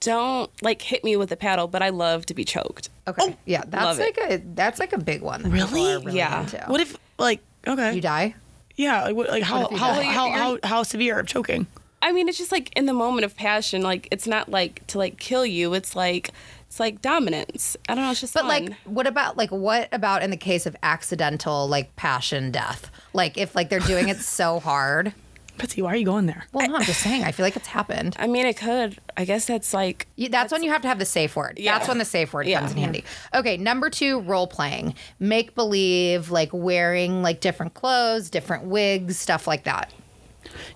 don't 0.00 0.50
like 0.62 0.82
hit 0.82 1.02
me 1.04 1.16
with 1.16 1.30
a 1.32 1.36
paddle 1.36 1.66
but 1.68 1.80
i 1.80 1.88
love 1.88 2.26
to 2.26 2.34
be 2.34 2.44
choked 2.44 2.90
Okay. 3.06 3.22
Oh, 3.22 3.36
yeah, 3.44 3.62
that's 3.66 3.84
love 3.84 3.98
like 3.98 4.18
it. 4.18 4.40
a 4.40 4.44
that's 4.54 4.80
like 4.80 4.92
a 4.94 4.98
big 4.98 5.20
one. 5.20 5.42
Really? 5.50 5.72
really 5.72 6.16
Yeah. 6.16 6.40
into. 6.42 6.64
What 6.68 6.80
if 6.80 6.96
like 7.18 7.40
okay? 7.66 7.94
you 7.94 8.00
die? 8.00 8.34
yeah, 8.76 9.04
like, 9.04 9.14
what, 9.16 9.28
like 9.28 9.42
how 9.42 9.68
how, 9.68 10.00
how, 10.02 10.30
how 10.30 10.58
how 10.64 10.82
severe 10.82 11.18
of 11.18 11.26
choking? 11.26 11.66
I 12.04 12.12
mean, 12.12 12.28
it's 12.28 12.38
just 12.38 12.52
like 12.52 12.70
in 12.76 12.86
the 12.86 12.92
moment 12.92 13.24
of 13.24 13.34
passion, 13.36 13.82
like 13.82 14.06
it's 14.12 14.26
not 14.26 14.48
like 14.50 14.86
to 14.88 14.98
like 14.98 15.18
kill 15.18 15.44
you. 15.46 15.74
It's 15.74 15.96
like 15.96 16.30
it's 16.66 16.78
like 16.78 17.00
dominance. 17.02 17.76
I 17.88 17.94
don't 17.94 18.04
know. 18.04 18.10
It's 18.10 18.20
just 18.20 18.34
But 18.34 18.40
fun. 18.42 18.48
like, 18.48 18.74
what 18.84 19.06
about 19.06 19.36
like 19.36 19.50
what 19.50 19.88
about 19.92 20.22
in 20.22 20.30
the 20.30 20.36
case 20.36 20.66
of 20.66 20.76
accidental 20.82 21.66
like 21.68 21.94
passion 21.96 22.50
death? 22.50 22.90
Like 23.12 23.38
if 23.38 23.54
like 23.54 23.70
they're 23.70 23.80
doing 23.80 24.08
it 24.08 24.18
so 24.20 24.60
hard. 24.60 25.14
Betsy, 25.56 25.82
why 25.82 25.92
are 25.92 25.96
you 25.96 26.04
going 26.04 26.26
there? 26.26 26.44
Well, 26.52 26.68
no, 26.68 26.74
I'm 26.74 26.82
just 26.82 27.00
saying. 27.00 27.22
I 27.22 27.30
feel 27.30 27.46
like 27.46 27.54
it's 27.54 27.68
happened. 27.68 28.16
I 28.18 28.26
mean, 28.26 28.44
it 28.44 28.56
could. 28.56 28.98
I 29.16 29.24
guess 29.24 29.46
that's 29.46 29.72
like 29.72 30.08
You, 30.16 30.28
that's, 30.28 30.52
when 30.52 30.64
you 30.64 30.70
have 30.72 30.82
to 30.82 30.88
have 30.88 30.98
the 30.98 31.04
safe 31.04 31.36
word. 31.36 31.60
Yeah. 31.60 31.78
That's 31.78 31.86
when 31.88 31.98
the 31.98 32.04
safe 32.04 32.32
word 32.32 32.48
Yeah. 32.48 32.58
comes 32.58 32.72
in 32.72 32.78
handy. 32.78 33.04
Okay, 33.32 33.56
number 33.56 33.88
two, 33.88 34.18
role 34.22 34.48
playing, 34.48 34.96
make 35.20 35.54
believe, 35.54 36.32
like 36.32 36.48
wearing 36.52 37.22
like 37.22 37.40
different 37.40 37.74
clothes, 37.74 38.30
different 38.30 38.64
wigs, 38.64 39.16
stuff 39.16 39.46
like 39.46 39.62
that. 39.62 39.92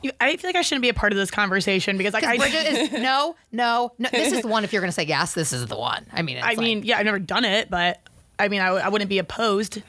You, 0.03 0.13
I 0.21 0.37
feel 0.37 0.49
like 0.49 0.57
I 0.57 0.63
shouldn't 0.63 0.83
be 0.83 0.89
a 0.89 0.95
part 0.95 1.13
of 1.13 1.19
this 1.19 1.31
conversation 1.31 1.97
because 1.99 2.15
like 2.15 2.25
I, 2.25 2.37
Because 2.37 2.51
Bridget 2.53 2.73
is 2.73 2.93
no, 3.03 3.37
no, 3.53 3.93
no. 3.99 4.09
This 4.13 4.33
is 4.33 4.43
the 4.43 4.49
one. 4.49 4.65
If 4.65 4.73
you're 4.73 4.83
going 4.83 4.89
to 4.91 4.95
say 4.95 5.05
yes, 5.05 5.35
this 5.35 5.53
is 5.53 5.67
the 5.67 5.77
one. 5.79 6.07
I 6.13 6.23
mean, 6.23 6.37
it's 6.39 6.47
I 6.47 6.51
like- 6.51 6.59
mean, 6.59 6.83
yeah, 6.85 6.99
I've 6.99 7.05
never 7.07 7.19
done 7.19 7.45
it, 7.45 7.71
but 7.71 8.01
I 8.39 8.49
mean, 8.49 8.61
I, 8.61 8.67
w- 8.67 8.85
I 8.85 8.89
wouldn't 8.89 9.09
be 9.09 9.19
opposed. 9.19 9.83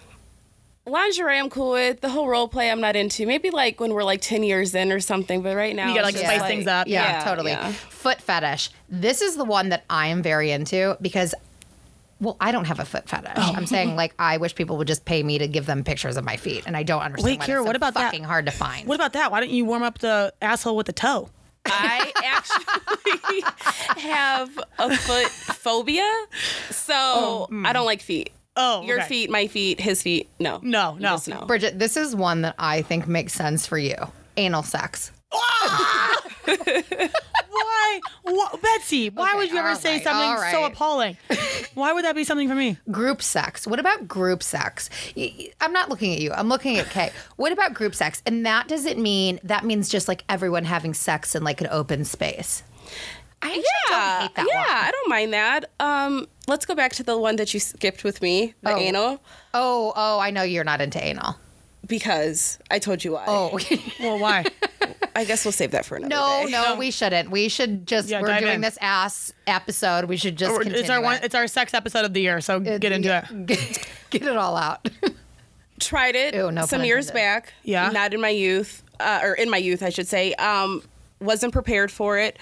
lingerie. 0.86 1.38
I'm 1.38 1.50
cool 1.50 1.72
with 1.72 2.02
the 2.02 2.10
whole 2.10 2.28
role 2.28 2.48
play. 2.48 2.72
I'm 2.72 2.82
not 2.82 2.96
into. 2.96 3.26
Maybe 3.28 3.52
like 3.52 3.80
when 3.80 3.94
we're 3.94 4.04
like 4.04 4.22
ten 4.22 4.44
years 4.44 4.74
in 4.74 4.92
or 4.92 5.00
something. 5.00 5.42
But 5.42 5.56
right 5.56 5.76
now, 5.76 5.90
You 5.90 5.94
gotta, 5.96 6.06
like, 6.08 6.16
just, 6.16 6.26
spice 6.26 6.42
things 6.44 6.68
up. 6.68 6.88
yeah, 6.88 7.20
Yeah, 7.20 7.24
totally. 7.24 7.52
yeah. 7.52 7.72
Foot 7.72 8.22
fetish. 8.22 8.72
This 8.90 9.22
is 9.22 9.36
the 9.36 9.46
one 9.46 9.70
that 9.70 9.86
I 9.90 10.08
am 10.08 10.22
very 10.24 10.52
into 10.52 10.98
because 11.02 11.36
Well, 12.22 12.36
I 12.42 12.52
don't 12.52 12.66
have 12.66 12.80
a 12.80 12.86
foot 12.86 13.08
fetish. 13.08 13.32
Oh. 13.36 13.54
I'm 13.56 13.66
saying 13.66 13.96
like 13.96 14.14
I 14.20 14.38
wish 14.38 14.54
people 14.56 14.78
would 14.78 14.88
just 14.88 15.06
pay 15.06 15.24
me 15.24 15.38
to 15.38 15.48
give 15.48 15.66
them 15.66 15.84
pictures 15.84 16.18
of 16.18 16.26
my 16.26 16.36
feet, 16.38 16.64
and 16.66 16.76
I 16.76 16.84
don't 16.84 17.02
understand 17.02 17.32
Wait, 17.32 17.40
why 17.40 17.46
Kira, 17.46 17.58
so 17.60 17.64
what 17.64 17.76
about 17.76 17.94
that? 17.94 18.12
fucking 18.12 18.24
hard 18.24 18.46
to 18.46 18.52
find. 18.52 18.88
What 18.88 18.96
about 18.96 19.14
that? 19.14 19.32
Why 19.32 19.40
don't 19.40 19.52
you 19.52 19.66
warm 19.66 19.84
up 19.84 20.00
the 20.00 20.34
asshole 20.42 20.76
with 20.76 20.88
the 20.88 20.94
toe? 20.94 21.30
I 21.66 22.12
actually 22.24 23.42
have 24.02 24.60
a 24.80 24.96
foot 24.96 25.28
phobia, 25.28 26.10
so 26.72 26.94
oh, 26.96 27.48
hmm. 27.50 27.66
I 27.66 27.74
don't 27.74 27.86
like 27.86 28.02
feet. 28.02 28.32
Oh, 28.56 28.82
Your 28.82 29.00
okay. 29.00 29.08
feet, 29.08 29.30
my 29.30 29.48
feet, 29.48 29.80
his 29.80 30.02
feet. 30.02 30.30
No, 30.40 30.60
No, 30.62 30.98
no. 31.00 31.18
No. 31.28 31.46
Bridget, 31.46 31.80
this 31.80 31.96
is 31.96 32.14
one 32.16 32.42
that 32.42 32.56
I 32.60 32.82
think 32.82 33.08
makes 33.08 33.32
sense 33.34 33.66
for 33.66 33.78
you. 33.78 33.96
Anal 34.36 34.64
sex. 34.64 35.12
Why? 37.50 38.00
Wha- 38.26 38.58
Betsy, 38.62 39.10
why 39.10 39.30
Okay, 39.30 39.38
would 39.38 39.50
you 39.52 39.58
ever 39.58 39.76
say 39.76 39.94
right, 39.94 40.04
something 40.04 40.30
all 40.30 40.52
so 40.52 40.64
appalling? 40.66 41.18
Why 41.74 41.94
would 41.94 42.06
that 42.06 42.16
be 42.16 42.24
something 42.24 42.48
for 42.48 42.56
me? 42.56 42.78
Group 42.92 43.22
sex. 43.22 43.66
What 43.68 43.80
about 43.80 44.08
group 44.08 44.44
sex? 44.44 44.90
I'm 45.62 45.74
not 45.74 45.90
looking 45.90 46.14
at 46.14 46.20
you. 46.20 46.32
I'm 46.32 46.48
looking 46.50 46.78
at 46.78 46.90
Kay. 46.90 47.12
What 47.38 47.52
about 47.52 47.74
group 47.74 47.96
sex? 47.96 48.22
And 48.26 48.46
that 48.46 48.68
doesn't 48.68 49.00
mean 49.00 49.40
that 49.44 49.66
means 49.66 49.90
just 49.90 50.08
like 50.08 50.24
everyone 50.30 50.66
having 50.66 50.94
sex 50.94 51.36
in 51.36 51.44
like 51.44 51.62
an 51.62 51.68
open 51.72 52.06
space. 52.06 52.64
I 53.42 53.48
actually 53.48 53.64
don't 53.88 53.92
Yeah, 53.98 54.22
hate 54.22 54.36
that 54.36 54.42
one. 54.46 54.48
yeah, 54.52 54.60
one. 54.62 54.86
I 54.86 54.92
don't 54.92 55.10
mind 55.10 55.34
that. 55.34 55.66
Um, 55.80 56.28
let's 56.48 56.66
go 56.66 56.76
back 56.76 56.92
to 56.94 57.04
the 57.04 57.18
one 57.18 57.38
that 57.38 57.54
you 57.54 57.60
skipped 57.60 58.04
with 58.04 58.22
me, 58.22 58.54
the 58.62 58.74
Oh. 58.74 58.78
anal, 58.78 59.22
Oh, 59.54 59.94
oh, 59.96 60.20
I 60.20 60.30
know 60.32 60.44
you're 60.44 60.64
not 60.66 60.82
into 60.82 61.04
anal. 61.04 61.38
Because 61.90 62.58
I 62.72 62.80
told 62.80 63.04
you 63.04 63.12
why. 63.14 63.26
Oh, 63.28 63.60
Well, 64.00 64.18
why? 64.20 64.46
I 65.16 65.26
guess 65.26 65.44
we'll 65.44 65.52
save 65.52 65.72
that 65.72 65.86
for 65.86 65.98
another 65.98 66.16
no, 66.16 66.46
day. 66.46 66.52
no, 66.52 66.76
we 66.78 66.92
shouldn't. 66.92 67.30
We 67.32 67.50
should 67.50 67.86
just 67.86 68.08
Yeah, 68.08 68.22
we're 68.22 68.40
doing 68.40 68.56
in. 68.56 68.62
this 68.62 68.78
ass 68.80 69.34
episode. 69.48 70.06
We 70.06 70.16
should 70.16 70.38
just 70.38 70.54
continue 70.56 70.80
it's 70.80 70.90
our 70.90 71.02
one. 71.02 71.18
it. 71.18 71.26
It's 71.26 71.36
our 71.36 71.48
sex 71.48 71.74
episode 71.74 72.06
of 72.06 72.14
the 72.14 72.22
year. 72.22 72.40
So 72.40 72.60
get 72.62 72.86
into 72.94 73.18
it. 73.18 73.46
Get, 73.48 73.88
get 74.12 74.22
it 74.24 74.38
all 74.38 74.56
out. 74.56 74.88
Tried 75.80 76.16
it 76.16 76.34
Ew, 76.36 76.52
no 76.52 76.66
some 76.66 76.84
years 76.84 77.10
back. 77.12 77.54
Yeah. 77.64 77.90
Not 77.90 78.14
in 78.14 78.22
my 78.22 78.30
youth, 78.30 78.84
uh, 79.00 79.20
or 79.24 79.34
in 79.34 79.50
my 79.50 79.58
youth, 79.58 79.82
I 79.84 79.90
should 79.90 80.08
say. 80.08 80.34
Um, 80.36 80.84
wasn't 81.20 81.54
prepared 81.54 81.92
for 81.92 82.18
it. 82.18 82.38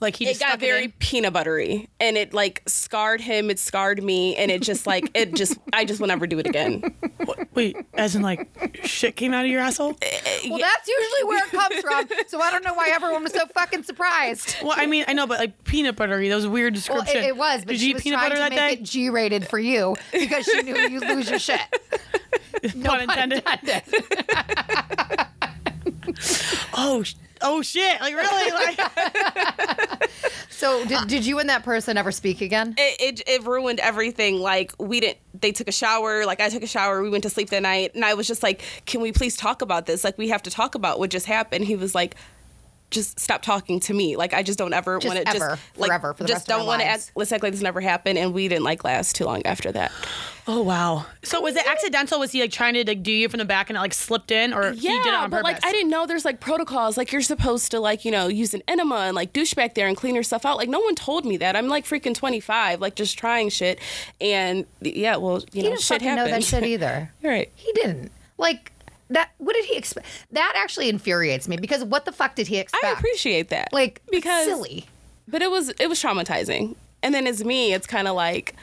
Like 0.00 0.16
he 0.16 0.24
It 0.24 0.28
just 0.30 0.40
got 0.40 0.58
very 0.58 0.84
in. 0.84 0.92
peanut 0.98 1.32
buttery, 1.32 1.88
and 2.00 2.16
it 2.16 2.34
like 2.34 2.62
scarred 2.66 3.20
him. 3.20 3.50
It 3.50 3.58
scarred 3.60 4.02
me, 4.02 4.34
and 4.36 4.50
it 4.50 4.60
just 4.60 4.84
like 4.86 5.08
it 5.14 5.32
just. 5.34 5.56
I 5.72 5.84
just 5.84 6.00
will 6.00 6.08
never 6.08 6.26
do 6.26 6.38
it 6.40 6.46
again. 6.46 6.82
Wait, 7.54 7.76
as 7.94 8.16
in 8.16 8.22
like 8.22 8.48
shit 8.84 9.14
came 9.14 9.34
out 9.34 9.44
of 9.44 9.50
your 9.50 9.60
asshole? 9.60 9.90
Uh, 9.90 10.06
uh, 10.06 10.38
well, 10.48 10.58
that's 10.58 10.88
usually 10.88 11.24
where 11.28 11.44
it 11.44 11.50
comes 11.50 11.80
from. 11.80 12.06
So 12.28 12.40
I 12.40 12.50
don't 12.50 12.64
know 12.64 12.72
why 12.74 12.88
everyone 12.94 13.22
was 13.22 13.32
so 13.32 13.44
fucking 13.46 13.82
surprised. 13.82 14.56
Well, 14.62 14.72
I 14.74 14.86
mean, 14.86 15.04
I 15.06 15.12
know, 15.12 15.26
but 15.26 15.38
like 15.38 15.64
peanut 15.64 15.96
buttery, 15.96 16.28
that 16.30 16.34
was 16.34 16.44
a 16.46 16.50
weird 16.50 16.72
Well, 16.72 16.78
description. 17.02 17.16
it, 17.24 17.24
it 17.28 17.36
was, 17.36 17.60
but 17.64 17.72
Did 17.72 17.80
she 17.80 17.88
you 17.88 17.94
was 17.94 18.02
peanut 18.02 18.20
trying 18.20 18.30
butter 18.30 18.42
to 18.44 18.50
make 18.50 18.58
day? 18.58 18.72
it 18.74 18.82
G-rated 18.84 19.46
for 19.48 19.58
you 19.58 19.96
because 20.12 20.46
she 20.46 20.62
knew 20.62 20.74
you'd 20.76 21.02
lose 21.02 21.28
your 21.28 21.38
shit. 21.38 21.60
No 22.76 22.90
Pun 22.90 23.00
intended. 23.02 23.42
intended. 23.44 23.82
Oh, 26.74 27.04
oh 27.42 27.60
shit! 27.62 28.00
Like 28.00 28.14
really? 28.14 28.50
Like 28.52 30.10
So 30.48 30.84
did, 30.86 31.08
did 31.08 31.26
you 31.26 31.38
and 31.38 31.48
that 31.50 31.64
person 31.64 31.96
ever 31.98 32.12
speak 32.12 32.40
again? 32.40 32.74
It, 32.78 33.18
it 33.18 33.28
it 33.28 33.46
ruined 33.46 33.80
everything. 33.80 34.38
Like 34.38 34.72
we 34.78 35.00
didn't. 35.00 35.18
They 35.42 35.52
took 35.52 35.68
a 35.68 35.72
shower. 35.72 36.24
Like 36.24 36.40
I 36.40 36.48
took 36.48 36.62
a 36.62 36.66
shower. 36.66 37.02
We 37.02 37.10
went 37.10 37.24
to 37.24 37.30
sleep 37.30 37.50
that 37.50 37.62
night, 37.62 37.94
and 37.94 38.04
I 38.04 38.14
was 38.14 38.26
just 38.26 38.42
like, 38.42 38.62
"Can 38.86 39.00
we 39.00 39.12
please 39.12 39.36
talk 39.36 39.60
about 39.60 39.86
this? 39.86 40.04
Like 40.04 40.16
we 40.16 40.28
have 40.28 40.42
to 40.44 40.50
talk 40.50 40.74
about 40.74 40.98
what 40.98 41.10
just 41.10 41.26
happened." 41.26 41.66
He 41.66 41.76
was 41.76 41.94
like. 41.94 42.16
Just 42.92 43.18
stop 43.18 43.42
talking 43.42 43.80
to 43.80 43.94
me. 43.94 44.16
Like 44.16 44.32
I 44.34 44.42
just 44.42 44.58
don't 44.58 44.72
ever 44.72 44.98
want 45.00 45.18
to 45.18 45.24
just 45.24 45.40
like 45.76 45.88
forever, 45.88 46.14
for 46.14 46.22
the 46.22 46.28
just 46.28 46.42
rest 46.42 46.46
don't 46.48 46.66
want 46.66 46.80
to 46.82 46.86
act. 46.86 47.10
Let's 47.16 47.32
act 47.32 47.42
like 47.42 47.52
this 47.52 47.62
never 47.62 47.80
happened. 47.80 48.18
And 48.18 48.32
we 48.32 48.46
didn't 48.48 48.64
like 48.64 48.84
last 48.84 49.16
too 49.16 49.24
long 49.24 49.44
after 49.44 49.72
that. 49.72 49.90
oh 50.46 50.62
wow. 50.62 51.06
So 51.24 51.40
was 51.40 51.56
it 51.56 51.66
accidental? 51.66 52.20
Was 52.20 52.32
he 52.32 52.40
like 52.42 52.52
trying 52.52 52.74
to 52.74 52.84
like 52.86 53.02
do 53.02 53.10
you 53.10 53.28
from 53.28 53.38
the 53.38 53.44
back 53.44 53.70
and 53.70 53.76
it 53.76 53.80
like 53.80 53.94
slipped 53.94 54.30
in, 54.30 54.52
or 54.52 54.72
he 54.72 54.80
did 54.88 55.06
it 55.06 55.14
on 55.14 55.30
but 55.30 55.38
purpose? 55.44 55.62
like 55.62 55.64
I 55.64 55.72
didn't 55.72 55.90
know 55.90 56.06
there's 56.06 56.24
like 56.24 56.38
protocols. 56.40 56.96
Like 56.96 57.10
you're 57.12 57.22
supposed 57.22 57.70
to 57.72 57.80
like 57.80 58.04
you 58.04 58.10
know 58.12 58.28
use 58.28 58.54
an 58.54 58.62
enema 58.68 58.96
and 58.96 59.16
like 59.16 59.32
douche 59.32 59.54
back 59.54 59.74
there 59.74 59.88
and 59.88 59.96
clean 59.96 60.14
yourself 60.14 60.44
out. 60.46 60.56
Like 60.58 60.68
no 60.68 60.80
one 60.80 60.94
told 60.94 61.24
me 61.24 61.38
that. 61.38 61.56
I'm 61.56 61.68
like 61.68 61.84
freaking 61.84 62.14
25, 62.14 62.80
like 62.80 62.94
just 62.94 63.18
trying 63.18 63.48
shit. 63.48 63.78
And 64.20 64.66
yeah, 64.80 65.16
well 65.16 65.40
you 65.40 65.46
He 65.52 65.62
know 65.62 65.68
didn't 65.70 65.80
shit 65.80 66.02
fucking 66.02 66.16
know 66.16 66.26
that 66.28 66.44
shit 66.44 66.62
either. 66.64 67.10
Right. 67.22 67.50
He 67.54 67.72
didn't. 67.72 68.12
Like 68.36 68.71
that. 69.12 69.30
What 69.38 69.54
did 69.54 69.64
he 69.66 69.76
expect? 69.76 70.06
That 70.32 70.52
actually 70.56 70.88
infuriates 70.88 71.48
me 71.48 71.56
because 71.56 71.84
what 71.84 72.04
the 72.04 72.12
fuck 72.12 72.34
did 72.34 72.46
he 72.48 72.58
expect? 72.58 72.84
I 72.84 72.92
appreciate 72.92 73.48
that. 73.50 73.72
Like 73.72 74.02
because 74.10 74.46
because 74.46 74.46
silly. 74.46 74.86
but 75.28 75.42
it 75.42 75.50
was 75.50 75.70
it 75.78 75.88
was 75.88 76.00
traumatizing. 76.02 76.76
And 77.02 77.12
then 77.14 77.26
as 77.26 77.44
me, 77.44 77.72
it's 77.72 77.86
kind 77.86 78.06
of 78.08 78.14
like 78.14 78.54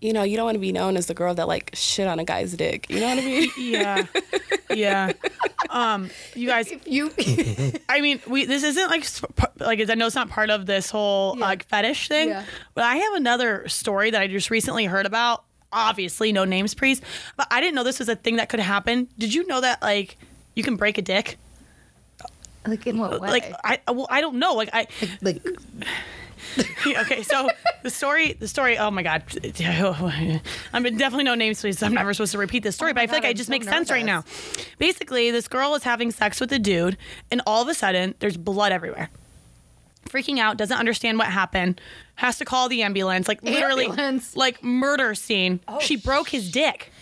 you 0.00 0.14
know, 0.14 0.22
you 0.22 0.34
don't 0.34 0.46
want 0.46 0.54
to 0.54 0.60
be 0.60 0.72
known 0.72 0.96
as 0.96 1.06
the 1.06 1.14
girl 1.14 1.34
that 1.34 1.46
like 1.46 1.70
shit 1.74 2.06
on 2.08 2.18
a 2.18 2.24
guy's 2.24 2.54
dick. 2.54 2.86
You 2.88 3.00
know 3.00 3.08
what 3.08 3.18
I 3.18 3.20
mean? 3.20 3.50
yeah, 3.58 4.06
yeah. 4.70 5.12
Um, 5.68 6.08
you 6.34 6.48
guys, 6.48 6.68
If 6.72 6.88
you 6.88 7.10
I 7.88 8.00
mean, 8.00 8.18
we 8.26 8.46
this 8.46 8.62
isn't 8.62 8.88
like 8.88 9.06
like 9.58 9.90
I 9.90 9.94
know 9.94 10.06
it's 10.06 10.14
not 10.14 10.30
part 10.30 10.48
of 10.48 10.64
this 10.64 10.88
whole 10.90 11.36
like 11.36 11.66
fetish 11.66 12.08
thing, 12.08 12.30
Yeah. 12.30 12.44
but 12.74 12.84
I 12.84 12.96
have 12.96 13.12
another 13.14 13.68
story 13.68 14.10
that 14.12 14.22
I 14.22 14.26
just 14.26 14.48
recently 14.50 14.86
heard 14.86 15.04
about. 15.04 15.44
Obviously, 15.72 16.32
no 16.32 16.44
names, 16.44 16.74
please. 16.74 17.00
But 17.36 17.46
I 17.50 17.60
didn't 17.60 17.74
know 17.74 17.84
this 17.84 17.98
was 17.98 18.08
a 18.08 18.16
thing 18.16 18.36
that 18.36 18.48
could 18.48 18.60
happen. 18.60 19.08
Did 19.18 19.32
you 19.32 19.46
know 19.46 19.60
that 19.60 19.80
like 19.82 20.16
you 20.54 20.62
can 20.62 20.76
break 20.76 20.98
a 20.98 21.02
dick? 21.02 21.38
like 22.66 22.86
in 22.86 22.98
what 22.98 23.20
way? 23.20 23.30
Like 23.30 23.54
I 23.64 23.78
well 23.90 24.06
I 24.10 24.20
don't 24.20 24.38
know. 24.38 24.54
Like 24.54 24.70
I 24.72 24.86
like 25.22 25.42
okay, 26.86 27.22
so 27.22 27.48
the 27.82 27.90
story, 27.90 28.32
the 28.32 28.48
story. 28.48 28.78
Oh 28.78 28.90
my 28.90 29.02
god, 29.02 29.22
I'm 30.72 30.82
definitely 30.82 31.24
no 31.24 31.34
names, 31.34 31.60
please. 31.60 31.82
I'm 31.82 31.94
never 31.94 32.12
supposed 32.14 32.32
to 32.32 32.38
repeat 32.38 32.62
this 32.62 32.74
story, 32.74 32.90
Oh 32.90 32.94
but 32.94 33.02
I 33.02 33.06
feel 33.06 33.16
like 33.16 33.22
God, 33.22 33.28
it 33.28 33.30
I'm 33.32 33.36
just 33.36 33.48
so 33.48 33.52
makes 33.52 33.66
sense 33.66 33.90
right 33.90 34.04
now. 34.04 34.24
Basically, 34.78 35.30
this 35.30 35.48
girl 35.48 35.74
is 35.74 35.84
having 35.84 36.10
sex 36.10 36.40
with 36.40 36.52
a 36.52 36.58
dude, 36.58 36.96
and 37.30 37.40
all 37.46 37.62
of 37.62 37.68
a 37.68 37.74
sudden, 37.74 38.14
there's 38.18 38.36
blood 38.36 38.72
everywhere. 38.72 39.10
Freaking 40.08 40.38
out, 40.38 40.56
doesn't 40.56 40.78
understand 40.78 41.18
what 41.18 41.28
happened, 41.28 41.80
has 42.20 42.36
to 42.36 42.44
call 42.44 42.68
the 42.68 42.82
ambulance. 42.82 43.28
Like 43.28 43.42
literally, 43.42 43.86
Ambulance? 43.86 44.36
like 44.36 44.62
murder 44.62 45.14
scene. 45.14 45.58
Oh, 45.66 45.80
she 45.80 45.96
broke 45.96 46.28
his 46.28 46.50
dick. 46.50 46.92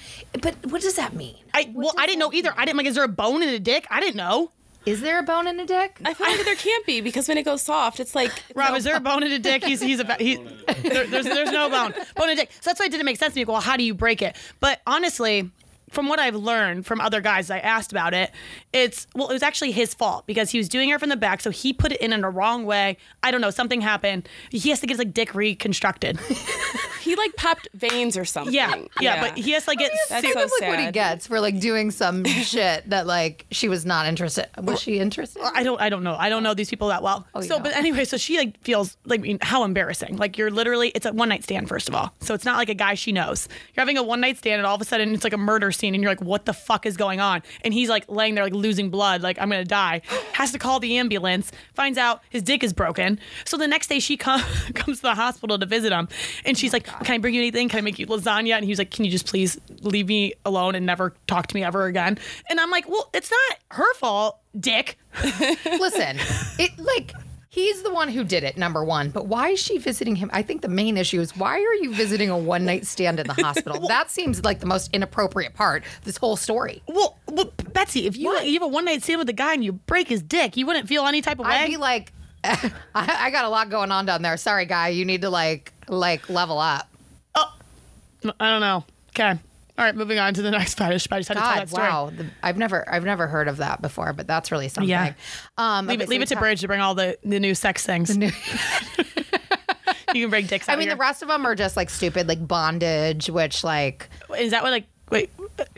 but 0.40 0.54
what 0.66 0.80
does 0.80 0.94
that 0.94 1.12
mean? 1.14 1.34
I 1.52 1.64
What 1.72 1.74
well, 1.74 1.92
I 1.98 2.06
didn't 2.06 2.20
know 2.20 2.30
that 2.30 2.36
either. 2.36 2.54
I 2.56 2.64
didn't 2.64 2.76
like. 2.76 2.86
Is 2.86 2.94
there 2.94 3.04
a 3.04 3.08
bone 3.08 3.42
in 3.42 3.48
a 3.48 3.58
dick? 3.58 3.86
I 3.90 3.98
didn't 3.98 4.16
know. 4.16 4.52
Is 4.86 5.00
there 5.00 5.18
a 5.18 5.22
bone 5.24 5.48
in 5.48 5.58
a 5.58 5.66
dick? 5.66 5.98
I 6.04 6.14
feel 6.14 6.28
like 6.28 6.44
there 6.44 6.54
can't 6.54 6.86
be 6.86 7.00
because 7.00 7.26
when 7.26 7.36
it 7.36 7.42
goes 7.42 7.62
soft, 7.62 7.98
it's 7.98 8.14
like 8.14 8.32
Rob, 8.54 8.76
is 8.76 8.84
there 8.84 8.96
a 8.96 9.00
bone 9.00 9.24
in 9.24 9.32
a 9.32 9.38
dick? 9.40 9.64
He's 9.64 9.80
he's 9.80 9.98
a 10.00 10.14
he, 10.14 10.36
there, 10.36 11.04
there's 11.06 11.24
there's 11.24 11.50
no 11.50 11.68
bone 11.68 11.92
bone 12.16 12.30
in 12.30 12.38
a 12.38 12.40
dick. 12.40 12.52
So 12.52 12.70
that's 12.70 12.78
why 12.78 12.86
it 12.86 12.92
didn't 12.92 13.04
make 13.04 13.18
sense 13.18 13.34
to 13.34 13.40
me. 13.40 13.44
Well, 13.44 13.60
how 13.60 13.76
do 13.76 13.82
you 13.82 13.92
break 13.94 14.22
it? 14.22 14.36
But 14.60 14.80
honestly, 14.86 15.50
from 15.91 16.09
what 16.09 16.18
I've 16.18 16.34
learned 16.34 16.86
from 16.86 17.01
other 17.01 17.20
guys 17.20 17.51
I 17.51 17.59
asked 17.59 17.93
about 17.93 18.14
it, 18.14 18.30
it's 18.72 19.07
well, 19.14 19.28
it 19.28 19.32
was 19.32 19.43
actually 19.43 19.72
his 19.72 19.95
fault 19.95 20.26
because 20.26 20.51
he 20.51 20.59
was 20.59 20.68
doing 20.68 20.91
it 20.91 20.99
from 21.01 21.09
the 21.09 21.16
back, 21.16 21.41
so 21.41 21.51
he 21.51 21.72
put 21.72 21.93
it 21.93 22.01
in 22.01 22.12
in 22.12 22.24
a 22.24 22.30
wrong 22.30 22.64
way. 22.64 22.97
I 23.22 23.30
don't 23.30 23.41
know, 23.41 23.51
something 23.51 23.80
happened. 23.80 24.28
He 24.51 24.70
has 24.70 24.80
to 24.80 24.86
get 24.86 24.95
his 24.95 24.99
like 24.99 25.14
dick 25.14 25.34
reconstructed. 25.34 26.18
he 27.01 27.16
like 27.16 27.34
popped 27.36 27.68
veins 27.74 28.16
or 28.16 28.24
something. 28.24 28.55
Yeah, 28.55 28.74
yeah, 29.01 29.20
but 29.20 29.39
he 29.39 29.53
has 29.53 29.64
to 29.64 29.70
like 29.70 29.78
get. 29.78 29.93
That's 30.09 30.26
sick- 30.26 30.34
so 30.34 30.41
Look 30.41 30.61
what 30.62 30.80
he 30.80 30.91
gets 30.91 31.26
for 31.26 31.41
like 31.41 31.61
doing 31.61 31.91
some 31.91 32.24
shit 32.24 32.89
that 32.91 33.07
like 33.07 33.47
she 33.51 33.68
was 33.68 33.84
not 33.86 34.07
interested. 34.07 34.49
Was 34.62 34.80
she 34.80 34.99
interested? 34.99 35.43
I 35.55 35.62
don't 35.62 35.80
I 35.80 35.89
don't 35.89 36.03
know. 36.05 36.16
I 36.18 36.28
don't 36.28 36.43
know 36.43 36.55
these 36.55 36.70
people 36.70 36.89
that 36.89 37.03
well. 37.03 37.26
Oh, 37.34 37.41
you 37.41 37.49
so 37.49 37.55
don't. 37.57 37.64
but 37.64 37.76
anyway, 37.76 38.05
so 38.05 38.16
she 38.16 38.36
like 38.36 38.59
feels 38.62 38.97
like 39.05 39.20
I 39.20 39.22
mean, 39.22 39.39
how 39.43 39.64
embarrassing. 39.64 40.16
Like 40.16 40.39
you're 40.39 40.51
literally 40.51 40.89
it's 40.95 41.07
a 41.07 41.12
one 41.12 41.28
night 41.28 41.45
stand 41.45 41.68
first 41.68 41.89
of 41.89 41.95
all. 41.95 42.12
So 42.20 42.34
it's 42.34 42.45
not 42.45 42.57
like 42.57 42.68
a 42.68 42.74
guy 42.74 42.95
she 42.95 43.12
knows. 43.12 43.49
You're 43.74 43.82
having 43.82 43.99
a 43.99 44.03
one 44.03 44.20
night 44.20 44.39
stand 44.39 44.59
and 44.59 44.66
all 44.66 44.74
of 44.74 44.80
a 44.80 44.84
sudden 44.84 45.14
it's 45.14 45.24
like 45.24 45.32
a 45.32 45.39
murder 45.39 45.72
scene 45.79 45.95
and 45.95 46.03
you're 46.03 46.11
like 46.11 46.20
what 46.20 46.45
the 46.45 46.53
fuck 46.53 46.87
is 46.87 46.97
going 46.97 47.20
on? 47.20 47.43
And 47.62 47.72
he's 47.72 47.89
like 47.89 48.05
laying 48.09 48.35
there 48.35 48.45
like 48.45 48.53
losing 48.53 48.91
blood 48.91 49.22
like 49.22 49.39
I'm 49.41 49.51
to 49.51 49.64
die. 49.64 50.03
Has 50.33 50.53
to 50.53 50.59
call 50.59 50.81
the 50.81 50.99
ambulance. 50.99 51.51
Finds 51.74 51.99
out 51.99 52.22
his 52.31 52.43
dick 52.43 52.62
is 52.62 52.72
broken. 52.72 53.18
So 53.45 53.57
the 53.57 53.68
next 53.68 53.89
day 53.89 53.99
she 53.99 54.16
come, 54.16 54.41
comes 54.74 54.99
to 54.99 55.03
the 55.03 55.14
hospital 55.14 55.59
to 55.59 55.66
visit 55.66 55.93
him 55.93 56.09
and 56.45 56.57
she's 56.57 56.72
oh 56.72 56.76
like 56.76 56.85
can 57.05 57.14
I 57.14 57.18
bring 57.18 57.35
you 57.35 57.41
anything? 57.41 57.68
Can 57.68 57.79
I 57.79 57.83
make 57.83 57.99
you 57.99 58.07
lasagna? 58.07 58.55
And 58.55 58.64
he 58.64 58.70
was 58.70 58.79
like 58.79 58.91
can 58.91 59.05
you 59.05 59.11
just 59.11 59.26
please 59.26 59.59
leave 59.81 60.09
me 60.09 60.35
alone 60.45 60.74
and 60.74 60.85
never 60.87 61.14
talk 61.26 61.47
to 61.49 61.55
me 61.55 61.64
ever 61.64 61.87
again? 61.87 62.18
And 62.51 62.61
I'm 62.61 62.70
like 62.70 62.89
well 62.89 63.11
it's 63.14 63.31
not 63.31 63.59
her 63.70 63.95
fault, 63.95 64.39
dick. 64.59 64.99
Listen, 65.24 66.18
it 66.59 66.79
like 66.79 67.12
he's 67.59 67.82
the 67.82 67.92
one 67.92 68.09
who 68.09 68.24
did 68.24 68.44
it, 68.44 68.56
number 68.56 68.84
one. 68.84 69.11
But 69.11 69.26
why 69.26 69.48
is 69.50 69.61
she 69.61 69.78
visiting 69.78 70.16
him? 70.16 70.30
I 70.32 70.42
think 70.42 70.62
the 70.62 70.68
main 70.68 70.96
issue 70.96 71.20
is 71.20 71.36
why 71.36 71.54
are 71.54 71.74
you 71.74 71.92
visiting 71.92 72.30
a 72.30 72.38
one 72.38 72.64
night 72.64 72.86
stand 72.86 73.18
in 73.18 73.26
the 73.26 73.34
hospital? 73.42 73.88
that 73.88 74.11
seems 74.11 74.44
like 74.44 74.61
the 74.61 74.66
most 74.66 74.92
inappropriate 74.94 75.54
part 75.54 75.84
this 76.04 76.16
whole 76.16 76.36
story. 76.36 76.82
Well, 76.86 77.18
well 77.26 77.52
Betsy, 77.72 78.06
if 78.06 78.16
you, 78.16 78.26
What? 78.26 78.46
you 78.46 78.54
have 78.54 78.62
a 78.62 78.68
one 78.68 78.84
night 78.84 79.02
stand 79.02 79.18
with 79.18 79.28
a 79.28 79.32
guy 79.34 79.54
and 79.54 79.64
you 79.64 79.72
break 79.72 80.09
his 80.09 80.22
dick, 80.22 80.56
you 80.56 80.66
wouldn't 80.66 80.88
feel 80.88 81.04
any 81.06 81.20
type 81.20 81.38
of 81.40 81.46
way. 81.46 81.52
I'd 81.52 81.66
be 81.66 81.76
like, 81.76 82.12
I, 82.44 82.70
I 82.94 83.30
got 83.30 83.44
a 83.44 83.48
lot 83.48 83.68
going 83.70 83.90
on 83.90 84.06
down 84.06 84.22
there. 84.22 84.36
Sorry, 84.36 84.64
guy, 84.64 84.88
you 84.88 85.04
need 85.04 85.22
to 85.22 85.30
like 85.30 85.72
like 85.88 86.28
level 86.30 86.59
up. 86.59 86.88
Oh, 87.34 87.52
I 88.38 88.50
don't 88.50 88.61
know. 88.61 88.84
Okay. 89.11 89.38
All 89.79 89.85
right, 89.85 89.95
moving 89.95 90.18
on 90.18 90.35
to 90.35 90.43
the 90.43 90.51
next 90.59 90.74
fetish. 90.74 91.07
I 91.11 91.18
just 91.20 91.29
had 91.29 91.35
to 91.37 91.41
tell 91.41 91.51
God, 91.55 91.59
that 91.61 91.68
story. 91.68 91.87
wow, 91.87 92.11
the, 92.14 92.26
I've 92.43 92.59
never 92.59 92.87
I've 92.93 93.05
never 93.05 93.29
heard 93.29 93.47
of 93.49 93.59
that 93.59 93.81
before, 93.81 94.12
but 94.12 94.26
that's 94.26 94.51
really 94.51 94.68
something. 94.68 94.89
Yeah. 94.91 95.12
Um, 95.57 95.87
Leave 95.87 96.01
okay, 96.01 96.03
it, 96.03 96.07
so 96.07 96.11
leave 96.11 96.22
it 96.22 96.29
to 96.29 96.35
talk- 96.35 96.43
Bridge 96.43 96.61
to 96.62 96.66
bring 96.66 96.81
all 96.81 96.95
the, 96.97 97.16
the 97.24 97.39
new 97.41 97.55
sex 97.55 97.87
things. 97.87 98.16
You 100.14 100.24
can 100.24 100.31
bring 100.31 100.47
dicks 100.47 100.68
out 100.70 100.72
I 100.72 100.76
mean, 100.76 100.89
here. 100.89 100.95
the 100.97 101.01
rest 101.01 101.20
of 101.20 101.29
them 101.29 101.45
are 101.45 101.55
just 101.55 101.76
like 101.76 101.91
stupid, 101.91 102.29
like 102.29 102.47
bondage, 102.49 103.29
which 103.29 103.62
like 103.62 104.09
Is 104.39 104.53
that 104.53 104.62
what 104.62 104.70
like 104.70 104.87
wait? 105.11 105.31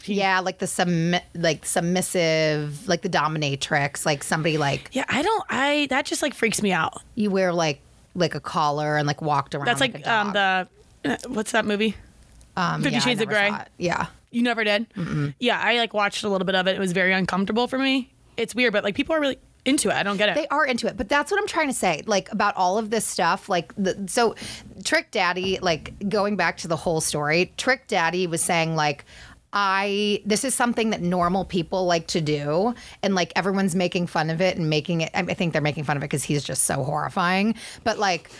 yeah, 0.04 0.38
like 0.38 0.58
the 0.60 0.66
submi- 0.66 1.22
like 1.34 1.66
submissive, 1.66 2.86
like 2.86 3.02
the 3.02 3.08
dominatrix, 3.08 4.06
like 4.06 4.22
somebody 4.22 4.56
like 4.56 4.88
Yeah, 4.92 5.04
I 5.08 5.22
don't. 5.22 5.44
I 5.50 5.88
that 5.90 6.04
just 6.06 6.22
like 6.22 6.34
freaks 6.34 6.62
me 6.62 6.70
out. 6.70 7.02
you 7.16 7.28
wear 7.28 7.52
like 7.52 7.80
like 8.14 8.36
a 8.36 8.40
collar 8.40 8.96
and 8.96 9.06
like 9.06 9.20
walked 9.20 9.54
around. 9.56 9.66
That's 9.66 9.80
like, 9.80 9.94
like, 9.94 10.06
um 10.06 10.32
the 10.32 10.68
uh, 11.04 11.16
what's 11.26 11.50
that 11.50 11.64
movie? 11.64 11.96
Um, 12.56 12.82
Fifty 12.82 12.96
yeah, 12.96 13.00
Shades 13.00 13.20
of 13.20 13.28
Grey. 13.28 13.52
Yeah, 13.78 14.06
You 14.30 14.42
never 14.42 14.64
did. 14.64 14.86
Yeah, 15.38 15.60
I 15.60 15.76
like 15.78 15.94
watched 15.94 16.24
a 16.24 16.28
little 16.28 16.44
bit 16.44 16.54
of 16.54 16.66
it. 16.66 16.76
It 16.76 16.80
was 16.80 16.92
very 16.92 17.12
uncomfortable 17.12 17.68
for 17.68 17.78
me. 17.78 18.12
It's 18.36 18.54
weird, 18.54 18.72
but 18.72 18.84
like 18.84 18.94
people 18.94 19.14
are 19.14 19.20
really 19.20 19.38
into 19.64 19.88
it. 19.90 19.94
I 19.94 20.02
don't 20.02 20.16
get 20.16 20.30
it. 20.30 20.34
they 20.34 20.48
are 20.48 20.64
into 20.64 20.86
it, 20.86 20.96
but 20.96 21.08
that's 21.08 21.30
what 21.30 21.40
I'm 21.40 21.46
trying 21.46 21.68
to 21.68 21.74
say. 21.74 22.02
Like 22.06 22.30
about 22.32 22.56
all 22.56 22.78
of 22.78 22.90
this 22.90 23.04
stuff, 23.04 23.48
like 23.48 23.74
the, 23.76 24.06
so, 24.08 24.34
Trick 24.84 25.10
Daddy, 25.10 25.58
like 25.60 26.08
going 26.08 26.36
back 26.36 26.56
to 26.58 26.68
the 26.68 26.76
whole 26.76 27.00
story, 27.00 27.52
Trick 27.56 27.86
Daddy 27.86 28.26
was 28.26 28.42
saying 28.42 28.76
like. 28.76 29.04
I 29.52 30.22
this 30.24 30.44
is 30.44 30.54
something 30.54 30.90
that 30.90 31.02
normal 31.02 31.44
people 31.44 31.84
like 31.84 32.06
to 32.06 32.20
do 32.20 32.72
and 33.02 33.16
like 33.16 33.32
everyone's 33.34 33.74
making 33.74 34.06
fun 34.06 34.30
of 34.30 34.40
it 34.40 34.56
and 34.56 34.70
making 34.70 35.00
it 35.00 35.10
I 35.12 35.22
I 35.22 35.34
think 35.34 35.52
they're 35.52 35.60
making 35.60 35.82
fun 35.82 35.96
of 35.96 36.04
it 36.04 36.08
cuz 36.08 36.22
he's 36.22 36.44
just 36.44 36.66
so 36.66 36.84
horrifying 36.84 37.56
but 37.82 37.98
like 37.98 38.30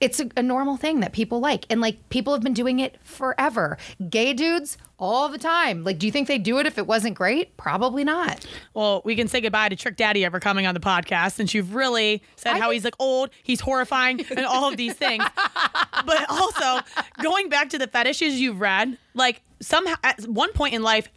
it's 0.00 0.18
a, 0.20 0.28
a 0.36 0.42
normal 0.42 0.76
thing 0.76 1.00
that 1.00 1.12
people 1.12 1.40
like 1.40 1.66
and 1.70 1.80
like 1.80 2.08
people 2.08 2.32
have 2.32 2.42
been 2.42 2.54
doing 2.54 2.78
it 2.80 2.96
forever. 3.02 3.76
Gay 4.08 4.32
dudes 4.32 4.78
all 4.98 5.28
the 5.28 5.38
time. 5.38 5.84
Like 5.84 5.98
do 5.98 6.06
you 6.06 6.12
think 6.12 6.26
they'd 6.28 6.42
do 6.42 6.58
it 6.58 6.66
if 6.66 6.78
it 6.78 6.86
wasn't 6.86 7.14
great? 7.14 7.56
Probably 7.56 8.02
not. 8.04 8.46
Well, 8.74 9.02
we 9.04 9.14
can 9.14 9.28
say 9.28 9.40
goodbye 9.40 9.68
to 9.68 9.76
Trick 9.76 9.96
Daddy 9.96 10.24
ever 10.24 10.40
coming 10.40 10.66
on 10.66 10.74
the 10.74 10.80
podcast, 10.80 11.32
since 11.32 11.52
you've 11.54 11.74
really 11.74 12.22
said 12.36 12.52
I 12.54 12.58
how 12.58 12.64
think- 12.64 12.74
he's 12.74 12.84
like 12.84 12.96
old, 12.98 13.30
he's 13.42 13.60
horrifying, 13.60 14.24
and 14.30 14.46
all 14.46 14.70
of 14.70 14.76
these 14.76 14.94
things. 14.94 15.24
but 16.06 16.24
also 16.30 16.80
going 17.22 17.48
back 17.48 17.70
to 17.70 17.78
the 17.78 17.86
fetishes 17.86 18.40
you've 18.40 18.60
read, 18.60 18.96
like 19.14 19.42
somehow 19.60 19.94
at 20.02 20.22
one 20.26 20.52
point 20.52 20.74
in 20.74 20.82
life, 20.82 21.08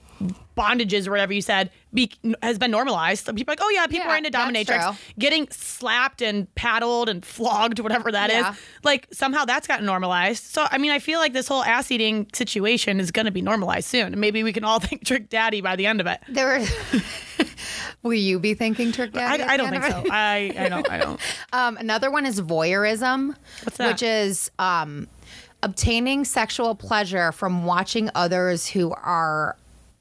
bondages 0.57 1.07
or 1.07 1.11
whatever 1.11 1.33
you 1.33 1.41
said 1.41 1.69
be, 1.93 2.11
has 2.41 2.57
been 2.57 2.71
normalized. 2.71 3.25
So 3.25 3.33
people 3.33 3.51
are 3.51 3.53
like, 3.53 3.59
oh 3.61 3.69
yeah, 3.69 3.85
people 3.87 4.07
Yeah, 4.07 4.13
are 4.13 4.17
into 4.17 4.31
dominatrix, 4.31 4.97
getting 5.19 5.47
slapped 5.51 6.21
and 6.21 6.53
paddled 6.55 7.09
and 7.09 7.23
flogged, 7.25 7.79
whatever 7.79 8.11
that 8.11 8.29
is. 8.29 8.37
Yeah. 8.37 8.55
Like 8.83 9.07
somehow 9.11 9.45
that's 9.45 9.67
gotten 9.67 9.85
normalized. 9.85 10.43
So 10.43 10.65
I 10.69 10.77
mean, 10.77 10.91
I 10.91 10.99
feel 10.99 11.19
like 11.19 11.33
this 11.33 11.47
whole 11.47 11.63
ass 11.63 11.91
eating 11.91 12.27
situation 12.33 12.99
is 12.99 13.11
going 13.11 13.25
to 13.25 13.31
be 13.31 13.41
normalized 13.41 13.87
soon. 13.87 14.07
And 14.13 14.17
maybe 14.17 14.43
we 14.43 14.53
can 14.53 14.63
all 14.63 14.79
think 14.81 15.05
Trick 15.05 15.29
Daddy 15.29 15.61
by 15.61 15.75
the 15.75 15.85
end 15.85 16.01
of 16.01 16.07
it. 16.07 16.19
there 16.29 16.59
were 16.59 16.65
will 18.03 18.13
you 18.13 18.39
be 18.39 18.53
thinking 18.53 18.91
trick 18.91 19.13
daddy 19.13 19.43
at 19.43 19.49
I 19.49 19.57
don't 19.57 19.69
think 19.69 19.83
so. 19.85 20.03
I, 20.11 20.53
I 20.57 20.69
don't. 20.69 20.89
I 20.89 20.97
don't. 20.97 21.19
Um, 21.53 21.77
another 21.77 22.11
one 22.11 22.25
is 22.25 22.41
voyeurism, 22.41 23.35
which 23.79 24.03
is 24.03 24.51
um, 24.59 25.07
obtaining 25.61 26.25
sexual 26.25 26.75
pleasure 26.75 27.31
from 27.31 27.65
watching 27.65 28.09
others 28.15 28.67
who 28.67 28.91
are 28.91 29.55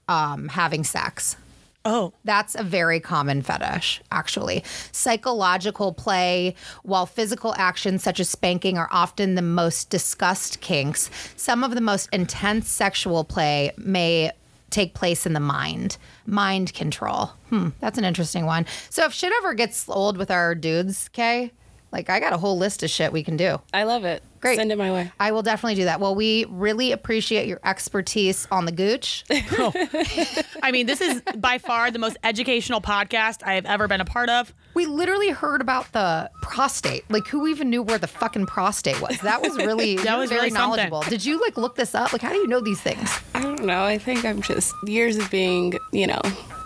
um, 0.09 0.49
having 0.49 0.85
sex. 0.85 1.37
Oh, 1.85 2.13
That's 2.23 2.55
a 2.55 2.63
very 2.63 3.01
common 3.01 3.43
fetish, 3.43 4.03
actually. 4.13 4.63
Psychological 4.93 5.93
play, 5.93 6.55
while 6.85 7.07
physical 7.07 7.55
actions 7.57 8.05
such 8.05 8.21
as 8.21 8.29
spanking 8.29 8.79
are 8.79 8.89
often 8.93 9.35
the 9.35 9.43
most 9.43 9.91
discussed 9.91 10.61
kinks, 10.61 11.11
some 11.35 11.65
of 11.65 11.75
the 11.75 11.81
most 11.81 12.09
intense 12.13 12.69
sexual 12.69 13.25
play 13.25 13.73
may 13.77 14.31
take 14.71 14.95
place 14.95 15.27
in 15.27 15.33
the 15.33 15.41
mind. 15.41 15.97
Mind 16.25 16.73
control. 16.73 17.33
Hmm, 17.51 17.71
that's 17.81 17.99
an 17.99 18.05
interesting 18.05 18.47
one. 18.47 18.65
So 18.89 19.05
if 19.05 19.13
shit 19.13 19.33
ever 19.39 19.53
gets 19.53 19.89
old 19.89 20.17
with 20.17 20.31
our 20.31 20.55
dudes, 20.55 21.09
Kay, 21.09 21.51
like 21.93 22.09
I 22.11 22.19
got 22.21 22.33
a 22.33 22.39
whole 22.39 22.57
list 22.59 22.83
of 22.83 22.91
shit 22.91 23.13
we 23.13 23.23
can 23.23 23.37
do. 23.37 23.61
I 23.73 23.85
love 23.85 24.05
it. 24.05 24.23
Great. 24.41 24.57
Send 24.57 24.73
it 24.73 24.79
my 24.79 24.91
way. 24.91 25.13
I 25.21 25.31
will 25.31 25.43
definitely 25.43 25.77
do 25.77 25.85
that. 25.85 26.01
Well, 26.01 26.17
we 26.17 26.47
really 26.49 26.91
appreciate 26.91 27.47
your 27.47 27.61
expertise 27.65 28.49
on 28.51 28.65
the 28.65 28.73
gooch. 28.73 29.25
I 29.31 30.71
mean, 30.73 30.87
this 30.87 31.01
is 31.01 31.23
by 31.37 31.59
far 31.59 31.93
the 31.93 32.01
most 32.01 32.17
educational 32.25 32.81
podcast 32.81 33.45
I 33.47 33.55
have 33.55 33.67
ever 33.67 33.87
been 33.87 34.01
a 34.01 34.05
part 34.05 34.29
of. 34.31 34.53
We 34.75 34.87
literally 34.87 35.29
heard 35.31 35.61
about 35.61 35.93
the 35.93 36.29
prostate. 36.43 37.09
Like, 37.09 37.29
who 37.29 37.47
even 37.47 37.71
knew 37.71 37.83
where 37.83 37.99
the 37.99 38.09
fucking 38.09 38.47
prostate 38.47 39.01
was? 39.01 39.19
That 39.21 39.43
was 39.43 39.57
really 39.59 39.97
That 40.03 40.19
was 40.19 40.31
very 40.31 40.41
really 40.41 40.51
something. 40.51 40.77
knowledgeable. 40.91 41.03
Did 41.03 41.25
you 41.25 41.41
like 41.41 41.57
look 41.57 41.77
this 41.77 41.95
up? 41.95 42.13
Like, 42.13 42.23
how 42.23 42.31
do 42.31 42.39
you 42.39 42.49
know 42.49 42.61
these 42.61 42.81
things 42.81 43.11
I 43.35 43.43
don't 43.43 43.65
know. 43.65 43.85
I 43.85 43.99
think 43.99 44.25
I'm 44.25 44.43
just 44.43 44.75
years 44.87 45.19
of 45.19 45.31
being, 45.31 45.75
you 45.93 46.07
know, 46.09 46.21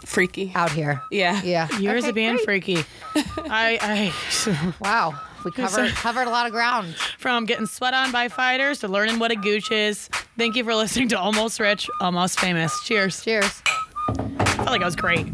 freaky. 0.07 0.53
out 0.55 0.71
here? 0.73 1.03
Yeah. 1.11 1.43
Yeah. 1.43 1.69
Years 1.79 2.05
Okay, 2.05 2.09
of 2.11 2.15
being 2.15 2.35
great. 2.37 2.45
freaky. 2.45 2.85
I, 3.15 4.13
I 4.51 4.73
Wow. 4.81 5.21
We 5.45 5.53
covered 5.53 5.91
covered 5.91 6.27
a 6.27 6.31
lot 6.31 6.47
of 6.47 6.53
ground. 6.53 6.95
from 7.19 7.45
getting 7.45 7.67
sweat 7.67 7.95
on 7.95 8.11
by 8.11 8.29
fighters 8.29 8.81
to 8.81 8.89
learning 8.89 9.19
what 9.21 9.31
a 9.31 9.37
gooch 9.37 9.71
is. 9.71 10.09
Thank 10.37 10.57
you 10.57 10.65
for 10.65 10.75
listening 10.75 11.09
to 11.11 11.19
Almost 11.19 11.61
Rich, 11.61 11.89
Almost 12.01 12.41
Famous. 12.41 12.77
Cheers. 12.85 13.23
Cheers. 13.23 13.63
I 14.09 14.45
felt 14.57 14.69
like 14.69 14.83
I 14.83 14.85
was 14.87 14.97
great. 14.97 15.27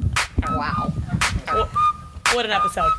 Wow. 0.50 0.92
What 2.34 2.44
an 2.44 2.50
episode. 2.50 2.90